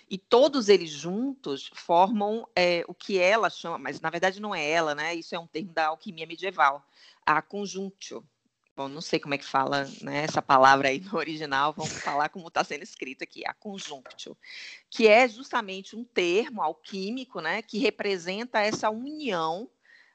E 0.09 0.17
todos 0.17 0.69
eles 0.69 0.89
juntos 0.89 1.69
formam 1.73 2.47
é, 2.55 2.81
o 2.87 2.93
que 2.93 3.19
ela 3.19 3.49
chama, 3.49 3.77
mas 3.77 3.99
na 3.99 4.09
verdade 4.09 4.39
não 4.39 4.55
é 4.55 4.65
ela, 4.65 4.95
né? 4.95 5.13
Isso 5.13 5.35
é 5.35 5.39
um 5.39 5.45
termo 5.45 5.73
da 5.73 5.87
alquimia 5.87 6.25
medieval, 6.25 6.81
a 7.25 7.41
conjuntio. 7.41 8.23
Bom, 8.73 8.87
não 8.87 9.01
sei 9.01 9.19
como 9.19 9.33
é 9.33 9.37
que 9.37 9.43
fala 9.43 9.83
né, 10.01 10.23
essa 10.23 10.41
palavra 10.41 10.87
aí 10.87 11.01
no 11.01 11.17
original, 11.17 11.73
vamos 11.73 11.99
falar 11.99 12.29
como 12.29 12.47
está 12.47 12.63
sendo 12.63 12.83
escrito 12.83 13.23
aqui, 13.23 13.45
a 13.45 13.53
conjunctio, 13.53 14.37
que 14.89 15.09
é 15.09 15.27
justamente 15.27 15.93
um 15.93 16.05
termo 16.05 16.61
alquímico, 16.61 17.41
né, 17.41 17.61
que 17.61 17.79
representa 17.79 18.61
essa 18.61 18.89
união 18.89 19.69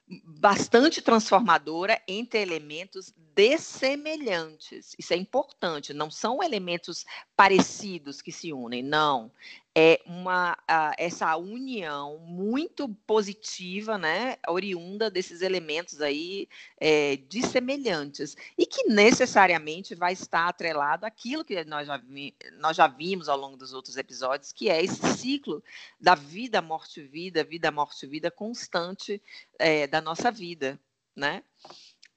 bastante 0.08 1.00
transformadora 1.00 2.00
entre 2.06 2.40
elementos 2.40 3.14
dessemelhantes. 3.34 4.94
Isso 4.98 5.14
é 5.14 5.16
importante, 5.16 5.94
não 5.94 6.10
são 6.10 6.42
elementos 6.42 7.04
parecidos 7.36 8.20
que 8.20 8.32
se 8.32 8.52
unem, 8.52 8.82
não 8.82 9.30
é 9.74 10.00
uma 10.04 10.52
uh, 10.52 10.94
essa 10.98 11.34
união 11.36 12.18
muito 12.18 12.88
positiva, 13.06 13.96
né, 13.96 14.36
oriunda 14.46 15.10
desses 15.10 15.40
elementos 15.40 16.00
aí 16.02 16.46
é, 16.78 17.16
dissemelhantes 17.16 18.36
e 18.58 18.66
que 18.66 18.84
necessariamente 18.84 19.94
vai 19.94 20.12
estar 20.12 20.46
atrelado 20.46 21.06
àquilo 21.06 21.44
que 21.44 21.64
nós 21.64 21.86
já, 21.86 21.96
vi, 21.96 22.34
nós 22.58 22.76
já 22.76 22.86
vimos 22.86 23.28
ao 23.28 23.38
longo 23.38 23.56
dos 23.56 23.72
outros 23.72 23.96
episódios, 23.96 24.52
que 24.52 24.68
é 24.68 24.82
esse 24.82 25.00
ciclo 25.16 25.62
da 25.98 26.14
vida, 26.14 26.60
morte, 26.60 27.02
vida, 27.02 27.42
vida, 27.42 27.70
morte, 27.70 28.06
vida 28.06 28.30
constante 28.30 29.22
é, 29.58 29.86
da 29.86 30.02
nossa 30.02 30.30
vida, 30.30 30.78
né? 31.16 31.42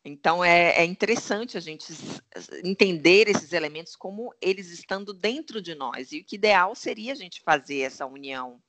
Então 0.06 0.46
é, 0.46 0.78
é, 0.78 0.86
interessante 0.86 1.58
a 1.58 1.60
gente 1.60 1.92
entender 2.64 3.28
esses 3.28 3.52
elementos 3.52 3.96
como 3.96 4.32
eles 4.40 4.70
estando 4.70 5.12
dentro 5.12 5.60
de 5.60 5.74
nós. 5.74 6.12
E 6.12 6.20
o 6.20 6.24
que 6.24 6.36
ideal 6.36 6.76
seria 6.76 7.12
a 7.12 7.16
gente 7.16 7.42
fazer 7.42 7.80
essa 7.80 8.06
união 8.06 8.62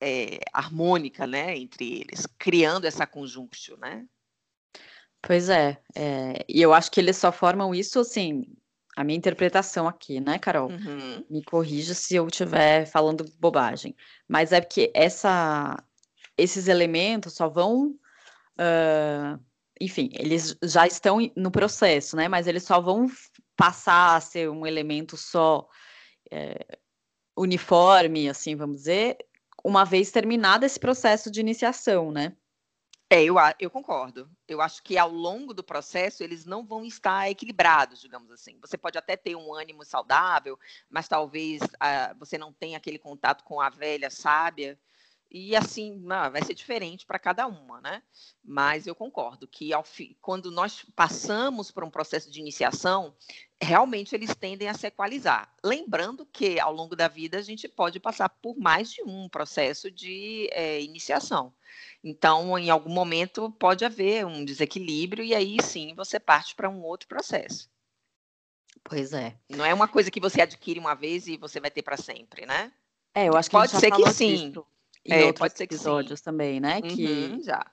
é, 0.00 0.38
harmônica 0.52 1.26
né, 1.26 1.58
entre 1.58 2.00
eles, 2.00 2.24
criando 2.38 2.86
essa 2.86 3.04
conjunção, 3.04 3.76
né? 3.78 4.06
Pois 5.20 5.48
é, 5.48 5.76
é, 5.94 6.44
e 6.48 6.62
eu 6.62 6.72
acho 6.72 6.90
que 6.90 7.00
eles 7.00 7.16
só 7.16 7.30
formam 7.30 7.74
isso 7.74 7.98
assim, 7.98 8.46
a 8.96 9.04
minha 9.04 9.18
interpretação 9.18 9.88
aqui, 9.88 10.20
né, 10.20 10.38
Carol? 10.38 10.70
Uhum. 10.70 11.24
Me 11.28 11.42
corrija 11.42 11.94
se 11.94 12.14
eu 12.14 12.26
estiver 12.26 12.86
falando 12.86 13.24
bobagem. 13.38 13.94
Mas 14.26 14.52
é 14.52 14.60
porque 14.60 14.90
essa, 14.94 15.76
esses 16.38 16.68
elementos 16.68 17.34
só 17.34 17.48
vão. 17.48 17.94
Uh, 18.58 19.49
enfim, 19.80 20.10
eles 20.12 20.56
já 20.62 20.86
estão 20.86 21.18
no 21.34 21.50
processo, 21.50 22.14
né? 22.14 22.28
Mas 22.28 22.46
eles 22.46 22.64
só 22.64 22.80
vão 22.80 23.06
passar 23.56 24.16
a 24.16 24.20
ser 24.20 24.50
um 24.50 24.66
elemento 24.66 25.16
só 25.16 25.66
é, 26.30 26.78
uniforme, 27.36 28.28
assim, 28.28 28.54
vamos 28.54 28.78
dizer, 28.78 29.16
uma 29.64 29.84
vez 29.84 30.10
terminado 30.10 30.66
esse 30.66 30.78
processo 30.78 31.30
de 31.30 31.40
iniciação, 31.40 32.12
né? 32.12 32.36
É, 33.12 33.24
eu, 33.24 33.34
eu 33.58 33.70
concordo. 33.70 34.30
Eu 34.46 34.60
acho 34.60 34.82
que 34.84 34.96
ao 34.96 35.10
longo 35.10 35.52
do 35.52 35.64
processo 35.64 36.22
eles 36.22 36.44
não 36.44 36.64
vão 36.64 36.84
estar 36.84 37.28
equilibrados, 37.28 38.00
digamos 38.00 38.30
assim. 38.30 38.56
Você 38.60 38.78
pode 38.78 38.96
até 38.98 39.16
ter 39.16 39.34
um 39.34 39.52
ânimo 39.52 39.84
saudável, 39.84 40.56
mas 40.88 41.08
talvez 41.08 41.60
ah, 41.80 42.14
você 42.18 42.38
não 42.38 42.52
tenha 42.52 42.76
aquele 42.76 43.00
contato 43.00 43.42
com 43.42 43.60
a 43.60 43.68
velha 43.68 44.10
sábia 44.10 44.78
e 45.30 45.54
assim 45.54 46.02
vai 46.04 46.42
ser 46.42 46.54
diferente 46.54 47.06
para 47.06 47.18
cada 47.18 47.46
uma, 47.46 47.80
né? 47.80 48.02
Mas 48.42 48.86
eu 48.86 48.94
concordo 48.94 49.46
que 49.46 49.72
ao 49.72 49.84
fi, 49.84 50.16
quando 50.20 50.50
nós 50.50 50.84
passamos 50.96 51.70
por 51.70 51.84
um 51.84 51.90
processo 51.90 52.28
de 52.30 52.40
iniciação, 52.40 53.14
realmente 53.62 54.14
eles 54.14 54.34
tendem 54.34 54.68
a 54.68 54.74
se 54.74 54.88
equalizar. 54.88 55.54
Lembrando 55.62 56.26
que 56.26 56.58
ao 56.58 56.72
longo 56.72 56.96
da 56.96 57.06
vida 57.06 57.38
a 57.38 57.42
gente 57.42 57.68
pode 57.68 58.00
passar 58.00 58.28
por 58.28 58.58
mais 58.58 58.90
de 58.90 59.02
um 59.04 59.28
processo 59.28 59.88
de 59.88 60.48
é, 60.50 60.80
iniciação. 60.82 61.54
Então, 62.02 62.58
em 62.58 62.68
algum 62.68 62.92
momento 62.92 63.52
pode 63.52 63.84
haver 63.84 64.26
um 64.26 64.44
desequilíbrio 64.44 65.24
e 65.24 65.32
aí 65.32 65.58
sim 65.62 65.94
você 65.94 66.18
parte 66.18 66.56
para 66.56 66.68
um 66.68 66.82
outro 66.82 67.06
processo. 67.06 67.70
Pois 68.82 69.12
é. 69.12 69.36
Não 69.48 69.64
é 69.64 69.72
uma 69.72 69.86
coisa 69.86 70.10
que 70.10 70.18
você 70.18 70.40
adquire 70.40 70.80
uma 70.80 70.94
vez 70.94 71.28
e 71.28 71.36
você 71.36 71.60
vai 71.60 71.70
ter 71.70 71.82
para 71.82 71.96
sempre, 71.96 72.46
né? 72.46 72.72
É, 73.14 73.28
eu 73.28 73.36
acho 73.36 73.48
que 73.48 73.56
pode 73.56 73.76
ser 73.76 73.90
que 73.92 74.10
sim. 74.10 74.48
Disso 74.48 74.66
em 75.04 75.12
é, 75.12 75.24
outros 75.24 75.58
episódios 75.60 76.20
também, 76.20 76.60
né? 76.60 76.80
Uhum, 76.82 76.88
que 76.88 77.42
já. 77.42 77.64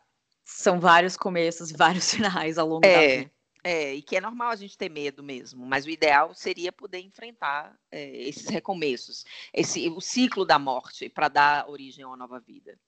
são 0.45 0.79
vários 0.79 1.17
começos 1.17 1.71
e 1.71 1.73
vários 1.77 2.13
finais 2.13 2.57
ao 2.57 2.67
longo 2.67 2.85
é, 2.85 2.93
da 2.93 3.15
vida. 3.17 3.31
É, 3.63 3.95
e 3.95 4.01
que 4.01 4.15
é 4.15 4.21
normal 4.21 4.49
a 4.49 4.55
gente 4.55 4.77
ter 4.77 4.89
medo 4.89 5.21
mesmo, 5.21 5.65
mas 5.65 5.85
o 5.85 5.89
ideal 5.89 6.33
seria 6.33 6.71
poder 6.71 6.99
enfrentar 6.99 7.77
é, 7.91 8.15
esses 8.27 8.47
recomeços, 8.47 9.25
esse, 9.53 9.89
o 9.89 9.99
ciclo 9.99 10.45
da 10.45 10.57
morte 10.57 11.09
para 11.09 11.27
dar 11.27 11.69
origem 11.69 12.03
a 12.03 12.07
uma 12.07 12.17
nova 12.17 12.39
vida. 12.39 12.79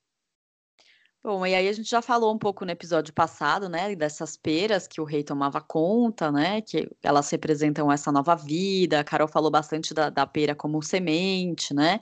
Bom, 1.22 1.44
e 1.44 1.54
aí 1.54 1.68
a 1.68 1.72
gente 1.72 1.90
já 1.90 2.00
falou 2.00 2.34
um 2.34 2.38
pouco 2.38 2.64
no 2.64 2.70
episódio 2.70 3.12
passado, 3.12 3.68
né, 3.68 3.94
dessas 3.94 4.38
peras 4.38 4.86
que 4.86 5.02
o 5.02 5.04
rei 5.04 5.22
tomava 5.22 5.60
conta, 5.60 6.32
né, 6.32 6.62
que 6.62 6.90
elas 7.02 7.28
representam 7.28 7.92
essa 7.92 8.10
nova 8.10 8.34
vida. 8.34 9.00
A 9.00 9.04
Carol 9.04 9.28
falou 9.28 9.50
bastante 9.50 9.92
da, 9.92 10.08
da 10.08 10.26
pera 10.26 10.54
como 10.54 10.82
semente, 10.82 11.74
né, 11.74 12.00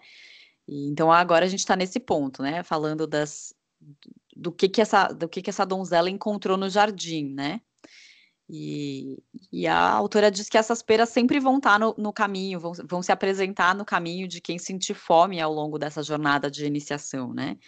e, 0.69 0.87
então 0.89 1.11
agora 1.11 1.47
a 1.47 1.49
gente 1.49 1.61
está 1.61 1.75
nesse 1.75 1.99
ponto, 1.99 2.43
né? 2.43 2.63
Falando 2.63 3.07
das 3.07 3.55
do 4.37 4.53
que 4.53 4.69
que 4.69 4.81
essa 4.81 5.09
do 5.09 5.29
que 5.29 5.41
que 5.41 5.51
essa 5.51 5.65
donzela 5.65 6.11
encontrou 6.11 6.57
no 6.57 6.69
jardim, 6.69 7.33
né? 7.33 7.61
E, 8.51 9.23
e 9.53 9.67
a 9.67 9.91
autora 9.91 10.31
diz 10.31 10.49
que 10.49 10.57
essas 10.57 10.83
peras 10.83 11.11
sempre 11.11 11.39
vão 11.39 11.59
estar 11.59 11.73
tá 11.73 11.79
no, 11.79 11.95
no 11.99 12.13
caminho, 12.13 12.59
vão, 12.59 12.73
vão 12.85 13.03
se 13.03 13.13
apresentar 13.13 13.75
no 13.75 13.85
caminho 13.85 14.27
de 14.27 14.41
quem 14.41 14.59
sentir 14.59 14.95
fome 14.95 15.39
ao 15.39 15.53
longo 15.53 15.79
dessa 15.79 16.03
jornada 16.03 16.51
de 16.51 16.65
iniciação, 16.65 17.35
né? 17.35 17.59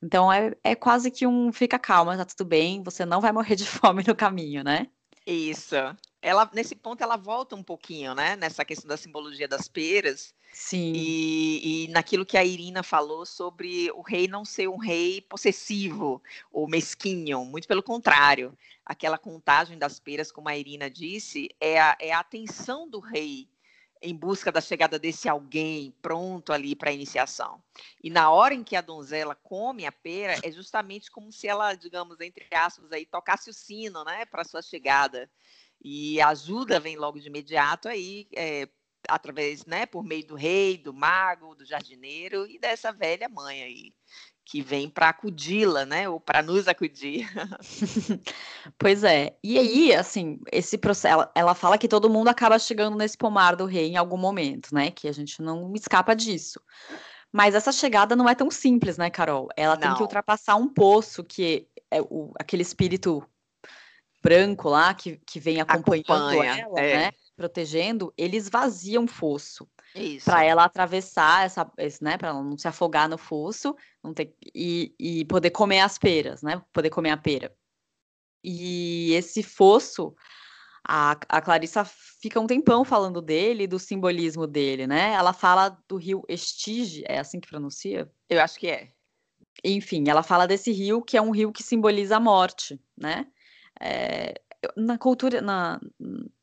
Então 0.00 0.32
é, 0.32 0.54
é 0.62 0.74
quase 0.76 1.10
que 1.10 1.26
um 1.26 1.52
fica 1.52 1.78
calma, 1.78 2.16
tá 2.16 2.24
tudo 2.24 2.44
bem, 2.44 2.82
você 2.82 3.04
não 3.04 3.20
vai 3.20 3.32
morrer 3.32 3.56
de 3.56 3.66
fome 3.66 4.04
no 4.06 4.14
caminho, 4.14 4.62
né? 4.62 4.86
Isso. 5.26 5.76
Ela, 6.22 6.48
nesse 6.54 6.76
ponto, 6.76 7.02
ela 7.02 7.16
volta 7.16 7.56
um 7.56 7.62
pouquinho, 7.64 8.14
né? 8.14 8.36
Nessa 8.36 8.64
questão 8.64 8.88
da 8.88 8.96
simbologia 8.96 9.48
das 9.48 9.66
peras. 9.66 10.32
Sim. 10.52 10.92
E, 10.94 11.84
e 11.84 11.88
naquilo 11.88 12.24
que 12.24 12.36
a 12.36 12.44
Irina 12.44 12.82
falou 12.82 13.26
sobre 13.26 13.90
o 13.92 14.02
rei 14.02 14.28
não 14.28 14.44
ser 14.44 14.68
um 14.68 14.76
rei 14.76 15.20
possessivo 15.20 16.22
ou 16.52 16.68
mesquinho, 16.68 17.44
muito 17.44 17.66
pelo 17.66 17.82
contrário. 17.82 18.56
Aquela 18.86 19.18
contagem 19.18 19.76
das 19.76 19.98
peras, 19.98 20.30
como 20.30 20.48
a 20.48 20.56
Irina 20.56 20.88
disse, 20.88 21.48
é 21.60 21.80
a, 21.80 21.96
é 21.98 22.12
a 22.12 22.20
atenção 22.20 22.88
do 22.88 23.00
rei 23.00 23.48
em 24.02 24.14
busca 24.14 24.50
da 24.50 24.60
chegada 24.60 24.98
desse 24.98 25.28
alguém 25.28 25.94
pronto 26.02 26.52
ali 26.52 26.74
para 26.74 26.90
a 26.90 26.92
iniciação. 26.92 27.62
E 28.02 28.10
na 28.10 28.30
hora 28.30 28.52
em 28.52 28.64
que 28.64 28.74
a 28.74 28.80
donzela 28.80 29.34
come 29.36 29.86
a 29.86 29.92
pera, 29.92 30.36
é 30.42 30.50
justamente 30.50 31.10
como 31.10 31.30
se 31.32 31.46
ela, 31.46 31.74
digamos, 31.74 32.20
entre 32.20 32.46
aspas, 32.52 32.90
aí, 32.90 33.06
tocasse 33.06 33.48
o 33.48 33.54
sino 33.54 34.04
né, 34.04 34.24
para 34.26 34.44
sua 34.44 34.60
chegada. 34.60 35.30
E 35.84 36.20
a 36.20 36.28
ajuda 36.28 36.78
vem 36.78 36.96
logo 36.96 37.18
de 37.18 37.26
imediato 37.26 37.88
aí, 37.88 38.28
é, 38.36 38.68
através, 39.08 39.66
né, 39.66 39.84
por 39.84 40.04
meio 40.04 40.26
do 40.26 40.36
rei, 40.36 40.78
do 40.78 40.94
mago, 40.94 41.54
do 41.54 41.64
jardineiro 41.64 42.46
e 42.46 42.58
dessa 42.58 42.92
velha 42.92 43.28
mãe 43.28 43.62
aí 43.62 43.92
que 44.44 44.60
vem 44.60 44.88
para 44.88 45.08
acudi-la, 45.08 45.86
né? 45.86 46.08
Ou 46.08 46.20
para 46.20 46.42
nos 46.42 46.66
acudir. 46.68 47.28
pois 48.78 49.04
é. 49.04 49.36
E 49.42 49.58
aí, 49.58 49.94
assim, 49.94 50.40
esse 50.50 50.76
processo, 50.76 51.14
ela, 51.14 51.32
ela, 51.34 51.54
fala 51.54 51.78
que 51.78 51.88
todo 51.88 52.10
mundo 52.10 52.28
acaba 52.28 52.58
chegando 52.58 52.96
nesse 52.96 53.16
pomar 53.16 53.56
do 53.56 53.64
rei 53.64 53.88
em 53.88 53.96
algum 53.96 54.16
momento, 54.16 54.74
né? 54.74 54.90
Que 54.90 55.08
a 55.08 55.12
gente 55.12 55.40
não 55.40 55.72
escapa 55.74 56.14
disso. 56.14 56.60
Mas 57.32 57.54
essa 57.54 57.72
chegada 57.72 58.14
não 58.14 58.28
é 58.28 58.34
tão 58.34 58.50
simples, 58.50 58.98
né, 58.98 59.08
Carol? 59.08 59.48
Ela 59.56 59.74
não. 59.74 59.80
tem 59.80 59.94
que 59.94 60.02
ultrapassar 60.02 60.56
um 60.56 60.68
poço 60.68 61.24
que 61.24 61.66
é 61.90 62.02
o, 62.02 62.32
aquele 62.38 62.62
espírito 62.62 63.26
branco 64.22 64.68
lá 64.68 64.94
que, 64.94 65.20
que 65.26 65.40
vem 65.40 65.60
acompanhando 65.60 66.10
Acompanha, 66.10 66.60
ela, 66.60 66.80
é. 66.80 66.96
né? 66.96 67.12
protegendo, 67.36 68.12
ele 68.16 68.36
esvazia 68.36 69.00
um 69.00 69.06
fosso. 69.06 69.68
Para 70.24 70.44
ela 70.44 70.64
atravessar 70.64 71.44
essa, 71.44 71.70
esse, 71.78 72.02
né? 72.02 72.16
Para 72.16 72.28
ela 72.28 72.42
não 72.42 72.56
se 72.56 72.68
afogar 72.68 73.08
no 73.08 73.18
fosso 73.18 73.74
não 74.02 74.14
ter, 74.14 74.34
e, 74.54 74.94
e 74.98 75.24
poder 75.24 75.50
comer 75.50 75.80
as 75.80 75.98
peras, 75.98 76.42
né? 76.42 76.62
Poder 76.72 76.90
comer 76.90 77.10
a 77.10 77.16
pera. 77.16 77.54
E 78.44 79.12
esse 79.14 79.42
fosso, 79.42 80.14
a, 80.86 81.12
a 81.28 81.40
Clarissa 81.40 81.84
fica 81.84 82.40
um 82.40 82.46
tempão 82.46 82.84
falando 82.84 83.20
dele, 83.20 83.66
do 83.66 83.78
simbolismo 83.78 84.46
dele, 84.46 84.86
né? 84.86 85.12
Ela 85.12 85.32
fala 85.32 85.76
do 85.88 85.96
rio 85.96 86.22
Estige, 86.28 87.04
é 87.06 87.18
assim 87.18 87.40
que 87.40 87.48
pronuncia? 87.48 88.10
Eu 88.28 88.40
acho 88.40 88.58
que 88.58 88.68
é. 88.68 88.92
Enfim, 89.64 90.04
ela 90.08 90.22
fala 90.22 90.46
desse 90.46 90.72
rio 90.72 91.02
que 91.02 91.16
é 91.16 91.22
um 91.22 91.30
rio 91.30 91.52
que 91.52 91.62
simboliza 91.62 92.16
a 92.16 92.20
morte, 92.20 92.80
né? 92.96 93.26
É, 93.80 94.34
na 94.76 94.96
cultura, 94.98 95.40
na, 95.40 95.80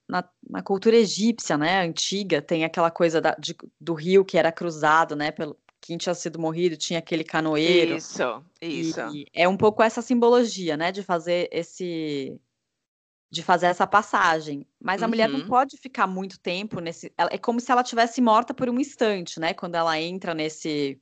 na, 0.08 0.30
na, 0.50 0.62
cultura 0.62 0.96
egípcia, 0.96 1.58
né, 1.58 1.82
antiga, 1.82 2.42
tem 2.42 2.66
aquela 2.66 2.92
coisa 2.92 3.22
da, 3.22 3.36
de, 3.36 3.56
do 3.80 3.94
rio 3.94 4.26
que 4.26 4.38
era 4.38 4.52
cruzado, 4.52 5.16
né, 5.16 5.32
pelo 5.32 5.58
quem 5.82 5.98
tinha 5.98 6.14
sido 6.14 6.38
morrido 6.38 6.76
tinha 6.76 7.00
aquele 7.00 7.24
canoeiro. 7.24 7.96
Isso, 7.96 8.44
isso. 8.62 9.00
é 9.34 9.48
um 9.48 9.56
pouco 9.56 9.82
essa 9.82 10.02
simbologia, 10.02 10.76
né, 10.76 10.92
de 10.92 11.02
fazer 11.02 11.48
esse 11.52 12.40
de 13.32 13.44
fazer 13.44 13.68
essa 13.68 13.86
passagem. 13.86 14.66
Mas 14.82 15.02
a 15.02 15.06
uhum. 15.06 15.10
mulher 15.10 15.30
não 15.30 15.42
uhum. 15.42 15.48
pode 15.48 15.78
ficar 15.78 16.08
muito 16.08 16.40
tempo 16.40 16.80
nesse. 16.80 17.14
É 17.18 17.38
como 17.38 17.60
se 17.60 17.72
ela 17.72 17.84
tivesse 17.84 18.22
morta 18.22 18.54
por 18.54 18.70
um 18.70 18.80
instante, 18.80 19.40
né? 19.40 19.54
Quando 19.54 19.76
ela 19.76 20.00
entra 20.00 20.34
nesse. 20.34 21.00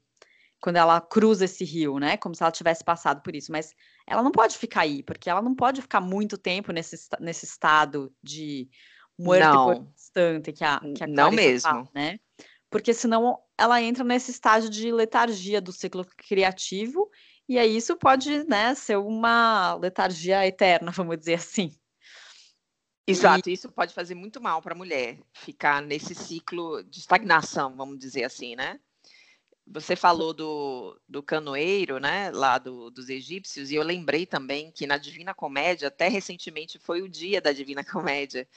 Quando 0.59 0.75
ela 0.75 0.99
cruza 0.99 1.45
esse 1.45 1.63
rio, 1.63 1.99
né? 1.99 2.17
Como 2.17 2.35
se 2.35 2.43
ela 2.43 2.51
tivesse 2.51 2.83
passado 2.83 3.21
por 3.21 3.35
isso. 3.35 3.51
Mas 3.51 3.73
ela 4.07 4.23
não 4.23 4.31
pode 4.31 4.57
ficar 4.57 4.81
aí, 4.81 5.03
porque 5.03 5.29
ela 5.29 5.41
não 5.41 5.53
pode 5.53 5.81
ficar 5.81 5.99
muito 5.99 6.37
tempo 6.37 6.71
nesse, 6.71 6.95
nesse 7.19 7.45
estado 7.45 8.11
de 8.23 8.69
muerte 9.19 9.51
por 9.51 9.87
instante 9.93 10.53
que 10.53 10.63
a, 10.63 10.79
que 10.95 11.03
a 11.03 11.07
Não 11.07 11.29
mesmo. 11.29 11.69
Fala, 11.69 11.89
né? 11.93 12.17
Porque 12.69 12.93
senão 12.93 13.37
ela 13.57 13.81
entra 13.81 14.03
nesse 14.03 14.31
estágio 14.31 14.69
de 14.69 14.91
letargia 14.91 15.59
do 15.59 15.73
ciclo 15.73 16.05
criativo, 16.17 17.09
e 17.49 17.59
aí 17.59 17.75
isso 17.75 17.97
pode 17.97 18.43
né, 18.45 18.73
ser 18.75 18.97
uma 18.97 19.75
letargia 19.75 20.45
eterna, 20.47 20.91
vamos 20.91 21.17
dizer 21.17 21.35
assim. 21.35 21.71
Exato, 23.05 23.49
e... 23.49 23.53
isso 23.53 23.71
pode 23.71 23.93
fazer 23.93 24.15
muito 24.15 24.41
mal 24.41 24.61
para 24.61 24.73
a 24.73 24.77
mulher, 24.77 25.19
ficar 25.33 25.81
nesse 25.81 26.15
ciclo 26.15 26.83
de 26.83 26.99
estagnação, 26.99 27.75
vamos 27.75 27.97
dizer 27.99 28.23
assim, 28.23 28.55
né? 28.55 28.79
Você 29.69 29.95
falou 29.95 30.33
do, 30.33 30.97
do 31.07 31.21
canoeiro, 31.21 31.99
né, 31.99 32.31
lá 32.31 32.57
do, 32.57 32.89
dos 32.89 33.09
egípcios, 33.09 33.69
e 33.69 33.75
eu 33.75 33.83
lembrei 33.83 34.25
também 34.25 34.71
que 34.71 34.87
na 34.87 34.97
Divina 34.97 35.33
Comédia, 35.33 35.89
até 35.89 36.07
recentemente 36.07 36.79
foi 36.79 37.01
o 37.01 37.09
dia 37.09 37.41
da 37.41 37.51
Divina 37.51 37.83
Comédia. 37.85 38.47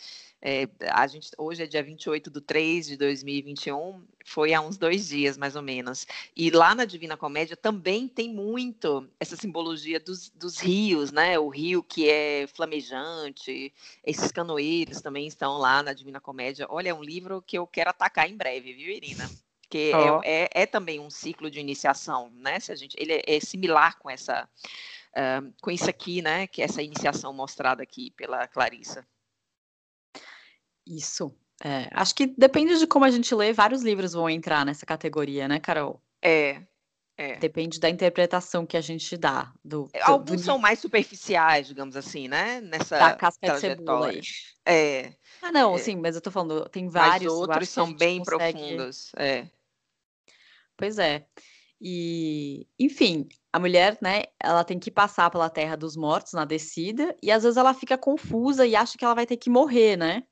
É, 0.42 0.66
a 0.88 1.07
gente, 1.07 1.31
hoje 1.37 1.62
é 1.62 1.66
dia 1.66 1.83
28 1.83 2.31
de 2.31 2.40
3 2.40 2.87
de 2.87 2.96
2021, 2.96 4.03
foi 4.25 4.55
há 4.55 4.61
uns 4.61 4.79
dois 4.79 5.09
dias, 5.09 5.37
mais 5.37 5.55
ou 5.55 5.62
menos. 5.62 6.07
E 6.35 6.51
lá 6.51 6.75
na 6.75 6.85
Divina 6.85 7.16
Comédia 7.16 7.57
também 7.57 8.09
tem 8.09 8.33
muito 8.33 9.07
essa 9.18 9.37
simbologia 9.37 10.01
dos, 10.01 10.31
dos 10.31 10.59
rios, 10.59 11.12
né? 11.12 11.38
O 11.38 11.49
rio 11.49 11.83
que 11.83 12.09
é 12.09 12.46
flamejante, 12.46 13.73
esses 14.05 14.33
canoeiros 14.33 15.03
também 15.03 15.27
estão 15.27 15.59
lá 15.59 15.83
na 15.83 15.92
Divina 15.92 16.20
Comédia. 16.20 16.66
Olha, 16.70 16.90
é 16.90 16.94
um 16.94 17.03
livro 17.03 17.42
que 17.42 17.59
eu 17.59 17.66
quero 17.66 17.90
atacar 17.90 18.29
em 18.29 18.37
breve, 18.37 18.73
viu, 18.73 18.90
Irina? 18.94 19.29
Porque 19.70 19.92
oh. 19.94 20.20
é, 20.24 20.42
é, 20.42 20.62
é, 20.62 20.66
também 20.66 20.98
um 20.98 21.09
ciclo 21.09 21.48
de 21.48 21.61
iniciação, 21.61 22.28
né? 22.35 22.59
Se 22.59 22.72
a 22.72 22.74
gente, 22.74 22.96
ele 22.98 23.12
é, 23.12 23.37
é 23.37 23.38
similar 23.38 23.96
com 24.00 24.11
essa, 24.11 24.48
uh, 25.12 25.54
com 25.62 25.70
isso 25.70 25.88
aqui, 25.88 26.20
né? 26.20 26.48
Que 26.48 26.61
é 26.61 26.64
essa 26.64 26.83
iniciação 26.83 27.33
mostrada 27.33 27.80
aqui 27.80 28.11
pela 28.11 28.48
Clarissa. 28.48 29.06
Isso. 30.85 31.33
É, 31.62 31.88
acho 31.92 32.16
que 32.16 32.26
depende 32.26 32.78
de 32.78 32.87
como 32.87 33.04
a 33.04 33.11
gente 33.11 33.33
lê, 33.33 33.52
vários 33.52 33.83
livros 33.83 34.12
vão 34.12 34.28
entrar 34.28 34.66
nessa 34.66 34.85
categoria, 34.85 35.46
né, 35.46 35.61
Carol? 35.61 36.02
É, 36.20 36.62
é. 37.16 37.37
Depende 37.37 37.78
da 37.78 37.88
interpretação 37.88 38.64
que 38.64 38.78
a 38.78 38.80
gente 38.80 39.14
dá. 39.16 39.52
Do, 39.62 39.85
do 39.85 39.90
Alguns 40.02 40.40
do... 40.40 40.44
são 40.44 40.59
mais 40.59 40.80
superficiais, 40.80 41.68
digamos 41.68 41.94
assim, 41.94 42.26
né? 42.26 42.61
Nessa 42.62 42.98
da 42.98 43.14
casca 43.14 43.52
de 43.52 43.61
cebola 43.61 44.09
aí. 44.09 44.22
É. 44.66 45.12
Ah, 45.42 45.52
não, 45.52 45.74
é. 45.74 45.78
sim, 45.78 45.96
mas 45.96 46.16
eu 46.16 46.20
tô 46.22 46.30
falando, 46.30 46.68
tem 46.70 46.88
vários. 46.88 47.33
Mas 47.33 47.40
outros 47.40 47.68
são 47.68 47.92
bem 47.92 48.18
consegue... 48.18 48.59
profundos. 48.59 49.12
É. 49.16 49.46
Pois 50.81 50.99
é. 50.99 51.27
E, 51.81 52.66
enfim, 52.79 53.29
a 53.53 53.59
mulher, 53.59 53.99
né, 54.03 54.25
ela 54.43 54.64
tem 54.64 54.79
que 54.79 54.90
passar 54.90 55.31
pela 55.31 55.49
terra 55.49 55.77
dos 55.77 55.97
mortos 55.97 56.33
na 56.33 56.45
descida, 56.45 57.16
e 57.23 57.31
às 57.31 57.43
vezes 57.43 57.57
ela 57.57 57.73
fica 57.73 57.97
confusa 57.97 58.66
e 58.66 58.77
acha 58.77 58.99
que 58.99 59.05
ela 59.05 59.14
vai 59.14 59.27
ter 59.27 59.37
que 59.37 59.49
morrer, 59.49 59.97
né? 59.97 60.25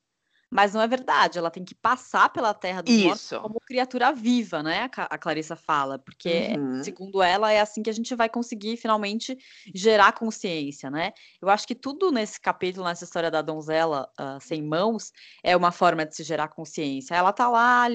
Mas 0.50 0.72
não 0.72 0.80
é 0.80 0.88
verdade, 0.88 1.38
ela 1.38 1.50
tem 1.50 1.62
que 1.62 1.74
passar 1.74 2.30
pela 2.30 2.54
terra 2.54 2.82
dos 2.82 2.94
Isso. 2.94 3.04
mortos 3.06 3.28
como 3.28 3.60
criatura 3.60 4.12
viva, 4.12 4.62
né? 4.62 4.88
A 4.96 5.18
Clarissa 5.18 5.54
fala, 5.54 5.98
porque, 5.98 6.54
uhum. 6.56 6.82
segundo 6.82 7.22
ela, 7.22 7.52
é 7.52 7.60
assim 7.60 7.82
que 7.82 7.90
a 7.90 7.92
gente 7.92 8.14
vai 8.14 8.30
conseguir 8.30 8.78
finalmente 8.78 9.36
gerar 9.74 10.12
consciência, 10.12 10.90
né? 10.90 11.12
Eu 11.40 11.50
acho 11.50 11.66
que 11.66 11.74
tudo 11.74 12.10
nesse 12.10 12.40
capítulo, 12.40 12.86
nessa 12.86 13.04
história 13.04 13.30
da 13.30 13.42
donzela 13.42 14.08
uh, 14.18 14.40
sem 14.40 14.62
mãos, 14.62 15.12
é 15.44 15.54
uma 15.54 15.70
forma 15.70 16.06
de 16.06 16.16
se 16.16 16.22
gerar 16.22 16.48
consciência. 16.48 17.14
Ela 17.14 17.32
tá 17.32 17.46
lá 17.46 17.86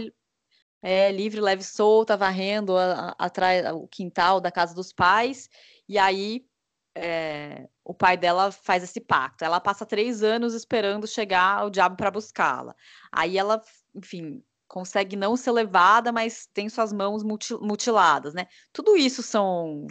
é, 0.84 1.10
livre, 1.12 1.40
leve, 1.40 1.64
solta, 1.64 2.18
varrendo 2.18 2.76
atrás 3.18 3.66
o 3.74 3.88
quintal 3.88 4.42
da 4.42 4.52
casa 4.52 4.76
dos 4.76 4.92
pais, 4.92 5.50
e 5.88 5.98
aí 5.98 6.46
é, 6.94 7.70
o 7.86 7.94
pai 7.94 8.18
dela 8.18 8.52
faz 8.52 8.84
esse 8.84 9.00
pacto. 9.00 9.46
Ela 9.46 9.62
passa 9.62 9.86
três 9.86 10.22
anos 10.22 10.54
esperando 10.54 11.08
chegar 11.08 11.66
o 11.66 11.70
diabo 11.70 11.96
para 11.96 12.12
buscá-la. 12.12 12.76
Aí 13.12 13.38
ela, 13.38 13.62
enfim, 13.96 14.44
consegue 14.68 15.16
não 15.16 15.38
ser 15.38 15.52
levada, 15.52 16.12
mas 16.12 16.48
tem 16.54 16.68
suas 16.68 16.92
mãos 16.92 17.24
mutiladas, 17.24 18.34
né? 18.34 18.48
Tudo 18.74 18.98
isso 18.98 19.24
são 19.24 19.88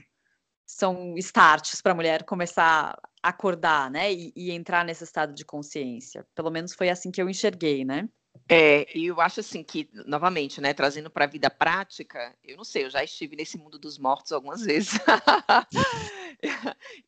são 0.67 1.15
starts 1.19 1.83
para 1.83 1.93
a 1.93 1.95
mulher 1.95 2.25
começar 2.25 2.99
a 3.23 3.29
acordar, 3.29 3.91
né? 3.91 4.13
E, 4.13 4.33
e 4.37 4.51
entrar 4.51 4.85
nesse 4.85 5.05
estado 5.05 5.35
de 5.35 5.45
consciência. 5.45 6.27
Pelo 6.35 6.51
menos 6.51 6.75
foi 6.75 6.89
assim 6.91 7.11
que 7.11 7.21
eu 7.21 7.29
enxerguei, 7.29 7.85
né? 7.85 8.09
É, 8.49 8.87
eu 8.97 9.21
acho 9.21 9.41
assim 9.41 9.63
que, 9.63 9.89
novamente, 10.07 10.61
né, 10.61 10.75
trazendo 10.75 11.11
para 11.11 11.25
a 11.25 11.29
vida 11.29 11.49
prática, 11.49 12.37
eu 12.45 12.57
não 12.57 12.65
sei, 12.65 12.85
eu 12.85 12.91
já 12.91 13.03
estive 13.03 13.37
nesse 13.37 13.57
mundo 13.57 13.79
dos 13.79 13.99
mortos 13.99 14.33
algumas 14.33 14.61
vezes. 14.67 14.93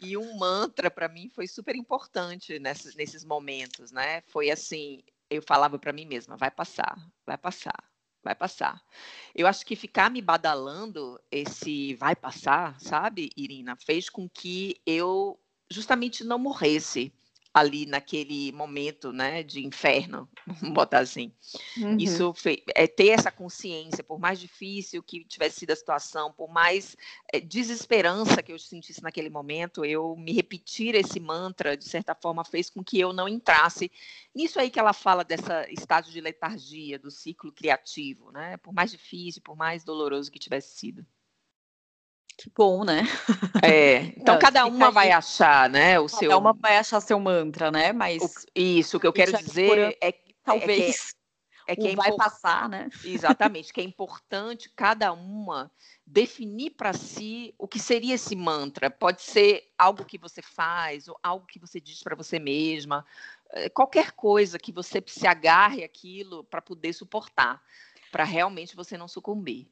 e 0.01 0.17
um 0.17 0.39
mantra 0.39 0.91
para 0.91 1.09
mim 1.09 1.29
foi 1.29 1.47
super 1.47 1.77
importante 1.77 2.59
nessas, 2.59 2.95
nesses 2.95 3.25
momentos, 3.25 3.91
né? 3.91 4.23
Foi 4.29 4.51
assim, 4.51 5.03
eu 5.29 5.43
falava 5.43 5.79
para 5.79 5.93
mim 5.93 6.07
mesma, 6.07 6.37
vai 6.37 6.51
passar, 6.51 6.97
vai 7.27 7.37
passar, 7.37 7.85
vai 8.23 8.35
passar. 8.35 8.83
Eu 9.35 9.47
acho 9.47 9.67
que 9.67 9.77
ficar 9.77 10.11
me 10.11 10.23
badalando 10.23 11.21
esse 11.31 11.95
vai 11.97 12.15
passar, 12.15 12.81
sabe, 12.81 13.31
Irina, 13.37 13.77
fez 13.77 14.09
com 14.09 14.29
que 14.29 14.81
eu 14.87 15.39
justamente 15.71 16.25
não 16.25 16.39
morresse 16.39 17.13
ali 17.55 17.87
naquele 17.87 18.51
momento, 18.51 19.13
né, 19.13 19.45
de 19.45 19.65
inferno, 19.65 20.29
vamos 20.45 20.75
botar 20.75 20.99
assim. 20.99 21.33
Uhum. 21.77 21.97
Isso 21.99 22.35
é 22.75 22.89
ter 22.89 23.11
essa 23.11 23.31
consciência, 23.31 24.03
por 24.03 24.19
mais 24.19 24.41
difícil 24.41 25.01
que 25.05 25.25
tivesse 25.25 25.61
sido 25.61 25.71
a 25.71 25.77
situação, 25.77 26.33
por 26.33 26.51
mais 26.51 26.97
é, 27.33 27.39
desesperança 27.39 28.43
que 28.43 28.53
eu 28.53 28.59
sentisse 28.59 29.01
naquele 29.05 29.31
momento, 29.31 29.85
eu 29.85 30.17
me 30.17 30.33
repetir 30.33 30.97
esse 30.97 31.21
mantra, 31.21 31.77
de 31.77 31.85
certa 31.85 32.13
forma, 32.13 32.45
fez 32.45 32.69
com 32.69 32.83
que 32.83 32.99
eu 32.99 33.13
não 33.13 33.29
entrasse 33.29 33.89
nisso 34.35 34.59
aí 34.59 34.69
que 34.69 34.81
ela 34.81 34.93
fala 34.93 35.23
dessa 35.23 35.71
estágio 35.71 36.13
de 36.13 36.21
letargia, 36.21 36.99
do 36.99 37.11
ciclo 37.11 37.53
criativo, 37.53 38.33
né, 38.33 38.57
por 38.57 38.75
mais 38.75 38.91
difícil, 38.91 39.41
por 39.41 39.57
mais 39.57 39.85
doloroso 39.85 40.33
que 40.33 40.41
tivesse 40.41 40.77
sido. 40.77 41.07
Que 42.37 42.51
bom, 42.55 42.85
né? 42.85 43.03
É, 43.63 43.97
então 44.19 44.39
cada 44.39 44.67
uma 44.67 44.91
vai 44.91 45.11
achar, 45.11 45.71
né, 45.71 45.99
o 45.99 46.07
cada 46.07 46.19
seu... 46.19 46.29
Cada 46.31 46.39
uma 46.39 46.53
vai 46.53 46.77
achar 46.77 47.01
seu 47.01 47.19
mantra, 47.21 47.71
né, 47.71 47.93
mas... 47.93 48.23
O, 48.23 48.31
isso, 48.55 48.97
o 48.97 49.01
que 49.01 49.07
eu 49.07 49.13
quero 49.13 49.37
dizer 49.39 49.97
é, 50.01 50.09
é 50.09 50.13
que... 50.13 50.35
Talvez... 50.43 51.15
É 51.67 51.75
que, 51.75 51.87
é 51.87 51.91
que 51.91 51.97
vai 51.97 52.13
passar, 52.13 52.69
né? 52.69 52.91
Exatamente, 53.03 53.73
que 53.73 53.81
é 53.81 53.85
importante 53.85 54.71
cada 54.77 55.13
uma 55.15 55.71
definir 56.07 56.73
para 56.73 56.93
si 56.93 57.55
o 57.59 57.67
que 57.67 57.79
seria 57.79 58.17
esse 58.17 58.37
mantra. 58.37 58.91
Pode 58.91 59.23
ser 59.23 59.73
algo 59.79 60.05
que 60.05 60.19
você 60.19 60.43
faz, 60.43 61.09
ou 61.09 61.19
algo 61.23 61.47
que 61.47 61.59
você 61.59 61.81
diz 61.81 62.03
para 62.03 62.15
você 62.15 62.39
mesma, 62.39 63.07
eh, 63.53 63.71
qualquer 63.71 64.13
coisa 64.13 64.59
que 64.59 64.73
você 64.73 65.03
se 65.07 65.27
agarre 65.27 65.83
aquilo 65.83 66.45
para 66.45 66.61
poder 66.61 66.93
suportar, 66.93 67.63
para 68.13 68.25
realmente 68.25 68.77
você 68.77 68.99
não 68.99 69.09
sucumbir. 69.09 69.67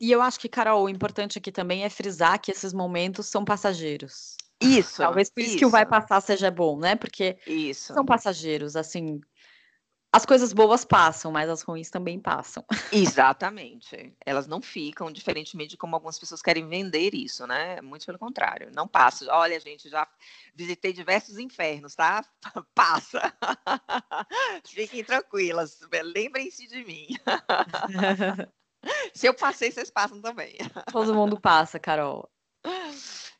E 0.00 0.10
eu 0.12 0.22
acho 0.22 0.38
que, 0.38 0.48
Carol, 0.48 0.84
o 0.84 0.88
importante 0.88 1.38
aqui 1.38 1.50
também 1.50 1.84
é 1.84 1.90
frisar 1.90 2.40
que 2.40 2.50
esses 2.50 2.72
momentos 2.72 3.26
são 3.26 3.44
passageiros. 3.44 4.36
Isso. 4.60 5.02
Talvez 5.02 5.30
por 5.30 5.40
isso, 5.40 5.50
isso 5.50 5.58
que 5.58 5.66
o 5.66 5.70
vai 5.70 5.86
passar 5.86 6.20
seja 6.20 6.50
bom, 6.50 6.78
né? 6.78 6.96
Porque 6.96 7.38
isso. 7.46 7.94
são 7.94 8.04
passageiros, 8.04 8.74
assim. 8.74 9.20
as 10.12 10.26
coisas 10.26 10.52
boas 10.52 10.84
passam, 10.84 11.30
mas 11.30 11.48
as 11.48 11.62
ruins 11.62 11.90
também 11.90 12.18
passam. 12.18 12.64
Exatamente. 12.92 14.16
Elas 14.26 14.48
não 14.48 14.60
ficam, 14.60 15.12
diferentemente 15.12 15.70
de 15.70 15.76
como 15.76 15.94
algumas 15.94 16.18
pessoas 16.18 16.42
querem 16.42 16.68
vender 16.68 17.14
isso, 17.14 17.46
né? 17.46 17.80
Muito 17.80 18.04
pelo 18.04 18.18
contrário. 18.18 18.70
Não 18.74 18.88
passa. 18.88 19.32
Olha, 19.32 19.60
gente, 19.60 19.88
já 19.88 20.08
visitei 20.54 20.92
diversos 20.92 21.38
infernos, 21.38 21.94
tá? 21.94 22.24
Passa. 22.74 23.32
Fiquem 24.66 25.04
tranquilas. 25.04 25.78
Lembrem-se 26.14 26.66
de 26.66 26.84
mim. 26.84 27.06
Se 29.14 29.26
eu 29.26 29.34
passei, 29.34 29.70
vocês 29.70 29.90
passam 29.90 30.20
também. 30.20 30.56
Todo 30.92 31.14
mundo 31.14 31.40
passa, 31.40 31.78
Carol. 31.78 32.28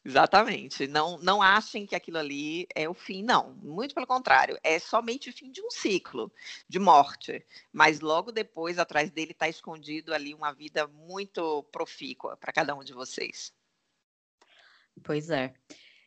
Exatamente. 0.05 0.87
Não, 0.87 1.19
não 1.19 1.43
achem 1.43 1.85
que 1.85 1.95
aquilo 1.95 2.19
ali 2.19 2.67
é 2.75 2.89
o 2.89 2.95
fim, 2.95 3.23
não. 3.23 3.53
Muito 3.63 3.95
pelo 3.95 4.07
contrário. 4.07 4.59
É 4.63 4.79
somente 4.79 5.29
o 5.29 5.33
fim 5.33 5.51
de 5.51 5.61
um 5.61 5.71
ciclo 5.71 6.33
de 6.69 6.79
morte. 6.79 7.45
Mas 7.73 8.01
logo 8.01 8.33
depois, 8.33 8.79
atrás 8.79 9.11
dele, 9.11 9.33
está 9.33 9.49
escondido 9.49 10.15
ali 10.15 10.35
uma 10.35 10.53
vida 10.53 10.87
muito 10.87 11.63
profícua 11.65 12.37
para 12.37 12.53
cada 12.53 12.75
um 12.75 12.83
de 12.83 12.95
vocês. 12.95 13.53
Pois 15.03 15.31
é. 15.31 15.55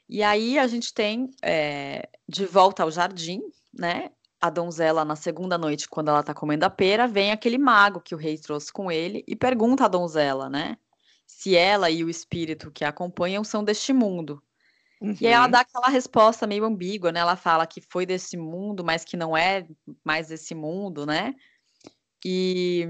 E 0.10 0.24
aí 0.24 0.58
a 0.58 0.68
gente 0.68 0.94
tem 0.94 1.30
é, 1.42 2.10
de 2.28 2.46
volta 2.46 2.84
ao 2.84 2.92
jardim, 2.92 3.42
né? 3.74 4.12
A 4.42 4.50
donzela, 4.50 5.06
na 5.06 5.16
segunda 5.16 5.58
noite, 5.58 5.88
quando 5.88 6.10
ela 6.10 6.22
está 6.22 6.34
comendo 6.34 6.66
a 6.66 6.70
pera, 6.70 7.08
vem 7.08 7.32
aquele 7.32 7.60
mago 7.60 8.02
que 8.02 8.16
o 8.16 8.18
rei 8.18 8.38
trouxe 8.38 8.74
com 8.74 8.92
ele 8.92 9.24
e 9.28 9.36
pergunta 9.36 9.86
à 9.86 9.88
donzela, 9.88 10.50
né? 10.50 10.78
se 11.32 11.56
ela 11.56 11.90
e 11.90 12.04
o 12.04 12.10
espírito 12.10 12.70
que 12.70 12.84
a 12.84 12.90
acompanham 12.90 13.44
são 13.44 13.64
deste 13.64 13.94
mundo. 13.94 14.44
Uhum. 15.02 15.16
E 15.20 15.26
aí 15.26 15.34
ela 15.34 15.46
uhum. 15.46 15.52
dá 15.52 15.62
aquela 15.62 15.88
resposta 15.88 16.46
meio 16.46 16.66
ambígua, 16.66 17.12
né? 17.12 17.22
Ela 17.22 17.36
fala 17.36 17.66
que 17.66 17.82
foi 17.90 18.06
desse 18.06 18.36
mundo, 18.38 18.84
mas 18.84 19.06
que 19.06 19.16
não 19.16 19.36
é 19.36 19.66
mais 20.04 20.28
desse 20.28 20.54
mundo, 20.54 21.06
né? 21.06 21.34
E 22.24 22.86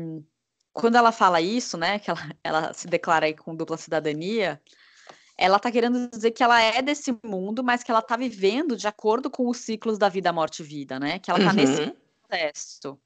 quando 0.73 0.95
ela 0.95 1.11
fala 1.11 1.39
isso, 1.39 1.77
né, 1.77 1.99
que 1.99 2.09
ela, 2.09 2.35
ela 2.43 2.73
se 2.73 2.87
declara 2.87 3.27
aí 3.27 3.33
com 3.33 3.55
dupla 3.55 3.77
cidadania, 3.77 4.61
ela 5.41 5.59
tá 5.59 5.71
querendo 5.71 6.07
dizer 6.07 6.29
que 6.31 6.43
ela 6.43 6.61
é 6.61 6.83
desse 6.83 7.17
mundo, 7.23 7.63
mas 7.63 7.81
que 7.81 7.89
ela 7.89 8.03
tá 8.03 8.15
vivendo 8.15 8.77
de 8.77 8.87
acordo 8.87 9.27
com 9.27 9.49
os 9.49 9.57
ciclos 9.57 9.97
da 9.97 10.07
vida, 10.07 10.31
morte 10.31 10.61
e 10.61 10.63
vida, 10.63 10.99
né? 10.99 11.17
Que 11.17 11.31
ela 11.31 11.39
tá 11.39 11.49
uhum. 11.49 11.53
nesse 11.53 11.95
processo. 12.27 12.99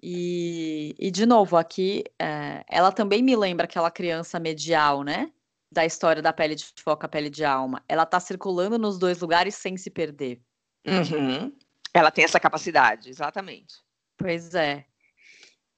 E, 0.00 0.94
e 0.96 1.10
de 1.10 1.26
novo, 1.26 1.56
aqui, 1.56 2.04
é, 2.20 2.64
ela 2.68 2.92
também 2.92 3.20
me 3.20 3.34
lembra 3.34 3.64
aquela 3.64 3.90
criança 3.90 4.38
medial, 4.38 5.02
né? 5.02 5.32
Da 5.72 5.84
história 5.84 6.22
da 6.22 6.32
pele 6.32 6.54
de 6.54 6.64
foca, 6.78 7.08
pele 7.08 7.28
de 7.28 7.44
alma. 7.44 7.82
Ela 7.88 8.06
tá 8.06 8.20
circulando 8.20 8.78
nos 8.78 8.96
dois 8.96 9.20
lugares 9.20 9.56
sem 9.56 9.76
se 9.76 9.90
perder. 9.90 10.40
Uhum. 10.86 11.52
Ela 11.92 12.12
tem 12.12 12.24
essa 12.24 12.38
capacidade, 12.38 13.10
exatamente. 13.10 13.74
Pois 14.16 14.54
é. 14.54 14.84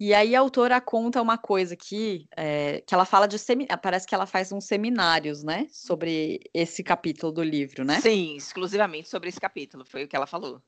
E 0.05 0.13
aí 0.13 0.35
a 0.35 0.41
autora 0.41 0.81
conta 0.81 1.23
uma 1.23 1.39
coisa 1.39 1.75
aqui, 1.75 2.27
é, 2.37 2.81
que 2.81 2.93
ela 2.93 3.05
fala 3.05 3.29
de 3.29 3.37
parece 3.81 4.05
que 4.05 4.13
ela 4.13 4.27
faz 4.27 4.51
uns 4.51 4.65
seminários, 4.65 5.45
né, 5.45 5.69
sobre 5.71 6.41
esse 6.53 6.83
capítulo 6.83 7.31
do 7.31 7.41
livro, 7.41 7.85
né? 7.85 8.01
Sim, 8.01 8.35
exclusivamente 8.35 9.09
sobre 9.09 9.29
esse 9.29 9.41
capítulo, 9.41 9.85
foi 9.87 10.03
o 10.03 10.09
que 10.09 10.17
ela 10.17 10.27
falou. 10.27 10.61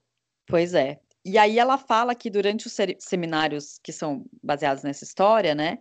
Pois 0.47 0.73
é. 0.73 1.01
E 1.25 1.37
aí 1.37 1.59
ela 1.59 1.77
fala 1.77 2.15
que 2.15 2.31
durante 2.31 2.69
os 2.69 2.77
seminários 3.01 3.77
que 3.83 3.93
são 3.93 4.25
baseados 4.41 4.85
nessa 4.85 5.03
história, 5.03 5.53
né, 5.53 5.81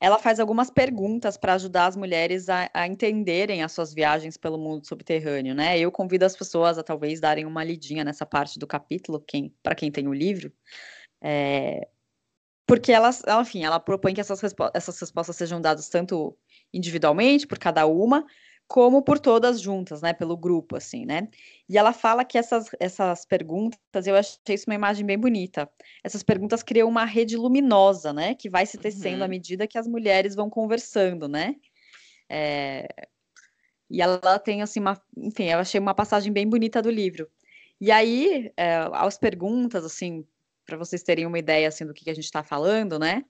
ela 0.00 0.18
faz 0.18 0.40
algumas 0.40 0.70
perguntas 0.70 1.36
para 1.36 1.52
ajudar 1.52 1.84
as 1.84 1.96
mulheres 1.96 2.48
a, 2.48 2.70
a, 2.72 2.86
entenderem 2.86 3.62
as 3.62 3.72
suas 3.72 3.92
viagens 3.92 4.38
pelo 4.38 4.56
mundo 4.56 4.86
subterrâneo, 4.86 5.54
né? 5.54 5.78
Eu 5.78 5.92
convido 5.92 6.24
as 6.24 6.34
pessoas 6.34 6.78
a 6.78 6.82
talvez 6.82 7.20
darem 7.20 7.44
uma 7.44 7.62
lidinha 7.62 8.02
nessa 8.02 8.24
parte 8.24 8.58
do 8.58 8.66
capítulo, 8.66 9.20
quem, 9.20 9.54
para 9.62 9.74
quem 9.74 9.92
tem 9.92 10.08
o 10.08 10.14
livro, 10.14 10.50
é, 11.22 11.86
porque 12.66 12.92
ela, 12.92 13.10
enfim, 13.40 13.64
ela 13.64 13.78
propõe 13.78 14.14
que 14.14 14.20
essas, 14.20 14.40
respo 14.40 14.70
essas 14.74 14.98
respostas 14.98 15.36
sejam 15.36 15.60
dadas 15.60 15.88
tanto 15.88 16.36
individualmente 16.72 17.46
por 17.46 17.58
cada 17.58 17.86
uma, 17.86 18.24
como 18.66 19.02
por 19.02 19.18
todas 19.18 19.60
juntas, 19.60 20.00
né, 20.00 20.12
pelo 20.12 20.36
grupo, 20.36 20.76
assim, 20.76 21.04
né? 21.04 21.28
E 21.68 21.76
ela 21.76 21.92
fala 21.92 22.24
que 22.24 22.38
essas, 22.38 22.70
essas 22.80 23.26
perguntas, 23.26 24.06
eu 24.06 24.16
achei 24.16 24.38
isso 24.54 24.64
uma 24.66 24.74
imagem 24.74 25.04
bem 25.04 25.18
bonita. 25.18 25.70
Essas 26.02 26.22
perguntas 26.22 26.62
criam 26.62 26.88
uma 26.88 27.04
rede 27.04 27.36
luminosa, 27.36 28.12
né, 28.12 28.34
que 28.34 28.48
vai 28.48 28.64
se 28.64 28.78
tecendo 28.78 29.18
uhum. 29.18 29.24
à 29.24 29.28
medida 29.28 29.66
que 29.66 29.78
as 29.78 29.86
mulheres 29.86 30.34
vão 30.34 30.48
conversando, 30.48 31.28
né? 31.28 31.56
É... 32.28 32.86
E 33.90 34.00
ela 34.00 34.38
tem, 34.38 34.62
assim, 34.62 34.80
uma, 34.80 35.00
enfim, 35.16 35.44
eu 35.44 35.58
achei 35.58 35.78
uma 35.78 35.94
passagem 35.94 36.32
bem 36.32 36.48
bonita 36.48 36.80
do 36.80 36.90
livro. 36.90 37.28
E 37.80 37.92
aí, 37.92 38.50
é, 38.56 38.88
as 38.92 39.18
perguntas, 39.18 39.84
assim, 39.84 40.26
para 40.64 40.76
vocês 40.76 41.02
terem 41.02 41.26
uma 41.26 41.38
ideia, 41.38 41.68
assim, 41.68 41.86
do 41.86 41.94
que, 41.94 42.04
que 42.04 42.10
a 42.10 42.14
gente 42.14 42.24
está 42.24 42.42
falando, 42.42 42.98
né? 42.98 43.24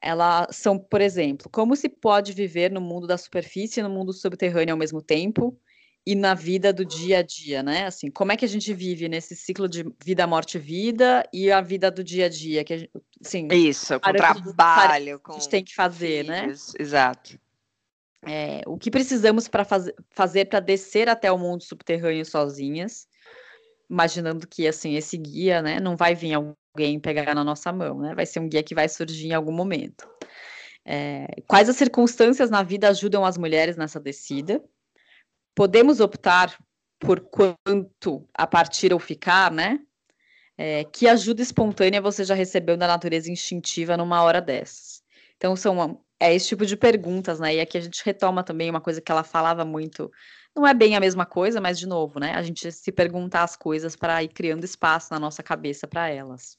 elas 0.00 0.56
são, 0.56 0.78
por 0.78 1.00
exemplo, 1.00 1.48
como 1.50 1.74
se 1.74 1.88
pode 1.88 2.32
viver 2.32 2.70
no 2.70 2.80
mundo 2.80 3.06
da 3.06 3.18
superfície 3.18 3.80
e 3.80 3.82
no 3.82 3.90
mundo 3.90 4.12
subterrâneo 4.12 4.72
ao 4.72 4.78
mesmo 4.78 5.02
tempo 5.02 5.58
e 6.06 6.14
na 6.14 6.34
vida 6.34 6.72
do 6.72 6.84
dia 6.84 7.18
a 7.18 7.22
dia, 7.22 7.62
né? 7.62 7.86
Assim, 7.86 8.10
como 8.10 8.32
é 8.32 8.36
que 8.36 8.44
a 8.44 8.48
gente 8.48 8.72
vive 8.72 9.08
nesse 9.08 9.36
ciclo 9.36 9.68
de 9.68 9.84
vida, 10.02 10.26
morte, 10.26 10.58
vida 10.58 11.28
e 11.32 11.50
a 11.50 11.60
vida 11.60 11.90
do 11.90 12.02
dia 12.02 12.26
a 12.26 12.28
dia, 12.28 12.64
que 12.64 12.78
gente, 12.78 12.90
assim, 13.22 13.48
isso, 13.52 13.98
com 14.00 14.12
trabalho, 14.12 15.20
com 15.20 15.32
a 15.32 15.34
gente 15.34 15.48
tem 15.48 15.64
que 15.64 15.74
fazer, 15.74 16.24
né? 16.24 16.42
filhos, 16.42 16.68
né? 16.68 16.74
Exato. 16.82 17.38
É, 18.26 18.62
o 18.66 18.78
que 18.78 18.90
precisamos 18.90 19.48
para 19.48 19.64
faz, 19.64 19.90
fazer 20.10 20.46
para 20.46 20.60
descer 20.60 21.08
até 21.08 21.30
o 21.30 21.38
mundo 21.38 21.62
subterrâneo 21.62 22.24
sozinhas, 22.24 23.06
imaginando 23.88 24.46
que 24.46 24.66
assim 24.66 24.94
esse 24.94 25.16
guia, 25.16 25.62
né, 25.62 25.80
não 25.80 25.96
vai 25.96 26.14
vir 26.14 26.34
alguém 26.34 27.00
pegar 27.00 27.34
na 27.34 27.44
nossa 27.44 27.72
mão, 27.72 28.00
né? 28.00 28.14
Vai 28.14 28.26
ser 28.26 28.40
um 28.40 28.48
guia 28.48 28.62
que 28.62 28.74
vai 28.74 28.88
surgir 28.88 29.28
em 29.28 29.34
algum 29.34 29.52
momento. 29.52 30.08
É, 30.84 31.26
quais 31.46 31.68
as 31.68 31.76
circunstâncias 31.76 32.50
na 32.50 32.62
vida 32.62 32.88
ajudam 32.88 33.24
as 33.24 33.36
mulheres 33.36 33.76
nessa 33.76 34.00
descida? 34.00 34.62
Podemos 35.54 36.00
optar 36.00 36.56
por 36.98 37.20
quanto 37.20 38.28
a 38.34 38.46
partir 38.46 38.92
ou 38.92 38.98
ficar, 38.98 39.50
né? 39.50 39.80
É, 40.56 40.84
que 40.84 41.06
ajuda 41.06 41.42
espontânea 41.42 42.00
você 42.00 42.24
já 42.24 42.34
recebeu 42.34 42.76
da 42.76 42.86
natureza 42.86 43.30
instintiva 43.30 43.96
numa 43.96 44.22
hora 44.22 44.40
dessas? 44.40 45.02
Então, 45.36 45.54
são 45.54 46.02
é 46.20 46.34
esse 46.34 46.48
tipo 46.48 46.66
de 46.66 46.76
perguntas, 46.76 47.38
né? 47.38 47.54
E 47.56 47.60
aqui 47.60 47.78
a 47.78 47.80
gente 47.80 48.02
retoma 48.04 48.42
também 48.42 48.68
uma 48.68 48.80
coisa 48.80 49.00
que 49.00 49.10
ela 49.10 49.22
falava 49.22 49.64
muito. 49.64 50.10
Não 50.58 50.66
é 50.66 50.74
bem 50.74 50.96
a 50.96 51.00
mesma 51.00 51.24
coisa, 51.24 51.60
mas 51.60 51.78
de 51.78 51.86
novo, 51.86 52.18
né? 52.18 52.34
A 52.34 52.42
gente 52.42 52.72
se 52.72 52.90
perguntar 52.90 53.44
as 53.44 53.54
coisas 53.54 53.94
para 53.94 54.24
ir 54.24 54.28
criando 54.28 54.64
espaço 54.64 55.12
na 55.12 55.20
nossa 55.20 55.40
cabeça 55.40 55.86
para 55.86 56.08
elas. 56.08 56.56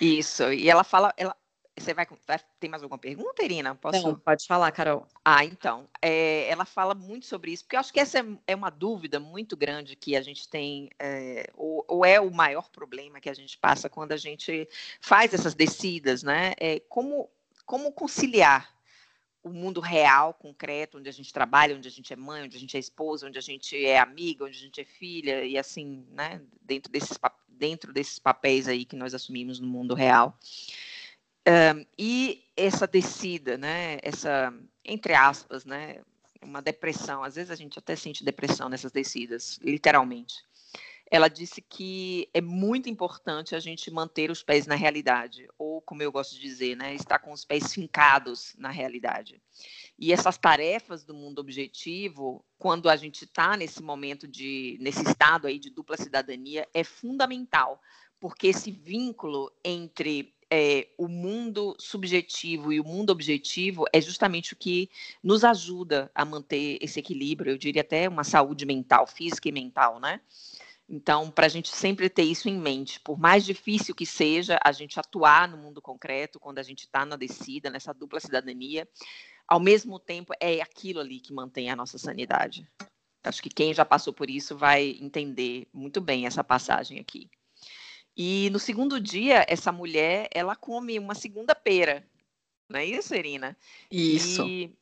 Isso, 0.00 0.52
e 0.52 0.68
ela 0.68 0.82
fala, 0.82 1.14
ela, 1.16 1.36
você 1.78 1.94
vai, 1.94 2.04
vai, 2.26 2.40
tem 2.58 2.68
mais 2.68 2.82
alguma 2.82 2.98
pergunta, 2.98 3.44
Irina? 3.44 3.72
Posso? 3.76 4.02
Não, 4.02 4.18
pode 4.18 4.44
falar, 4.48 4.72
Carol. 4.72 5.06
Ah, 5.24 5.44
então, 5.44 5.88
é, 6.02 6.48
ela 6.50 6.64
fala 6.64 6.92
muito 6.92 7.24
sobre 7.24 7.52
isso, 7.52 7.62
porque 7.62 7.76
eu 7.76 7.80
acho 7.80 7.92
que 7.92 8.00
essa 8.00 8.18
é, 8.18 8.24
é 8.48 8.56
uma 8.56 8.70
dúvida 8.70 9.20
muito 9.20 9.56
grande 9.56 9.94
que 9.94 10.16
a 10.16 10.20
gente 10.20 10.48
tem, 10.48 10.90
é, 10.98 11.48
ou, 11.54 11.84
ou, 11.86 12.04
é 12.04 12.20
o 12.20 12.32
maior 12.32 12.68
problema 12.68 13.20
que 13.20 13.30
a 13.30 13.34
gente 13.34 13.56
passa 13.56 13.88
quando 13.88 14.10
a 14.10 14.16
gente 14.16 14.68
faz 15.00 15.32
essas 15.32 15.54
descidas, 15.54 16.24
né? 16.24 16.54
É, 16.58 16.80
como, 16.80 17.30
como 17.64 17.92
conciliar 17.92 18.76
o 19.42 19.50
mundo 19.50 19.80
real, 19.80 20.34
concreto, 20.34 20.98
onde 20.98 21.08
a 21.08 21.12
gente 21.12 21.32
trabalha, 21.32 21.76
onde 21.76 21.88
a 21.88 21.90
gente 21.90 22.12
é 22.12 22.16
mãe, 22.16 22.42
onde 22.44 22.56
a 22.56 22.60
gente 22.60 22.76
é 22.76 22.80
esposa, 22.80 23.26
onde 23.26 23.38
a 23.38 23.42
gente 23.42 23.76
é 23.84 23.98
amiga, 23.98 24.44
onde 24.44 24.56
a 24.56 24.60
gente 24.60 24.80
é 24.80 24.84
filha, 24.84 25.44
e 25.44 25.56
assim, 25.56 26.06
né, 26.10 26.42
dentro 26.60 26.90
desses, 26.90 27.18
dentro 27.48 27.92
desses 27.92 28.18
papéis 28.18 28.68
aí 28.68 28.84
que 28.84 28.96
nós 28.96 29.14
assumimos 29.14 29.60
no 29.60 29.66
mundo 29.66 29.94
real. 29.94 30.38
Um, 31.46 31.86
e 31.96 32.44
essa 32.56 32.86
descida, 32.86 33.56
né, 33.56 33.98
essa, 34.02 34.52
entre 34.84 35.14
aspas, 35.14 35.64
né, 35.64 36.02
uma 36.42 36.60
depressão, 36.60 37.22
às 37.22 37.36
vezes 37.36 37.50
a 37.50 37.56
gente 37.56 37.78
até 37.78 37.96
sente 37.96 38.24
depressão 38.24 38.68
nessas 38.68 38.92
descidas, 38.92 39.58
literalmente 39.62 40.47
ela 41.10 41.28
disse 41.28 41.62
que 41.62 42.28
é 42.34 42.40
muito 42.40 42.88
importante 42.88 43.54
a 43.54 43.60
gente 43.60 43.90
manter 43.90 44.30
os 44.30 44.42
pés 44.42 44.66
na 44.66 44.74
realidade, 44.74 45.48
ou 45.58 45.80
como 45.80 46.02
eu 46.02 46.12
gosto 46.12 46.34
de 46.34 46.40
dizer, 46.40 46.76
né, 46.76 46.94
estar 46.94 47.18
com 47.18 47.32
os 47.32 47.44
pés 47.44 47.72
fincados 47.72 48.54
na 48.58 48.70
realidade. 48.70 49.40
E 49.98 50.12
essas 50.12 50.36
tarefas 50.36 51.04
do 51.04 51.14
mundo 51.14 51.38
objetivo, 51.38 52.44
quando 52.58 52.88
a 52.88 52.96
gente 52.96 53.24
está 53.24 53.56
nesse 53.56 53.82
momento 53.82 54.28
de, 54.28 54.76
nesse 54.80 55.02
estado 55.02 55.46
aí 55.46 55.58
de 55.58 55.70
dupla 55.70 55.96
cidadania, 55.96 56.68
é 56.74 56.84
fundamental, 56.84 57.80
porque 58.20 58.48
esse 58.48 58.70
vínculo 58.70 59.50
entre 59.64 60.34
é, 60.50 60.88
o 60.96 61.08
mundo 61.08 61.76
subjetivo 61.78 62.72
e 62.72 62.80
o 62.80 62.84
mundo 62.84 63.10
objetivo 63.10 63.84
é 63.92 64.00
justamente 64.00 64.52
o 64.52 64.56
que 64.56 64.90
nos 65.22 65.44
ajuda 65.44 66.10
a 66.14 66.24
manter 66.24 66.78
esse 66.80 66.98
equilíbrio, 66.98 67.52
eu 67.52 67.58
diria 67.58 67.82
até 67.82 68.08
uma 68.08 68.24
saúde 68.24 68.64
mental, 68.64 69.06
física 69.06 69.48
e 69.48 69.52
mental, 69.52 70.00
né? 70.00 70.20
Então, 70.88 71.30
para 71.30 71.46
a 71.46 71.50
gente 71.50 71.68
sempre 71.68 72.08
ter 72.08 72.22
isso 72.22 72.48
em 72.48 72.58
mente, 72.58 72.98
por 73.00 73.18
mais 73.18 73.44
difícil 73.44 73.94
que 73.94 74.06
seja 74.06 74.58
a 74.64 74.72
gente 74.72 74.98
atuar 74.98 75.46
no 75.46 75.58
mundo 75.58 75.82
concreto, 75.82 76.40
quando 76.40 76.58
a 76.58 76.62
gente 76.62 76.84
está 76.84 77.04
na 77.04 77.14
descida, 77.14 77.68
nessa 77.68 77.92
dupla 77.92 78.18
cidadania, 78.18 78.88
ao 79.46 79.60
mesmo 79.60 79.98
tempo 79.98 80.32
é 80.40 80.62
aquilo 80.62 81.00
ali 81.00 81.20
que 81.20 81.32
mantém 81.32 81.70
a 81.70 81.76
nossa 81.76 81.98
sanidade. 81.98 82.66
Acho 83.22 83.42
que 83.42 83.50
quem 83.50 83.74
já 83.74 83.84
passou 83.84 84.14
por 84.14 84.30
isso 84.30 84.56
vai 84.56 84.96
entender 85.00 85.68
muito 85.74 86.00
bem 86.00 86.26
essa 86.26 86.42
passagem 86.42 86.98
aqui. 86.98 87.28
E 88.16 88.48
no 88.50 88.58
segundo 88.58 88.98
dia, 88.98 89.44
essa 89.46 89.70
mulher, 89.70 90.28
ela 90.32 90.56
come 90.56 90.98
uma 90.98 91.14
segunda 91.14 91.54
pera. 91.54 92.06
Não 92.68 92.80
é 92.80 92.84
isso, 92.84 93.14
Irina? 93.14 93.56
Isso. 93.90 94.46
E, 94.46 94.74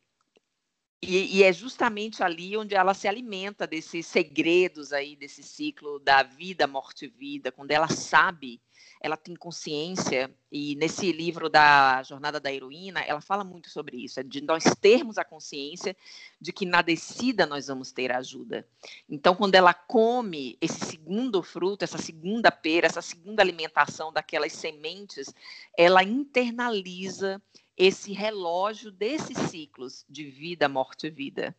e, 1.02 1.38
e, 1.38 1.42
é 1.42 1.52
justamente 1.52 2.22
ali 2.22 2.56
onde 2.56 2.74
ela 2.74 2.94
se 2.94 3.06
alimenta 3.06 3.66
desses 3.66 4.06
segredos 4.06 4.92
aí, 4.92 5.14
desse 5.14 5.42
ciclo 5.42 5.98
da 5.98 6.22
vida, 6.22 6.66
morte 6.66 7.04
e 7.04 7.08
vida, 7.08 7.52
quando 7.52 7.70
ela 7.70 7.88
sabe 7.88 8.60
ela 9.00 9.16
tem 9.16 9.34
consciência, 9.36 10.34
e 10.50 10.74
nesse 10.76 11.12
livro 11.12 11.48
da 11.48 12.02
Jornada 12.02 12.40
da 12.40 12.52
Heroína, 12.52 13.00
ela 13.00 13.20
fala 13.20 13.44
muito 13.44 13.68
sobre 13.70 13.96
isso, 13.98 14.20
é 14.20 14.22
de 14.22 14.40
nós 14.40 14.64
termos 14.80 15.18
a 15.18 15.24
consciência 15.24 15.96
de 16.40 16.52
que 16.52 16.64
na 16.64 16.82
descida 16.82 17.46
nós 17.46 17.66
vamos 17.66 17.92
ter 17.92 18.10
ajuda. 18.10 18.66
Então, 19.08 19.34
quando 19.34 19.54
ela 19.54 19.74
come 19.74 20.56
esse 20.60 20.84
segundo 20.84 21.42
fruto, 21.42 21.84
essa 21.84 21.98
segunda 21.98 22.50
pera, 22.50 22.86
essa 22.86 23.02
segunda 23.02 23.42
alimentação 23.42 24.12
daquelas 24.12 24.52
sementes, 24.52 25.34
ela 25.76 26.02
internaliza 26.02 27.40
esse 27.76 28.12
relógio 28.12 28.90
desses 28.90 29.36
ciclos 29.50 30.04
de 30.08 30.24
vida, 30.24 30.68
morte 30.68 31.06
e 31.06 31.10
vida. 31.10 31.54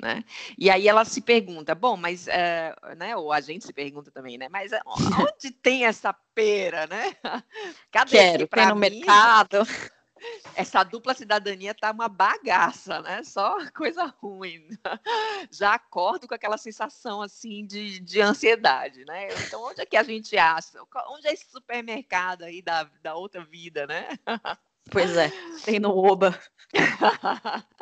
Né? 0.00 0.24
E 0.56 0.70
aí 0.70 0.86
ela 0.86 1.04
se 1.04 1.20
pergunta, 1.20 1.74
bom, 1.74 1.96
mas, 1.96 2.28
uh, 2.28 2.94
né, 2.96 3.16
ou 3.16 3.32
a 3.32 3.40
gente 3.40 3.66
se 3.66 3.72
pergunta 3.72 4.12
também, 4.12 4.38
né, 4.38 4.48
mas 4.48 4.70
uh, 4.70 4.76
onde 5.34 5.50
tem 5.50 5.86
essa 5.86 6.12
pera, 6.34 6.86
né? 6.86 7.16
Cadê 7.90 8.10
Quero, 8.12 8.46
tem 8.46 8.66
no 8.66 8.76
mim, 8.76 8.90
mercado. 8.90 9.58
Essa 10.56 10.82
dupla 10.82 11.14
cidadania 11.14 11.72
tá 11.72 11.92
uma 11.92 12.08
bagaça, 12.08 13.00
né? 13.02 13.22
Só 13.22 13.56
coisa 13.70 14.06
ruim. 14.20 14.66
Já 15.48 15.74
acordo 15.74 16.26
com 16.26 16.34
aquela 16.34 16.58
sensação 16.58 17.22
assim 17.22 17.64
de, 17.64 18.00
de 18.00 18.20
ansiedade, 18.20 19.04
né? 19.04 19.28
Então, 19.46 19.62
onde 19.62 19.80
é 19.80 19.86
que 19.86 19.96
a 19.96 20.02
gente 20.02 20.36
acha? 20.36 20.72
Onde 21.10 21.28
é 21.28 21.32
esse 21.32 21.48
supermercado 21.48 22.42
aí 22.42 22.60
da, 22.60 22.90
da 23.00 23.14
outra 23.14 23.44
vida, 23.44 23.86
né? 23.86 24.08
Pois 24.90 25.16
é, 25.16 25.30
tem 25.64 25.78
no 25.78 25.96
Oba. 25.96 26.38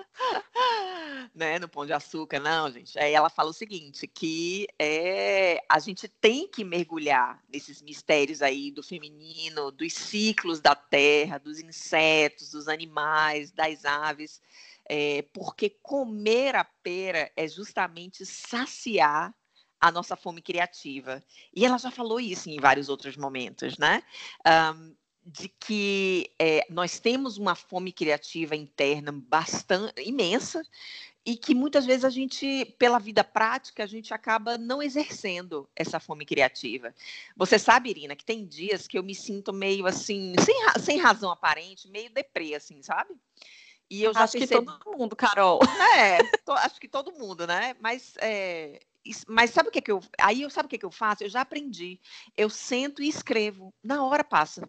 né, 1.35 1.59
no 1.59 1.69
Pão 1.69 1.85
de 1.85 1.93
Açúcar, 1.93 2.41
não, 2.41 2.71
gente. 2.71 2.99
Aí 2.99 3.13
ela 3.13 3.29
fala 3.29 3.51
o 3.51 3.55
seguinte, 3.55 4.07
que 4.07 4.67
é, 4.79 5.61
a 5.69 5.79
gente 5.79 6.09
tem 6.09 6.49
que 6.49 6.65
mergulhar 6.65 7.43
nesses 7.53 7.83
mistérios 7.83 8.41
aí 8.43 8.71
do 8.71 8.83
feminino, 8.83 9.71
dos 9.71 9.93
ciclos 9.93 10.61
da 10.61 10.75
terra, 10.75 11.39
dos 11.39 11.61
insetos, 11.61 12.51
dos 12.51 12.69
animais, 12.69 13.53
das 13.53 13.85
aves, 13.85 14.41
é, 14.89 15.23
porque 15.33 15.71
comer 15.83 16.57
a 16.57 16.65
pera 16.65 17.31
é 17.37 17.47
justamente 17.47 18.25
saciar 18.25 19.35
a 19.81 19.91
nossa 19.91 20.17
fome 20.17 20.41
criativa. 20.41 21.23
E 21.55 21.67
ela 21.67 21.79
já 21.79 21.91
falou 21.91 22.19
isso 22.19 22.49
em 22.49 22.59
vários 22.59 22.89
outros 22.89 23.17
momentos, 23.17 23.77
né? 23.77 24.03
Um, 24.75 24.97
de 25.27 25.49
que 25.49 26.31
é, 26.39 26.64
nós 26.70 27.01
temos 27.01 27.37
uma 27.37 27.57
fome 27.57 27.91
criativa 27.91 28.55
interna 28.55 29.11
bastante 29.11 30.01
imensa 30.01 30.62
e 31.24 31.37
que 31.37 31.53
muitas 31.53 31.85
vezes 31.85 32.05
a 32.05 32.11
gente, 32.11 32.64
pela 32.79 33.01
vida 33.01 33.24
prática, 33.24 33.83
a 33.83 33.87
gente 33.87 34.14
acaba 34.14 34.57
não 34.57 34.81
exercendo 34.81 35.68
essa 35.74 35.99
fome 35.99 36.24
criativa. 36.24 36.95
Você 37.37 37.59
sabe, 37.59 37.91
Irina, 37.91 38.14
que 38.14 38.24
tem 38.24 38.47
dias 38.47 38.87
que 38.87 38.97
eu 38.97 39.03
me 39.03 39.16
sinto 39.16 39.53
meio 39.53 39.85
assim, 39.89 40.35
sem, 40.45 40.55
sem 40.81 40.99
razão 40.99 41.33
aparente, 41.33 41.89
meio 41.89 42.09
deprê, 42.09 42.55
assim, 42.55 42.81
sabe? 42.81 43.12
E 43.91 44.05
eu 44.05 44.14
já 44.14 44.22
acho 44.22 44.35
percebi... 44.35 44.64
que 44.64 44.72
todo 44.79 44.97
mundo, 44.97 45.16
Carol. 45.16 45.59
É, 45.99 46.22
to, 46.45 46.53
acho 46.53 46.79
que 46.79 46.87
todo 46.87 47.12
mundo, 47.12 47.47
né? 47.47 47.74
Mas 47.81 48.14
é, 48.18 48.79
mas 49.27 49.51
sabe 49.51 49.70
o 49.70 49.72
que, 49.72 49.81
que 49.81 49.91
eu. 49.91 50.01
Aí 50.20 50.43
eu 50.43 50.51
sabe 50.51 50.66
o 50.66 50.68
que, 50.68 50.79
que 50.79 50.87
eu 50.87 50.91
faço? 50.91 51.24
Eu 51.24 51.29
já 51.29 51.41
aprendi. 51.41 51.99
Eu 52.37 52.51
sento 52.51 53.03
e 53.03 53.09
escrevo. 53.09 53.74
Na 53.83 54.05
hora 54.05 54.22
passa. 54.22 54.68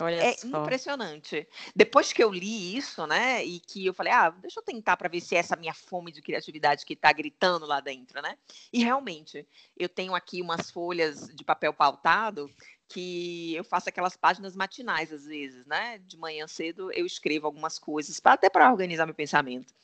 Olha 0.00 0.16
é 0.16 0.32
só. 0.34 0.46
impressionante. 0.46 1.46
Depois 1.74 2.12
que 2.12 2.22
eu 2.22 2.32
li 2.32 2.76
isso, 2.76 3.06
né, 3.06 3.44
e 3.44 3.58
que 3.60 3.86
eu 3.86 3.94
falei, 3.94 4.12
ah, 4.12 4.30
deixa 4.30 4.60
eu 4.60 4.64
tentar 4.64 4.96
para 4.96 5.08
ver 5.08 5.20
se 5.20 5.34
é 5.34 5.38
essa 5.38 5.56
minha 5.56 5.74
fome 5.74 6.12
de 6.12 6.22
criatividade 6.22 6.86
que 6.86 6.94
está 6.94 7.12
gritando 7.12 7.66
lá 7.66 7.80
dentro, 7.80 8.22
né? 8.22 8.36
E 8.72 8.82
realmente, 8.82 9.46
eu 9.76 9.88
tenho 9.88 10.14
aqui 10.14 10.40
umas 10.40 10.70
folhas 10.70 11.28
de 11.28 11.44
papel 11.44 11.72
pautado 11.72 12.50
que 12.88 13.54
eu 13.54 13.64
faço 13.64 13.88
aquelas 13.88 14.16
páginas 14.16 14.54
matinais 14.54 15.12
às 15.12 15.24
vezes, 15.24 15.64
né? 15.66 15.98
De 15.98 16.16
manhã 16.16 16.46
cedo 16.46 16.92
eu 16.92 17.06
escrevo 17.06 17.46
algumas 17.46 17.78
coisas, 17.78 18.20
pra, 18.20 18.34
até 18.34 18.50
para 18.50 18.70
organizar 18.70 19.06
meu 19.06 19.14
pensamento. 19.14 19.74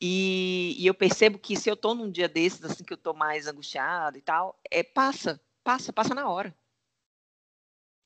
E, 0.00 0.74
e, 0.78 0.86
eu 0.86 0.94
percebo 0.94 1.38
que 1.38 1.56
se 1.56 1.68
eu 1.68 1.74
estou 1.74 1.94
num 1.94 2.10
dia 2.10 2.28
desses, 2.28 2.64
assim, 2.64 2.82
que 2.82 2.92
eu 2.92 2.96
estou 2.96 3.14
mais 3.14 3.46
angustiada 3.46 4.16
e 4.18 4.22
tal, 4.22 4.58
é 4.70 4.82
passa, 4.82 5.40
passa, 5.62 5.92
passa 5.92 6.14
na 6.14 6.28
hora. 6.28 6.54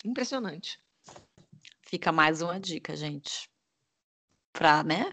Impressionante. 0.04 0.78
Fica 1.88 2.12
mais 2.12 2.42
uma 2.42 2.60
dica, 2.60 2.94
gente. 2.94 3.48
Pra, 4.52 4.82
né? 4.82 5.12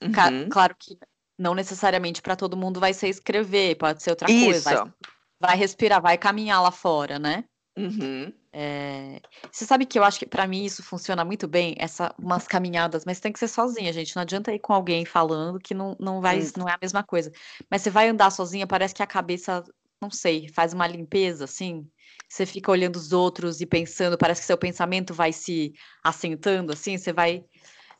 Uhum. 0.00 0.48
Claro 0.48 0.76
que 0.78 0.96
não 1.36 1.54
necessariamente 1.54 2.22
para 2.22 2.36
todo 2.36 2.56
mundo 2.56 2.78
vai 2.78 2.94
ser 2.94 3.08
escrever, 3.08 3.76
pode 3.76 4.00
ser 4.00 4.10
outra 4.10 4.30
Isso. 4.30 4.44
coisa. 4.44 4.84
Vai, 4.84 4.92
vai, 5.40 5.56
respirar, 5.56 6.00
vai 6.00 6.16
caminhar 6.16 6.62
lá 6.62 6.70
fora, 6.70 7.18
né? 7.18 7.44
Uhum. 7.76 8.32
É... 8.52 9.20
Você 9.50 9.64
sabe 9.64 9.84
que 9.84 9.98
eu 9.98 10.04
acho 10.04 10.20
que 10.20 10.26
para 10.26 10.46
mim 10.46 10.64
isso 10.64 10.84
funciona 10.84 11.24
muito 11.24 11.48
bem, 11.48 11.74
essa 11.78 12.14
umas 12.16 12.46
caminhadas, 12.46 13.04
mas 13.04 13.18
tem 13.18 13.32
que 13.32 13.38
ser 13.40 13.48
sozinha, 13.48 13.92
gente. 13.92 14.14
Não 14.14 14.22
adianta 14.22 14.54
ir 14.54 14.60
com 14.60 14.72
alguém 14.72 15.04
falando 15.04 15.58
que 15.58 15.74
não, 15.74 15.96
não 15.98 16.20
vai, 16.20 16.38
uhum. 16.38 16.52
não 16.58 16.68
é 16.68 16.74
a 16.74 16.78
mesma 16.80 17.02
coisa. 17.02 17.32
Mas 17.68 17.82
você 17.82 17.90
vai 17.90 18.08
andar 18.08 18.30
sozinha, 18.30 18.68
parece 18.68 18.94
que 18.94 19.02
a 19.02 19.06
cabeça, 19.06 19.64
não 20.00 20.10
sei, 20.10 20.48
faz 20.48 20.72
uma 20.72 20.86
limpeza, 20.86 21.44
assim 21.44 21.90
você 22.34 22.44
fica 22.44 22.68
olhando 22.68 22.96
os 22.96 23.12
outros 23.12 23.60
e 23.60 23.66
pensando, 23.66 24.18
parece 24.18 24.40
que 24.40 24.46
seu 24.48 24.58
pensamento 24.58 25.14
vai 25.14 25.32
se 25.32 25.72
assentando, 26.02 26.72
assim, 26.72 26.98
você 26.98 27.12
vai. 27.12 27.44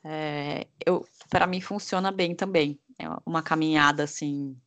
É, 0.03 0.66
eu, 0.85 1.07
para 1.30 1.47
mim 1.47 1.61
funciona 1.61 2.11
bem 2.11 2.35
também. 2.35 2.80
É 2.99 3.07
uma 3.24 3.45
caminhada 3.45 4.03
assim. 4.03 4.59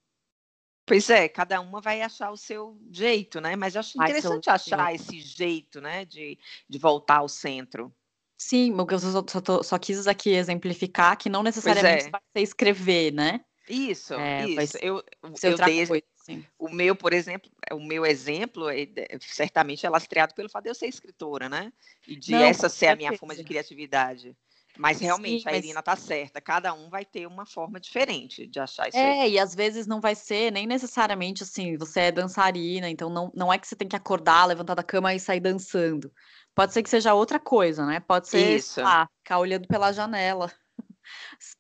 Pois 0.86 1.10
é, 1.10 1.28
cada 1.28 1.60
uma 1.60 1.82
vai 1.82 2.02
achar 2.02 2.32
o 2.32 2.38
seu 2.38 2.80
jeito, 2.90 3.42
né? 3.42 3.58
Mas 3.58 3.76
eu 3.76 3.82
acho 3.82 4.02
interessante 4.02 4.50
achar 4.50 4.96
esse 4.96 5.20
jeito, 5.20 5.82
né, 5.82 6.06
de, 6.06 6.40
de 6.68 6.78
voltar 6.78 7.18
ao 7.18 7.28
centro. 7.28 7.94
Sim, 8.38 8.74
eu 8.74 9.00
só, 9.00 9.26
só, 9.28 9.64
só 9.64 9.78
quis 9.78 10.08
aqui 10.08 10.30
exemplificar 10.30 11.18
que 11.18 11.28
não 11.28 11.44
necessariamente 11.44 12.06
é. 12.06 12.10
vai 12.10 12.22
ser 12.34 12.42
escrever, 12.42 13.12
né? 13.12 13.42
Isso, 13.68 14.14
é, 14.14 14.48
isso. 14.48 14.78
Eu, 14.78 15.04
eu 15.44 15.58
dei, 15.58 15.86
Sim. 16.28 16.46
O 16.60 16.68
meu, 16.68 16.94
por 16.94 17.14
exemplo, 17.14 17.50
o 17.72 17.80
meu 17.80 18.06
exemplo, 18.06 18.70
é, 18.70 18.86
certamente 19.22 19.86
é 19.86 19.90
lastreado 19.90 20.34
pelo 20.36 20.50
fato 20.50 20.66
de 20.66 20.70
eu 20.70 20.76
ser 20.76 20.88
escritora, 20.88 21.48
né? 21.48 21.72
E 22.06 22.18
de 22.18 22.34
Não, 22.34 22.42
essa 22.42 22.68
ser 22.68 22.88
a 22.88 22.96
minha 22.98 23.18
forma 23.18 23.34
de 23.34 23.46
criatividade. 23.46 24.36
Mas 24.78 25.00
realmente 25.00 25.44
Sim, 25.44 25.50
a 25.50 25.58
Irina 25.58 25.80
está 25.80 25.96
certa, 25.96 26.42
cada 26.42 26.74
um 26.74 26.90
vai 26.90 27.06
ter 27.06 27.26
uma 27.26 27.46
forma 27.46 27.80
diferente 27.80 28.46
de 28.46 28.60
achar 28.60 28.90
isso. 28.90 28.98
É, 28.98 29.22
aí. 29.22 29.32
e 29.32 29.40
às 29.40 29.56
vezes 29.56 29.88
não 29.88 30.02
vai 30.02 30.16
ser 30.16 30.52
nem 30.52 30.68
necessariamente 30.68 31.44
assim, 31.44 31.78
você 31.78 32.02
é 32.02 32.12
dançarina, 32.12 32.90
então 32.90 33.10
não, 33.10 33.32
não 33.34 33.52
é 33.52 33.58
que 33.58 33.66
você 33.66 33.76
tem 33.76 33.88
que 33.88 33.96
acordar, 33.96 34.46
levantar 34.46 34.76
da 34.76 34.84
cama 34.84 35.16
e 35.16 35.20
sair 35.20 35.40
dançando. 35.40 36.12
Pode 36.54 36.74
ser 36.74 36.84
que 36.84 36.90
seja 36.90 37.14
outra 37.14 37.40
coisa, 37.40 37.86
né? 37.86 38.02
Pode 38.02 38.28
ser 38.28 38.58
isso. 38.58 38.82
Ah, 38.82 39.08
ficar 39.24 39.40
olhando 39.40 39.68
pela 39.68 39.94
janela, 39.94 40.52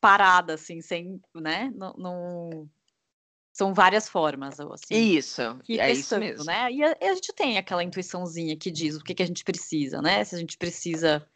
parada, 0.01 0.55
assim, 0.55 0.81
sem, 0.81 1.19
né? 1.33 1.71
Não, 1.73 1.93
não, 1.97 2.69
são 3.57 3.73
várias 3.73 4.07
formas, 4.07 4.59
assim. 4.59 4.93
Isso, 4.93 5.41
é 5.67 5.91
isso 5.91 6.15
mesmo. 6.19 6.45
Né? 6.45 6.71
E 6.71 6.83
a, 6.83 6.95
e 7.01 7.07
a, 7.07 7.15
gente 7.15 7.33
tem 7.33 7.57
aquela 7.57 7.83
intuiçãozinha 7.83 8.55
que 8.55 8.69
diz 8.69 8.95
o 8.95 9.03
que, 9.03 9.15
que 9.15 9.23
a 9.23 9.25
gente 9.25 9.43
precisa, 9.43 9.99
né? 9.99 10.23
Se 10.23 10.35
a 10.35 10.37
gente 10.37 10.55
precisa 10.59 11.27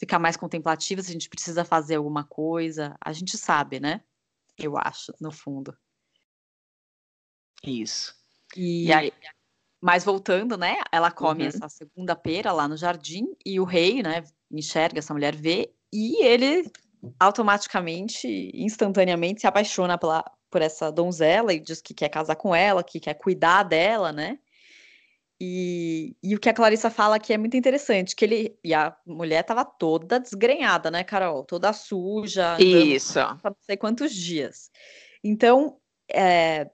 ficar 0.00 0.18
mais 0.18 0.38
contemplativa, 0.38 1.02
se 1.02 1.10
a 1.10 1.12
gente 1.12 1.28
precisa 1.28 1.62
fazer 1.62 1.96
alguma 1.96 2.24
coisa, 2.24 2.96
a 2.98 3.12
gente 3.12 3.36
sabe, 3.36 3.78
né? 3.78 4.00
Eu 4.56 4.78
acho, 4.78 5.12
no 5.20 5.30
fundo. 5.30 5.76
Isso. 7.62 8.14
E, 8.56 8.86
e 8.86 8.92
aí... 8.94 9.12
Mas 9.82 10.02
voltando, 10.02 10.56
né? 10.56 10.76
Ela 10.90 11.10
come 11.10 11.42
uhum. 11.42 11.48
essa 11.48 11.68
segunda 11.68 12.16
pera 12.16 12.52
lá 12.52 12.66
no 12.66 12.74
jardim 12.74 13.26
e 13.44 13.60
o 13.60 13.64
rei, 13.64 14.02
né? 14.02 14.24
Enxerga 14.50 14.98
essa 14.98 15.12
mulher, 15.12 15.36
vê 15.36 15.70
e 15.92 16.24
ele 16.24 16.72
automaticamente, 17.20 18.50
instantaneamente 18.54 19.42
se 19.42 19.46
apaixona 19.46 19.98
pela, 19.98 20.24
por 20.54 20.62
essa 20.62 20.92
donzela 20.92 21.52
e 21.52 21.58
diz 21.58 21.82
que 21.82 21.92
quer 21.92 22.08
casar 22.08 22.36
com 22.36 22.54
ela, 22.54 22.84
que 22.84 23.00
quer 23.00 23.14
cuidar 23.14 23.64
dela, 23.64 24.12
né? 24.12 24.38
E, 25.40 26.16
e 26.22 26.36
o 26.36 26.38
que 26.38 26.48
a 26.48 26.54
Clarissa 26.54 26.88
fala 26.90 27.18
que 27.18 27.32
é 27.32 27.36
muito 27.36 27.56
interessante, 27.56 28.14
que 28.14 28.24
ele 28.24 28.56
e 28.62 28.72
a 28.72 28.96
mulher 29.04 29.42
tava 29.42 29.64
toda 29.64 30.20
desgrenhada, 30.20 30.92
né, 30.92 31.02
Carol? 31.02 31.42
Toda 31.42 31.72
suja. 31.72 32.56
Isso. 32.60 33.18
Não 33.18 33.56
sei 33.62 33.76
quantos 33.76 34.14
dias. 34.14 34.70
Então, 35.24 35.76
é, 36.08 36.70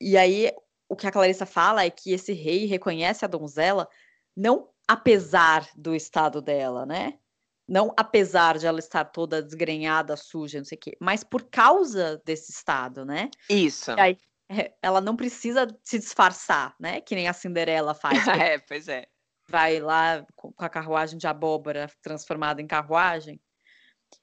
e 0.00 0.16
aí 0.16 0.50
o 0.88 0.96
que 0.96 1.06
a 1.06 1.12
Clarissa 1.12 1.44
fala 1.44 1.84
é 1.84 1.90
que 1.90 2.10
esse 2.10 2.32
rei 2.32 2.64
reconhece 2.64 3.22
a 3.22 3.28
donzela 3.28 3.86
não 4.34 4.70
apesar 4.88 5.68
do 5.76 5.94
estado 5.94 6.40
dela, 6.40 6.86
né? 6.86 7.18
Não 7.66 7.92
apesar 7.96 8.58
de 8.58 8.66
ela 8.66 8.78
estar 8.78 9.04
toda 9.06 9.42
desgrenhada, 9.42 10.16
suja, 10.16 10.58
não 10.58 10.64
sei 10.64 10.76
o 10.76 10.80
quê, 10.80 10.96
mas 11.00 11.24
por 11.24 11.44
causa 11.44 12.20
desse 12.24 12.52
estado, 12.52 13.04
né? 13.04 13.30
Isso. 13.48 13.90
E 13.92 14.00
aí, 14.00 14.18
é, 14.50 14.74
ela 14.82 15.00
não 15.00 15.16
precisa 15.16 15.66
se 15.82 15.98
disfarçar, 15.98 16.74
né? 16.78 17.00
Que 17.00 17.14
nem 17.14 17.26
a 17.26 17.32
Cinderela 17.32 17.94
faz. 17.94 18.18
é, 18.28 18.58
pois 18.58 18.88
é. 18.88 19.06
vai 19.48 19.80
lá 19.80 20.26
com 20.36 20.52
a 20.58 20.68
carruagem 20.68 21.18
de 21.18 21.26
abóbora 21.26 21.90
transformada 22.02 22.60
em 22.60 22.66
carruagem. 22.66 23.40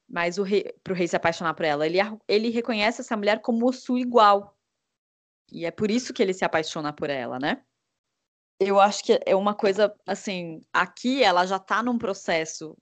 Mas 0.08 0.38
o 0.38 0.44
rei, 0.44 0.72
pro 0.84 0.94
rei 0.94 1.08
se 1.08 1.16
apaixonar 1.16 1.54
por 1.54 1.66
ela, 1.66 1.86
ele, 1.86 1.98
ele 2.28 2.50
reconhece 2.50 3.02
essa 3.02 3.18
mulher 3.18 3.42
como 3.42 3.72
sua 3.74 4.00
igual. 4.00 4.56
E 5.52 5.66
é 5.66 5.72
por 5.72 5.90
isso 5.90 6.14
que 6.14 6.22
ele 6.22 6.34
se 6.34 6.46
apaixona 6.46 6.94
por 6.94 7.10
ela, 7.10 7.40
né? 7.40 7.64
Eu 8.60 8.80
acho 8.80 9.04
que 9.04 9.20
é 9.26 9.36
uma 9.36 9.56
coisa, 9.56 9.94
assim, 10.06 10.62
aqui 10.72 11.24
ela 11.24 11.46
já 11.48 11.58
tá 11.58 11.82
num 11.82 11.98
processo 11.98 12.78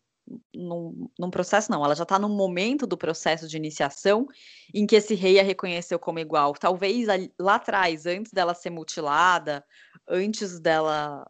num, 0.54 1.10
num, 1.18 1.30
processo, 1.30 1.72
não, 1.72 1.84
ela 1.84 1.96
já 1.96 2.04
está 2.04 2.20
num 2.20 2.30
momento 2.30 2.86
do 2.86 2.98
processo 2.98 3.48
de 3.48 3.58
iniciação 3.58 4.28
em 4.74 4.86
que 4.86 4.96
esse 4.96 5.16
rei 5.16 5.40
a 5.40 5.44
reconheceu 5.44 5.98
como 6.00 6.20
igual. 6.20 6.54
Talvez 6.54 7.08
lá 7.40 7.56
atrás, 7.56 8.06
antes 8.06 8.32
dela 8.32 8.54
ser 8.54 8.70
mutilada, 8.70 9.66
antes 10.08 10.60
dela, 10.60 11.26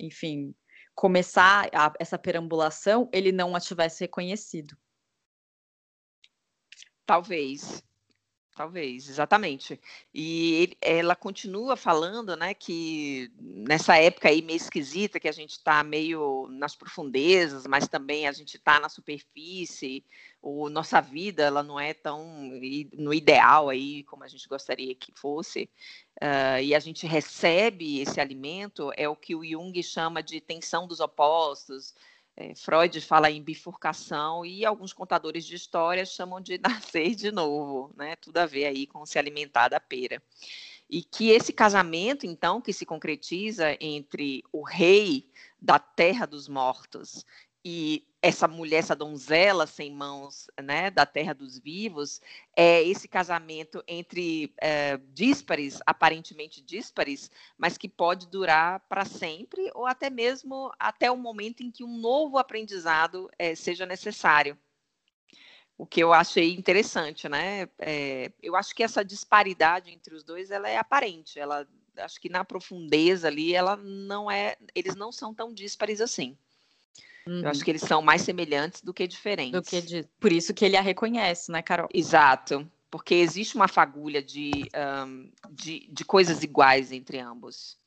enfim, 0.00 0.54
começar 0.94 1.68
a, 1.74 1.92
essa 1.98 2.18
perambulação, 2.18 3.08
ele 3.12 3.32
não 3.32 3.54
a 3.54 3.60
tivesse 3.60 4.04
reconhecido. 4.04 4.76
Talvez. 7.06 7.82
Talvez, 8.54 9.08
exatamente. 9.08 9.80
E 10.12 10.54
ele, 10.54 10.78
ela 10.82 11.16
continua 11.16 11.74
falando, 11.74 12.36
né, 12.36 12.52
que 12.52 13.32
nessa 13.40 13.96
época 13.96 14.28
aí 14.28 14.42
meio 14.42 14.58
esquisita, 14.58 15.18
que 15.18 15.28
a 15.28 15.32
gente 15.32 15.52
está 15.52 15.82
meio 15.82 16.46
nas 16.50 16.76
profundezas, 16.76 17.66
mas 17.66 17.88
também 17.88 18.28
a 18.28 18.32
gente 18.32 18.58
está 18.58 18.78
na 18.78 18.90
superfície, 18.90 20.04
o 20.42 20.68
nossa 20.68 21.00
vida 21.00 21.44
ela 21.44 21.62
não 21.62 21.80
é 21.80 21.94
tão 21.94 22.50
no 22.92 23.14
ideal 23.14 23.70
aí 23.70 24.04
como 24.04 24.22
a 24.22 24.28
gente 24.28 24.46
gostaria 24.46 24.94
que 24.94 25.12
fosse, 25.16 25.70
uh, 26.22 26.60
e 26.62 26.74
a 26.74 26.78
gente 26.78 27.06
recebe 27.06 28.00
esse 28.00 28.20
alimento, 28.20 28.92
é 28.98 29.08
o 29.08 29.16
que 29.16 29.34
o 29.34 29.42
Jung 29.42 29.82
chama 29.82 30.22
de 30.22 30.42
tensão 30.42 30.86
dos 30.86 31.00
opostos, 31.00 31.94
é, 32.36 32.54
Freud 32.54 33.00
fala 33.00 33.30
em 33.30 33.42
bifurcação 33.42 34.44
e 34.44 34.64
alguns 34.64 34.92
contadores 34.92 35.44
de 35.44 35.54
história 35.54 36.04
chamam 36.04 36.40
de 36.40 36.58
nascer 36.62 37.14
de 37.14 37.30
novo, 37.30 37.92
né? 37.96 38.16
Tudo 38.16 38.38
a 38.38 38.46
ver 38.46 38.66
aí 38.66 38.86
com 38.86 39.04
se 39.04 39.18
alimentar 39.18 39.68
da 39.68 39.78
pera. 39.78 40.22
E 40.88 41.02
que 41.02 41.30
esse 41.30 41.52
casamento, 41.52 42.26
então, 42.26 42.60
que 42.60 42.72
se 42.72 42.84
concretiza 42.84 43.76
entre 43.80 44.42
o 44.52 44.62
rei 44.62 45.30
da 45.60 45.78
terra 45.78 46.26
dos 46.26 46.48
mortos 46.48 47.24
e 47.64 48.06
essa 48.20 48.46
mulher, 48.46 48.78
essa 48.78 48.94
donzela 48.94 49.66
sem 49.66 49.90
mãos, 49.90 50.46
né, 50.62 50.90
da 50.90 51.04
terra 51.04 51.32
dos 51.32 51.58
vivos, 51.58 52.20
é 52.56 52.82
esse 52.82 53.08
casamento 53.08 53.82
entre 53.86 54.54
é, 54.60 54.96
díspares, 55.12 55.80
aparentemente 55.84 56.62
díspares, 56.62 57.30
mas 57.58 57.76
que 57.76 57.88
pode 57.88 58.28
durar 58.28 58.80
para 58.88 59.04
sempre 59.04 59.70
ou 59.74 59.86
até 59.86 60.08
mesmo 60.08 60.72
até 60.78 61.10
o 61.10 61.16
momento 61.16 61.62
em 61.62 61.70
que 61.70 61.82
um 61.82 61.96
novo 61.98 62.38
aprendizado 62.38 63.28
é, 63.36 63.56
seja 63.56 63.84
necessário. 63.84 64.56
O 65.76 65.84
que 65.84 66.00
eu 66.00 66.12
achei 66.12 66.52
interessante, 66.52 67.28
né? 67.28 67.68
É, 67.78 68.30
eu 68.40 68.54
acho 68.54 68.72
que 68.72 68.84
essa 68.84 69.04
disparidade 69.04 69.90
entre 69.90 70.14
os 70.14 70.22
dois 70.22 70.50
ela 70.50 70.68
é 70.68 70.76
aparente. 70.76 71.40
Ela, 71.40 71.66
acho 71.96 72.20
que 72.20 72.28
na 72.28 72.44
profundeza 72.44 73.26
ali, 73.26 73.52
ela 73.52 73.76
não 73.76 74.30
é, 74.30 74.56
eles 74.76 74.94
não 74.94 75.10
são 75.10 75.34
tão 75.34 75.52
díspares 75.52 76.00
assim. 76.00 76.38
Uhum. 77.26 77.40
Eu 77.40 77.48
acho 77.48 77.60
uhum. 77.60 77.64
que 77.64 77.70
eles 77.70 77.82
são 77.82 78.02
mais 78.02 78.22
semelhantes 78.22 78.82
do 78.82 78.92
que 78.92 79.06
diferentes. 79.06 79.52
Do 79.52 79.62
que 79.62 79.80
de... 79.80 80.08
Por 80.18 80.32
isso 80.32 80.52
que 80.52 80.64
ele 80.64 80.76
a 80.76 80.80
reconhece, 80.80 81.50
né, 81.50 81.62
Carol? 81.62 81.88
Exato. 81.92 82.68
Porque 82.90 83.14
existe 83.14 83.54
uma 83.54 83.68
fagulha 83.68 84.22
de, 84.22 84.68
um, 85.06 85.30
de, 85.50 85.88
de 85.90 86.04
coisas 86.04 86.42
iguais 86.42 86.92
entre 86.92 87.18
ambos. 87.18 87.78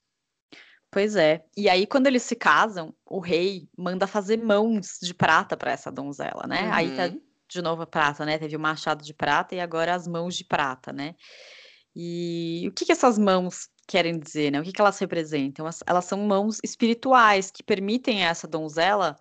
Pois 0.89 1.15
é. 1.15 1.43
E 1.57 1.67
aí, 1.67 1.85
quando 1.85 2.07
eles 2.07 2.23
se 2.23 2.35
casam, 2.35 2.95
o 3.05 3.19
rei 3.19 3.67
manda 3.77 4.07
fazer 4.07 4.37
mãos 4.37 4.97
de 5.01 5.13
prata 5.13 5.57
para 5.57 5.71
essa 5.71 5.91
donzela, 5.91 6.47
né? 6.47 6.63
Uhum. 6.63 6.73
Aí 6.73 6.95
tá 6.95 7.07
uhum. 7.07 7.21
de 7.49 7.61
novo 7.61 7.81
a 7.81 7.85
prata, 7.85 8.25
né? 8.25 8.37
Teve 8.37 8.55
o 8.55 8.59
machado 8.59 9.03
de 9.03 9.13
prata 9.13 9.53
e 9.53 9.59
agora 9.59 9.93
as 9.93 10.07
mãos 10.07 10.35
de 10.35 10.45
prata, 10.45 10.93
né? 10.93 11.15
E 11.93 12.65
o 12.67 12.71
que, 12.71 12.85
que 12.85 12.91
essas 12.91 13.19
mãos 13.19 13.69
querem 13.87 14.17
dizer, 14.17 14.51
né? 14.51 14.59
O 14.59 14.63
que, 14.63 14.71
que 14.71 14.81
elas 14.81 14.97
representam? 14.97 15.65
Elas, 15.65 15.83
elas 15.85 16.05
são 16.05 16.19
mãos 16.19 16.59
espirituais 16.63 17.51
que 17.51 17.61
permitem 17.61 18.25
a 18.25 18.29
essa 18.29 18.47
donzela 18.47 19.17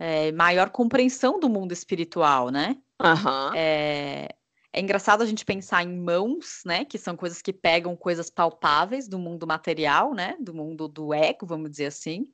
é, 0.00 0.32
maior 0.32 0.70
compreensão 0.70 1.38
do 1.38 1.50
mundo 1.50 1.72
espiritual, 1.72 2.48
né? 2.48 2.78
Uhum. 2.98 3.54
É, 3.54 4.28
é 4.72 4.80
engraçado 4.80 5.22
a 5.22 5.26
gente 5.26 5.44
pensar 5.44 5.84
em 5.84 5.94
mãos, 5.94 6.62
né? 6.64 6.86
Que 6.86 6.96
são 6.96 7.14
coisas 7.14 7.42
que 7.42 7.52
pegam 7.52 7.94
coisas 7.94 8.30
palpáveis 8.30 9.06
do 9.06 9.18
mundo 9.18 9.46
material, 9.46 10.14
né? 10.14 10.36
Do 10.40 10.54
mundo 10.54 10.88
do 10.88 11.12
ego, 11.12 11.44
vamos 11.44 11.70
dizer 11.70 11.86
assim, 11.86 12.24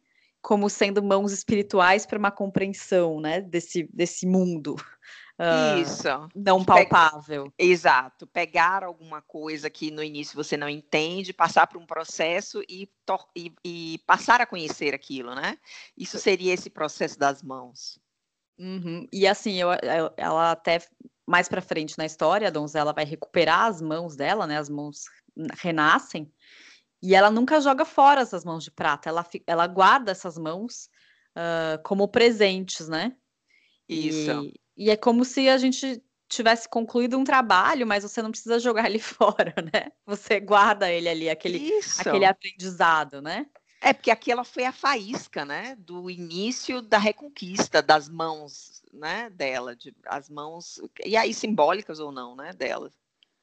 como 0.41 0.71
sendo 0.71 1.03
mãos 1.03 1.33
espirituais 1.33 2.07
para 2.07 2.19
uma 2.19 2.31
compreensão, 2.31 3.21
né? 3.21 3.41
Desse, 3.41 3.89
desse 3.93 4.27
mundo. 4.29 4.77
Uh, 5.39 5.83
Isso. 5.83 6.09
Não 6.35 6.65
palpável. 6.65 7.53
Pe 7.57 7.67
Exato. 7.67 8.27
Pegar 8.27 8.83
alguma 8.83 9.21
coisa 9.21 9.69
que 9.69 9.91
no 9.91 10.03
início 10.03 10.35
você 10.35 10.57
não 10.57 10.69
entende, 10.69 11.33
passar 11.33 11.67
por 11.67 11.77
um 11.81 11.87
processo 11.87 12.63
e, 12.69 12.89
e, 13.37 13.55
e 13.65 13.99
passar 14.07 14.41
a 14.41 14.47
conhecer 14.47 14.95
aquilo, 14.95 15.35
né? 15.35 15.59
Isso 15.97 16.19
seria 16.19 16.55
esse 16.55 16.71
processo 16.71 17.19
das 17.19 17.43
mãos. 17.43 17.99
Uhum. 18.59 19.07
E 19.13 19.27
assim, 19.27 19.55
eu, 19.57 19.69
eu, 19.71 20.11
ela 20.17 20.53
até 20.53 20.81
mais 21.27 21.49
para 21.49 21.61
frente 21.61 21.99
na 21.99 22.07
história, 22.07 22.49
a 22.49 22.53
donzela 22.53 22.95
vai 22.95 23.05
recuperar 23.05 23.67
as 23.67 23.83
mãos 23.83 24.17
dela, 24.17 24.47
né? 24.47 24.57
As 24.57 24.71
mãos 24.71 25.05
renascem. 25.59 26.33
E 27.03 27.15
ela 27.15 27.31
nunca 27.31 27.61
joga 27.61 27.85
fora 27.85 28.23
essas 28.23 28.43
mãos 28.43 28.65
de 28.65 28.71
prata, 28.71 29.11
ela, 29.11 29.27
ela 29.47 29.67
guarda 29.67 30.11
essas 30.13 30.39
mãos 30.39 30.89
uh, 31.37 31.83
como 31.85 32.09
presentes, 32.09 32.89
né? 32.89 33.15
Isso. 33.87 34.45
E, 34.45 34.55
e 34.77 34.91
é 34.91 34.97
como 34.97 35.25
se 35.25 35.49
a 35.49 35.59
gente 35.59 36.03
tivesse 36.29 36.69
concluído 36.69 37.17
um 37.17 37.25
trabalho, 37.25 37.87
mas 37.87 38.03
você 38.03 38.21
não 38.21 38.31
precisa 38.31 38.59
jogar 38.59 38.87
ele 38.87 38.99
fora, 39.01 39.55
né? 39.73 39.93
Você 40.05 40.41
guarda 40.41 40.91
ele 40.91 41.09
ali, 41.09 41.31
aquele, 41.31 41.71
aquele 41.99 42.25
aprendizado, 42.25 43.23
né? 43.23 43.47
É, 43.81 43.93
porque 43.93 44.11
aquela 44.11 44.43
foi 44.43 44.65
a 44.65 44.73
faísca, 44.73 45.45
né? 45.45 45.77
Do 45.79 46.11
início 46.11 46.83
da 46.83 46.99
reconquista 46.99 47.81
das 47.81 48.09
mãos, 48.09 48.83
né? 48.93 49.31
Dela, 49.31 49.77
de, 49.77 49.95
as 50.07 50.29
mãos, 50.29 50.81
e 51.05 51.17
aí 51.17 51.33
simbólicas 51.33 52.01
ou 52.01 52.11
não, 52.11 52.35
né? 52.35 52.53
Dela. 52.53 52.91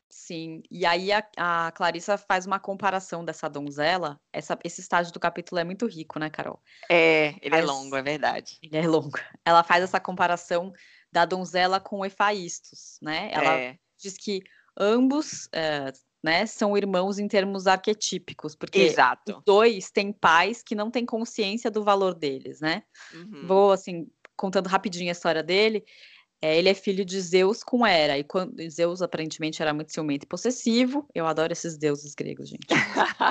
Sim, 0.09 0.61
e 0.69 0.85
aí 0.85 1.11
a, 1.11 1.25
a 1.37 1.71
Clarissa 1.71 2.19
faz 2.19 2.45
uma 2.45 2.59
comparação 2.59 3.25
dessa 3.25 3.49
donzela. 3.49 4.19
Essa, 4.31 4.57
esse 4.63 4.79
estágio 4.79 5.11
do 5.11 5.19
capítulo 5.19 5.59
é 5.59 5.63
muito 5.63 5.87
rico, 5.87 6.19
né, 6.19 6.29
Carol? 6.29 6.61
É, 6.87 7.33
ele 7.41 7.55
é 7.55 7.59
é 7.59 7.63
longo, 7.63 7.95
é 7.95 8.01
verdade. 8.03 8.59
Ele 8.61 8.77
é 8.77 8.87
longo. 8.87 9.17
Ela 9.43 9.63
faz 9.63 9.83
essa 9.83 9.99
comparação 9.99 10.71
da 11.13 11.25
donzela 11.25 11.79
com 11.79 12.03
Efaístos, 12.03 12.97
né? 12.99 13.29
Ela 13.31 13.55
é. 13.55 13.77
diz 14.01 14.17
que 14.17 14.41
ambos 14.77 15.47
é, 15.53 15.93
né, 16.23 16.45
são 16.47 16.75
irmãos 16.75 17.19
em 17.19 17.27
termos 17.27 17.67
arquetípicos, 17.67 18.55
porque 18.55 18.79
Exato. 18.79 19.37
os 19.37 19.43
dois 19.45 19.91
têm 19.91 20.11
pais 20.11 20.63
que 20.63 20.73
não 20.73 20.89
têm 20.89 21.05
consciência 21.05 21.69
do 21.69 21.83
valor 21.83 22.15
deles, 22.15 22.59
né? 22.59 22.81
Uhum. 23.13 23.45
Vou, 23.45 23.71
assim, 23.71 24.07
contando 24.35 24.67
rapidinho 24.67 25.09
a 25.09 25.11
história 25.11 25.43
dele. 25.43 25.85
É, 26.41 26.57
ele 26.57 26.67
é 26.67 26.73
filho 26.73 27.05
de 27.05 27.21
Zeus 27.21 27.63
com 27.63 27.85
Hera, 27.85 28.17
e 28.17 28.23
quando 28.23 28.57
Zeus 28.69 29.01
aparentemente 29.03 29.61
era 29.61 29.73
muito 29.73 29.93
ciumento 29.93 30.25
e 30.25 30.27
possessivo. 30.27 31.07
Eu 31.13 31.27
adoro 31.27 31.53
esses 31.53 31.77
deuses 31.77 32.15
gregos, 32.15 32.49
gente. 32.49 32.65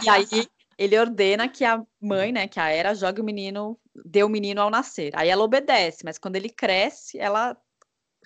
e 0.04 0.08
aí 0.08 0.46
ele 0.78 0.96
ordena 0.96 1.48
que 1.48 1.64
a 1.64 1.84
mãe, 2.00 2.30
né, 2.30 2.46
que 2.46 2.60
a 2.60 2.68
Hera, 2.68 2.94
jogue 2.94 3.20
o 3.20 3.24
menino, 3.24 3.78
dê 4.04 4.22
o 4.22 4.28
menino 4.28 4.60
ao 4.60 4.70
nascer. 4.70 5.12
Aí 5.14 5.28
ela 5.28 5.42
obedece, 5.42 6.04
mas 6.04 6.18
quando 6.18 6.36
ele 6.36 6.48
cresce, 6.48 7.18
ela 7.18 7.56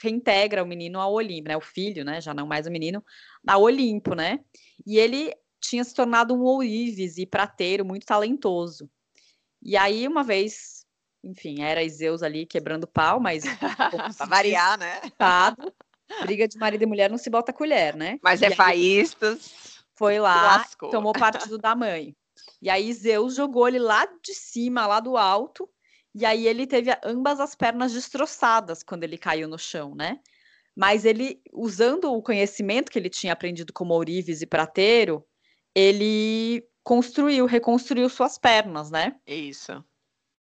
reintegra 0.01 0.63
o 0.63 0.67
menino 0.67 1.01
ao 1.01 1.13
Olimpo, 1.13 1.49
né? 1.49 1.57
O 1.57 1.61
filho, 1.61 2.05
né? 2.05 2.21
Já 2.21 2.35
não 2.35 2.47
mais 2.47 2.67
o 2.67 2.71
menino, 2.71 3.05
ao 3.47 3.63
Olimpo, 3.63 4.15
né? 4.15 4.41
E 4.87 4.99
ele 4.99 5.33
tinha 5.61 5.83
se 5.85 5.95
tornado 5.95 6.35
um 6.35 6.43
ourives 6.43 7.19
e 7.19 7.27
prateiro 7.27 7.85
muito 7.85 8.07
talentoso. 8.07 8.91
E 9.63 9.77
aí, 9.77 10.07
uma 10.07 10.23
vez, 10.23 10.87
enfim, 11.25 11.63
era 11.63 11.87
Zeus 11.89 12.23
ali 12.23 12.47
quebrando 12.47 12.87
pau, 12.87 13.19
mas. 13.19 13.45
pra 14.17 14.27
variar, 14.27 14.79
né? 14.79 15.01
briga 16.23 16.47
de 16.47 16.57
marido 16.59 16.83
e 16.83 16.87
mulher 16.87 17.11
não 17.11 17.19
se 17.19 17.29
bota 17.29 17.53
colher, 17.53 17.97
né? 17.97 18.19
Mas 18.23 18.43
é 18.43 18.51
faístas. 18.51 19.77
Foi 19.97 20.19
lá, 20.19 20.65
tomou 20.91 21.13
partido 21.13 21.59
da 21.59 21.75
mãe. 21.75 22.15
E 22.61 22.69
aí 22.69 22.93
Zeus 22.93 23.35
jogou 23.35 23.67
ele 23.67 23.79
lá 23.79 24.07
de 24.23 24.35
cima, 24.35 24.87
lá 24.87 25.01
do 25.01 25.17
alto, 25.17 25.69
e 26.19 26.25
aí 26.25 26.47
ele 26.47 26.67
teve 26.67 26.91
ambas 27.05 27.39
as 27.41 27.55
pernas 27.55 27.93
destroçadas 27.93 28.83
quando 28.83 29.05
ele 29.05 29.19
caiu 29.19 29.47
no 29.47 29.59
chão, 29.59 29.95
né? 29.95 30.19
Mas 30.75 31.05
ele, 31.05 31.43
usando 31.53 32.11
o 32.11 32.23
conhecimento 32.23 32.91
que 32.91 32.99
ele 32.99 33.11
tinha 33.11 33.35
aprendido 33.35 33.71
como 33.71 33.93
ourives 33.93 34.41
e 34.41 34.47
prateiro, 34.47 35.23
ele 35.75 36.67
construiu, 36.83 37.45
reconstruiu 37.45 38.09
suas 38.09 38.39
pernas, 38.39 38.91
né? 38.91 39.21
Isso. 39.27 39.85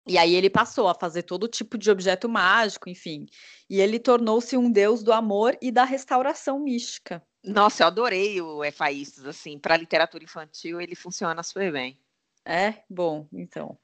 E 0.07 0.17
aí 0.17 0.33
ele 0.33 0.49
passou 0.49 0.87
a 0.87 0.95
fazer 0.95 1.21
todo 1.21 1.47
tipo 1.47 1.77
de 1.77 1.91
objeto 1.91 2.27
mágico, 2.27 2.89
enfim. 2.89 3.27
E 3.69 3.79
ele 3.79 3.99
tornou-se 3.99 4.57
um 4.57 4.71
deus 4.71 5.03
do 5.03 5.13
amor 5.13 5.55
e 5.61 5.71
da 5.71 5.83
restauração 5.83 6.59
mística. 6.59 7.21
Nossa, 7.43 7.83
eu 7.83 7.87
adorei 7.87 8.41
o 8.41 8.63
Efaístos, 8.65 9.23
assim, 9.27 9.59
para 9.59 9.77
literatura 9.77 10.23
infantil 10.23 10.81
ele 10.81 10.95
funciona 10.95 11.43
super 11.43 11.71
bem. 11.71 11.99
É, 12.43 12.81
bom, 12.89 13.27
então. 13.31 13.77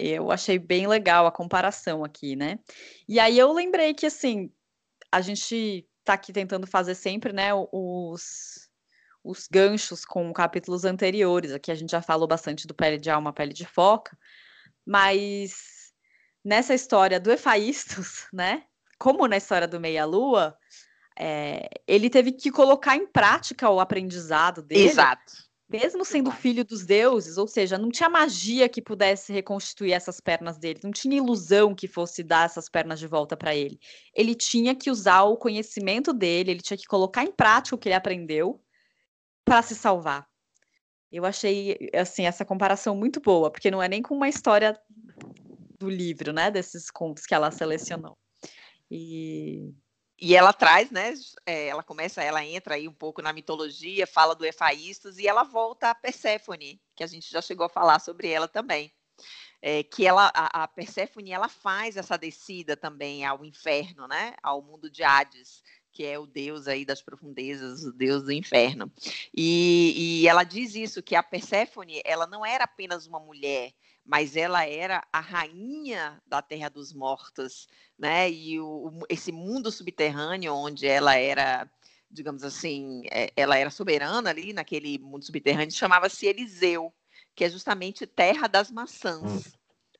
Eu 0.00 0.30
achei 0.30 0.60
bem 0.60 0.86
legal 0.86 1.26
a 1.26 1.32
comparação 1.32 2.04
aqui, 2.04 2.36
né? 2.36 2.60
E 3.08 3.18
aí 3.18 3.36
eu 3.36 3.52
lembrei 3.52 3.92
que, 3.92 4.06
assim, 4.06 4.48
a 5.10 5.20
gente 5.20 5.84
tá 6.04 6.12
aqui 6.12 6.32
tentando 6.32 6.68
fazer 6.68 6.94
sempre, 6.94 7.32
né, 7.32 7.50
os, 7.72 8.70
os 9.24 9.48
ganchos 9.48 10.04
com 10.04 10.32
capítulos 10.32 10.84
anteriores. 10.84 11.52
Aqui 11.52 11.72
a 11.72 11.74
gente 11.74 11.90
já 11.90 12.00
falou 12.00 12.28
bastante 12.28 12.64
do 12.64 12.74
Pele 12.74 12.96
de 12.96 13.10
Alma, 13.10 13.32
Pele 13.32 13.52
de 13.52 13.66
Foca, 13.66 14.16
mas 14.86 15.92
nessa 16.44 16.74
história 16.74 17.18
do 17.18 17.32
Efaístos, 17.32 18.28
né, 18.32 18.62
como 19.00 19.26
na 19.26 19.36
história 19.36 19.66
do 19.66 19.80
Meia-Lua, 19.80 20.56
é, 21.18 21.68
ele 21.88 22.08
teve 22.08 22.30
que 22.30 22.52
colocar 22.52 22.96
em 22.96 23.06
prática 23.08 23.68
o 23.68 23.80
aprendizado 23.80 24.62
dele. 24.62 24.88
Exato 24.88 25.47
mesmo 25.68 26.04
sendo 26.04 26.30
filho 26.30 26.64
dos 26.64 26.84
deuses, 26.86 27.36
ou 27.36 27.46
seja, 27.46 27.76
não 27.76 27.90
tinha 27.90 28.08
magia 28.08 28.68
que 28.68 28.80
pudesse 28.80 29.32
reconstituir 29.32 29.92
essas 29.92 30.18
pernas 30.18 30.58
dele, 30.58 30.80
não 30.82 30.90
tinha 30.90 31.16
ilusão 31.16 31.74
que 31.74 31.86
fosse 31.86 32.22
dar 32.22 32.46
essas 32.46 32.68
pernas 32.68 32.98
de 32.98 33.06
volta 33.06 33.36
para 33.36 33.54
ele. 33.54 33.78
Ele 34.14 34.34
tinha 34.34 34.74
que 34.74 34.90
usar 34.90 35.24
o 35.24 35.36
conhecimento 35.36 36.12
dele, 36.12 36.52
ele 36.52 36.62
tinha 36.62 36.76
que 36.78 36.86
colocar 36.86 37.22
em 37.22 37.32
prática 37.32 37.76
o 37.76 37.78
que 37.78 37.88
ele 37.88 37.94
aprendeu 37.94 38.60
para 39.44 39.60
se 39.62 39.74
salvar. 39.74 40.26
Eu 41.12 41.24
achei 41.24 41.76
assim 41.94 42.24
essa 42.24 42.44
comparação 42.44 42.96
muito 42.96 43.20
boa, 43.20 43.50
porque 43.50 43.70
não 43.70 43.82
é 43.82 43.88
nem 43.88 44.02
com 44.02 44.14
uma 44.14 44.28
história 44.28 44.78
do 45.78 45.88
livro, 45.88 46.32
né, 46.32 46.50
desses 46.50 46.90
contos 46.90 47.24
que 47.24 47.34
ela 47.34 47.50
selecionou. 47.50 48.16
E 48.90 49.72
e 50.20 50.34
ela 50.34 50.52
traz, 50.52 50.90
né? 50.90 51.14
É, 51.46 51.68
ela 51.68 51.82
começa, 51.82 52.22
ela 52.22 52.44
entra 52.44 52.74
aí 52.74 52.88
um 52.88 52.92
pouco 52.92 53.22
na 53.22 53.32
mitologia, 53.32 54.06
fala 54.06 54.34
do 54.34 54.44
Efaístos 54.44 55.18
e 55.18 55.28
ela 55.28 55.44
volta 55.44 55.90
a 55.90 55.94
Perséfone, 55.94 56.82
que 56.96 57.04
a 57.04 57.06
gente 57.06 57.30
já 57.30 57.40
chegou 57.40 57.66
a 57.66 57.70
falar 57.70 58.00
sobre 58.00 58.28
ela 58.28 58.48
também. 58.48 58.92
É, 59.60 59.82
que 59.82 60.06
ela, 60.06 60.30
a, 60.34 60.64
a 60.64 60.68
Perséfone, 60.68 61.32
ela 61.32 61.48
faz 61.48 61.96
essa 61.96 62.16
descida 62.16 62.76
também 62.76 63.24
ao 63.24 63.44
inferno, 63.44 64.06
né? 64.08 64.34
Ao 64.42 64.62
mundo 64.62 64.90
de 64.90 65.02
Hades, 65.02 65.62
que 65.98 66.06
é 66.06 66.16
o 66.16 66.26
deus 66.26 66.68
aí 66.68 66.84
das 66.84 67.02
profundezas, 67.02 67.82
o 67.82 67.92
deus 67.92 68.22
do 68.22 68.30
inferno. 68.30 68.88
E, 69.36 70.20
e 70.22 70.28
ela 70.28 70.44
diz 70.44 70.76
isso 70.76 71.02
que 71.02 71.16
a 71.16 71.24
Perséfone, 71.24 72.00
ela 72.04 72.24
não 72.24 72.46
era 72.46 72.62
apenas 72.62 73.04
uma 73.04 73.18
mulher, 73.18 73.72
mas 74.04 74.36
ela 74.36 74.64
era 74.64 75.04
a 75.12 75.18
rainha 75.18 76.22
da 76.24 76.40
Terra 76.40 76.68
dos 76.68 76.92
Mortos, 76.92 77.66
né? 77.98 78.30
E 78.30 78.60
o, 78.60 78.92
esse 79.08 79.32
mundo 79.32 79.72
subterrâneo 79.72 80.54
onde 80.54 80.86
ela 80.86 81.16
era, 81.16 81.68
digamos 82.08 82.44
assim, 82.44 83.02
é, 83.10 83.32
ela 83.34 83.58
era 83.58 83.68
soberana 83.68 84.30
ali 84.30 84.52
naquele 84.52 85.00
mundo 85.00 85.24
subterrâneo, 85.24 85.72
chamava-se 85.72 86.26
Eliseu, 86.26 86.94
que 87.34 87.42
é 87.42 87.50
justamente 87.50 88.06
Terra 88.06 88.46
das 88.46 88.70
Maçãs, 88.70 89.48
hum. 89.48 89.52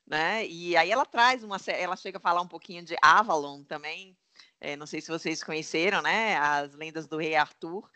né? 0.07 0.47
E 0.47 0.77
aí 0.77 0.91
ela 0.91 1.05
traz 1.05 1.43
uma, 1.43 1.57
ela 1.67 1.97
chega 1.97 2.19
a 2.19 2.21
falar 2.21 2.41
um 2.41 2.47
pouquinho 2.47 2.85
de 2.85 2.95
Avalon 3.01 3.65
também. 3.65 4.15
É, 4.61 4.75
não 4.75 4.85
sei 4.85 5.01
se 5.01 5.09
vocês 5.09 5.43
conheceram, 5.43 6.01
né? 6.01 6.37
As 6.37 6.73
lendas 6.73 7.07
do 7.07 7.17
rei 7.17 7.35
Arthur 7.35 7.89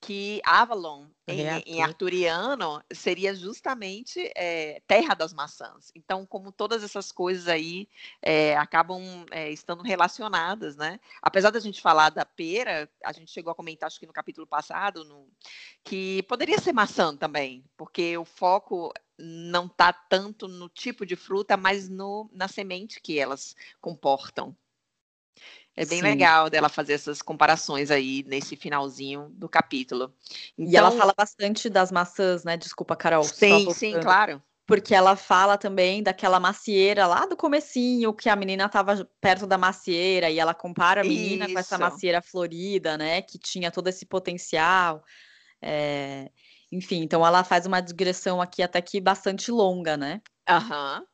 que 0.00 0.40
Avalon, 0.44 1.06
em, 1.28 1.42
em, 1.66 1.82
arturiano, 1.82 2.82
seria 2.90 3.34
justamente 3.34 4.32
é, 4.34 4.80
terra 4.86 5.14
das 5.14 5.32
maçãs. 5.34 5.92
Então, 5.94 6.24
como 6.24 6.50
todas 6.50 6.82
essas 6.82 7.12
coisas 7.12 7.46
aí 7.46 7.86
é, 8.22 8.56
acabam 8.56 9.02
é, 9.30 9.50
estando 9.50 9.82
relacionadas, 9.82 10.74
né? 10.74 10.98
Apesar 11.20 11.50
da 11.50 11.60
gente 11.60 11.82
falar 11.82 12.08
da 12.08 12.24
pera, 12.24 12.88
a 13.04 13.12
gente 13.12 13.30
chegou 13.30 13.50
a 13.52 13.54
comentar, 13.54 13.88
acho 13.88 14.00
que 14.00 14.06
no 14.06 14.12
capítulo 14.12 14.46
passado, 14.46 15.04
no, 15.04 15.28
que 15.84 16.22
poderia 16.22 16.58
ser 16.58 16.72
maçã 16.72 17.14
também, 17.14 17.62
porque 17.76 18.16
o 18.16 18.24
foco 18.24 18.94
não 19.18 19.66
está 19.66 19.92
tanto 19.92 20.48
no 20.48 20.70
tipo 20.70 21.04
de 21.04 21.14
fruta, 21.14 21.58
mas 21.58 21.90
no, 21.90 22.28
na 22.32 22.48
semente 22.48 23.02
que 23.02 23.18
elas 23.18 23.54
comportam. 23.82 24.56
É 25.80 25.86
bem 25.86 26.00
Sim. 26.00 26.04
legal 26.04 26.50
dela 26.50 26.68
fazer 26.68 26.92
essas 26.92 27.22
comparações 27.22 27.90
aí 27.90 28.22
nesse 28.28 28.54
finalzinho 28.54 29.30
do 29.30 29.48
capítulo. 29.48 30.12
Então, 30.58 30.70
e 30.70 30.76
ela 30.76 30.88
então 30.88 30.98
fala 30.98 31.14
bastante 31.16 31.70
das 31.70 31.90
maçãs, 31.90 32.44
né? 32.44 32.54
Desculpa, 32.54 32.94
Carol. 32.94 33.24
Sim, 33.24 33.72
sim, 33.72 33.98
claro. 33.98 34.42
Porque 34.66 34.94
ela 34.94 35.16
fala 35.16 35.56
também 35.56 36.02
daquela 36.02 36.38
macieira 36.38 37.06
lá 37.06 37.24
do 37.24 37.34
comecinho, 37.34 38.12
que 38.12 38.28
a 38.28 38.36
menina 38.36 38.66
estava 38.66 39.08
perto 39.22 39.46
da 39.46 39.56
macieira, 39.56 40.28
e 40.28 40.38
ela 40.38 40.52
compara 40.52 41.00
a 41.00 41.04
menina 41.04 41.46
Isso. 41.46 41.54
com 41.54 41.58
essa 41.60 41.78
macieira 41.78 42.20
florida, 42.20 42.98
né? 42.98 43.22
Que 43.22 43.38
tinha 43.38 43.70
todo 43.70 43.88
esse 43.88 44.04
potencial. 44.04 45.02
É... 45.62 46.30
Enfim, 46.70 47.00
então 47.00 47.26
ela 47.26 47.42
faz 47.42 47.64
uma 47.64 47.80
digressão 47.80 48.38
aqui 48.38 48.62
até 48.62 48.82
que 48.82 49.00
bastante 49.00 49.50
longa, 49.50 49.96
né? 49.96 50.20
Aham. 50.46 51.06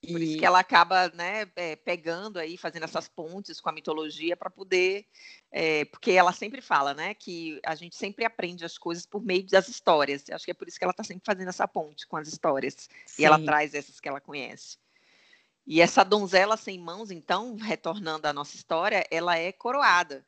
Por 0.00 0.20
e... 0.20 0.24
isso 0.24 0.38
que 0.38 0.46
ela 0.46 0.60
acaba 0.60 1.08
né, 1.10 1.50
é, 1.56 1.74
pegando 1.76 2.38
aí, 2.38 2.56
fazendo 2.56 2.84
essas 2.84 3.08
pontes 3.08 3.60
com 3.60 3.68
a 3.68 3.72
mitologia 3.72 4.36
para 4.36 4.50
poder. 4.50 5.06
É, 5.50 5.84
porque 5.86 6.12
ela 6.12 6.32
sempre 6.32 6.60
fala, 6.60 6.94
né, 6.94 7.14
que 7.14 7.60
a 7.64 7.74
gente 7.74 7.96
sempre 7.96 8.24
aprende 8.24 8.64
as 8.64 8.78
coisas 8.78 9.04
por 9.04 9.22
meio 9.22 9.46
das 9.46 9.68
histórias. 9.68 10.24
Acho 10.30 10.44
que 10.44 10.50
é 10.50 10.54
por 10.54 10.68
isso 10.68 10.78
que 10.78 10.84
ela 10.84 10.92
está 10.92 11.02
sempre 11.02 11.24
fazendo 11.24 11.48
essa 11.48 11.66
ponte 11.66 12.06
com 12.06 12.16
as 12.16 12.28
histórias. 12.28 12.88
Sim. 13.06 13.22
E 13.22 13.24
ela 13.24 13.42
traz 13.42 13.74
essas 13.74 13.98
que 13.98 14.08
ela 14.08 14.20
conhece. 14.20 14.78
E 15.66 15.82
essa 15.82 16.04
donzela 16.04 16.56
sem 16.56 16.78
mãos, 16.78 17.10
então, 17.10 17.56
retornando 17.56 18.26
à 18.26 18.32
nossa 18.32 18.56
história, 18.56 19.04
ela 19.10 19.36
é 19.36 19.52
coroada 19.52 20.24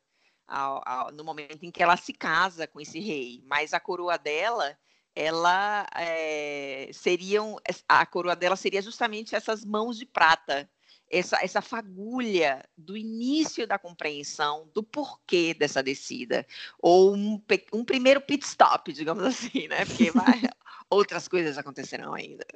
ao, 0.46 0.82
ao, 0.84 1.12
no 1.12 1.24
momento 1.24 1.64
em 1.64 1.70
que 1.70 1.82
ela 1.82 1.96
se 1.96 2.12
casa 2.12 2.66
com 2.66 2.80
esse 2.80 2.98
rei. 2.98 3.42
Mas 3.46 3.72
a 3.72 3.80
coroa 3.80 4.18
dela 4.18 4.76
ela 5.14 5.86
é, 5.96 6.90
seriam 6.92 7.56
a 7.88 8.06
coroa 8.06 8.36
dela 8.36 8.56
seria 8.56 8.80
justamente 8.80 9.34
essas 9.34 9.64
mãos 9.64 9.98
de 9.98 10.06
prata, 10.06 10.68
essa, 11.10 11.38
essa 11.42 11.60
fagulha 11.60 12.64
do 12.76 12.96
início 12.96 13.66
da 13.66 13.78
compreensão 13.78 14.70
do 14.72 14.82
porquê 14.82 15.52
dessa 15.52 15.82
descida, 15.82 16.46
ou 16.78 17.14
um, 17.14 17.42
um 17.72 17.84
primeiro 17.84 18.20
pit 18.20 18.44
stop, 18.46 18.92
digamos 18.92 19.24
assim, 19.26 19.66
né? 19.66 19.84
Porque 19.84 20.10
vai, 20.12 20.42
outras 20.88 21.26
coisas 21.26 21.58
acontecerão 21.58 22.14
ainda. 22.14 22.46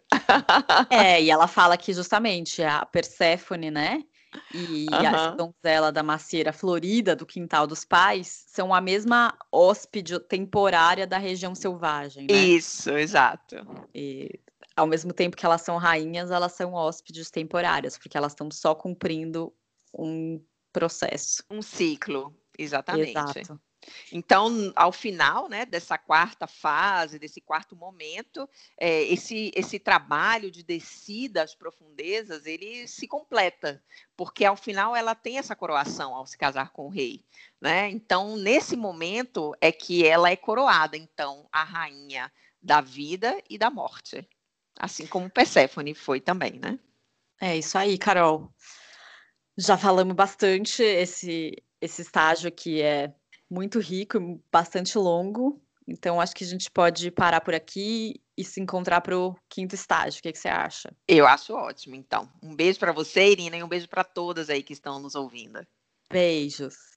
É, 0.89 1.21
e 1.21 1.31
ela 1.31 1.49
fala 1.49 1.77
que 1.77 1.93
justamente 1.93 2.63
a 2.63 2.87
Perséfone, 2.87 3.71
né? 3.71 4.05
E 4.53 4.87
uhum. 4.91 5.07
a 5.07 5.30
donzela 5.30 5.93
da 5.93 6.03
macieira 6.03 6.53
florida 6.53 7.14
do 7.14 7.26
quintal 7.26 7.66
dos 7.66 7.85
pais 7.85 8.45
são 8.47 8.74
a 8.74 8.80
mesma 8.80 9.37
hóspede 9.53 10.18
temporária 10.20 11.07
da 11.07 11.18
região 11.18 11.55
selvagem, 11.55 12.26
né? 12.30 12.37
Isso, 12.37 12.91
exato. 12.91 13.57
E 13.95 14.41
ao 14.76 14.87
mesmo 14.87 15.12
tempo 15.12 15.37
que 15.37 15.47
elas 15.47 15.62
são 15.62 15.76
rainhas, 15.76 16.30
elas 16.30 16.53
são 16.53 16.72
hóspedes 16.72 17.30
temporárias, 17.30 17.97
porque 17.97 18.16
elas 18.16 18.32
estão 18.32 18.51
só 18.51 18.74
cumprindo 18.74 19.53
um 19.97 20.43
processo. 20.72 21.45
Um 21.51 21.62
ciclo, 21.62 22.35
exatamente. 22.59 23.11
Exato. 23.11 23.61
Então, 24.12 24.72
ao 24.76 24.93
final 24.93 25.49
né, 25.49 25.64
dessa 25.64 25.99
quarta 25.99 26.47
fase, 26.47 27.18
desse 27.18 27.41
quarto 27.41 27.74
momento, 27.74 28.49
é, 28.78 29.03
esse, 29.05 29.51
esse 29.55 29.78
trabalho 29.78 30.51
de 30.51 30.62
descida 30.62 31.43
às 31.43 31.55
profundezas, 31.55 32.47
ele 32.47 32.87
se 32.87 33.07
completa, 33.07 33.82
porque 34.16 34.45
ao 34.45 34.57
final 34.57 34.95
ela 34.95 35.14
tem 35.14 35.39
essa 35.39 35.57
coroação 35.57 36.14
ao 36.14 36.26
se 36.26 36.37
casar 36.37 36.70
com 36.70 36.87
o 36.87 36.91
rei. 36.91 37.24
Né? 37.61 37.91
Então, 37.91 38.37
nesse 38.37 38.76
momento 38.76 39.55
é 39.61 39.72
que 39.72 40.07
ela 40.07 40.30
é 40.30 40.37
coroada, 40.37 40.97
então, 40.97 41.49
a 41.53 41.64
rainha 41.64 42.30
da 42.61 42.80
vida 42.80 43.43
e 43.49 43.59
da 43.59 43.70
morte. 43.70 44.26
Assim 44.78 45.07
como 45.07 45.30
Perséfone 45.30 45.95
foi 45.95 46.20
também, 46.20 46.59
né? 46.59 46.78
É 47.41 47.57
isso 47.57 47.76
aí, 47.76 47.99
Carol. 47.99 48.53
Já 49.57 49.76
falamos 49.76 50.14
bastante 50.14 50.82
esse, 50.82 51.62
esse 51.80 52.03
estágio 52.03 52.51
que 52.51 52.82
é 52.82 53.14
muito 53.51 53.79
rico 53.79 54.19
e 54.19 54.41
bastante 54.51 54.97
longo. 54.99 55.61
Então, 55.87 56.21
acho 56.21 56.35
que 56.35 56.45
a 56.45 56.47
gente 56.47 56.71
pode 56.71 57.11
parar 57.11 57.41
por 57.41 57.55
aqui 57.55 58.21
e 58.37 58.45
se 58.45 58.61
encontrar 58.61 59.01
para 59.01 59.17
o 59.19 59.37
quinto 59.49 59.75
estágio. 59.75 60.19
O 60.19 60.23
que, 60.23 60.33
que, 60.33 60.39
você 60.39 60.49
acha? 60.49 60.95
Eu 61.07 61.27
acho 61.27 61.53
ótimo, 61.53 61.95
então. 61.95 62.29
Um 62.43 62.57
beijo 62.57 62.79
para 62.79 62.93
você, 62.93 63.31
Irina, 63.31 63.57
e 63.57 63.63
um 63.63 63.69
beijo 63.69 63.89
para 63.89 64.03
todas 64.03 64.49
aí 64.49 64.63
que 64.63 64.73
estão 64.73 64.99
nos 64.99 65.15
ouvindo. 65.15 65.61
Beijos. 66.11 66.94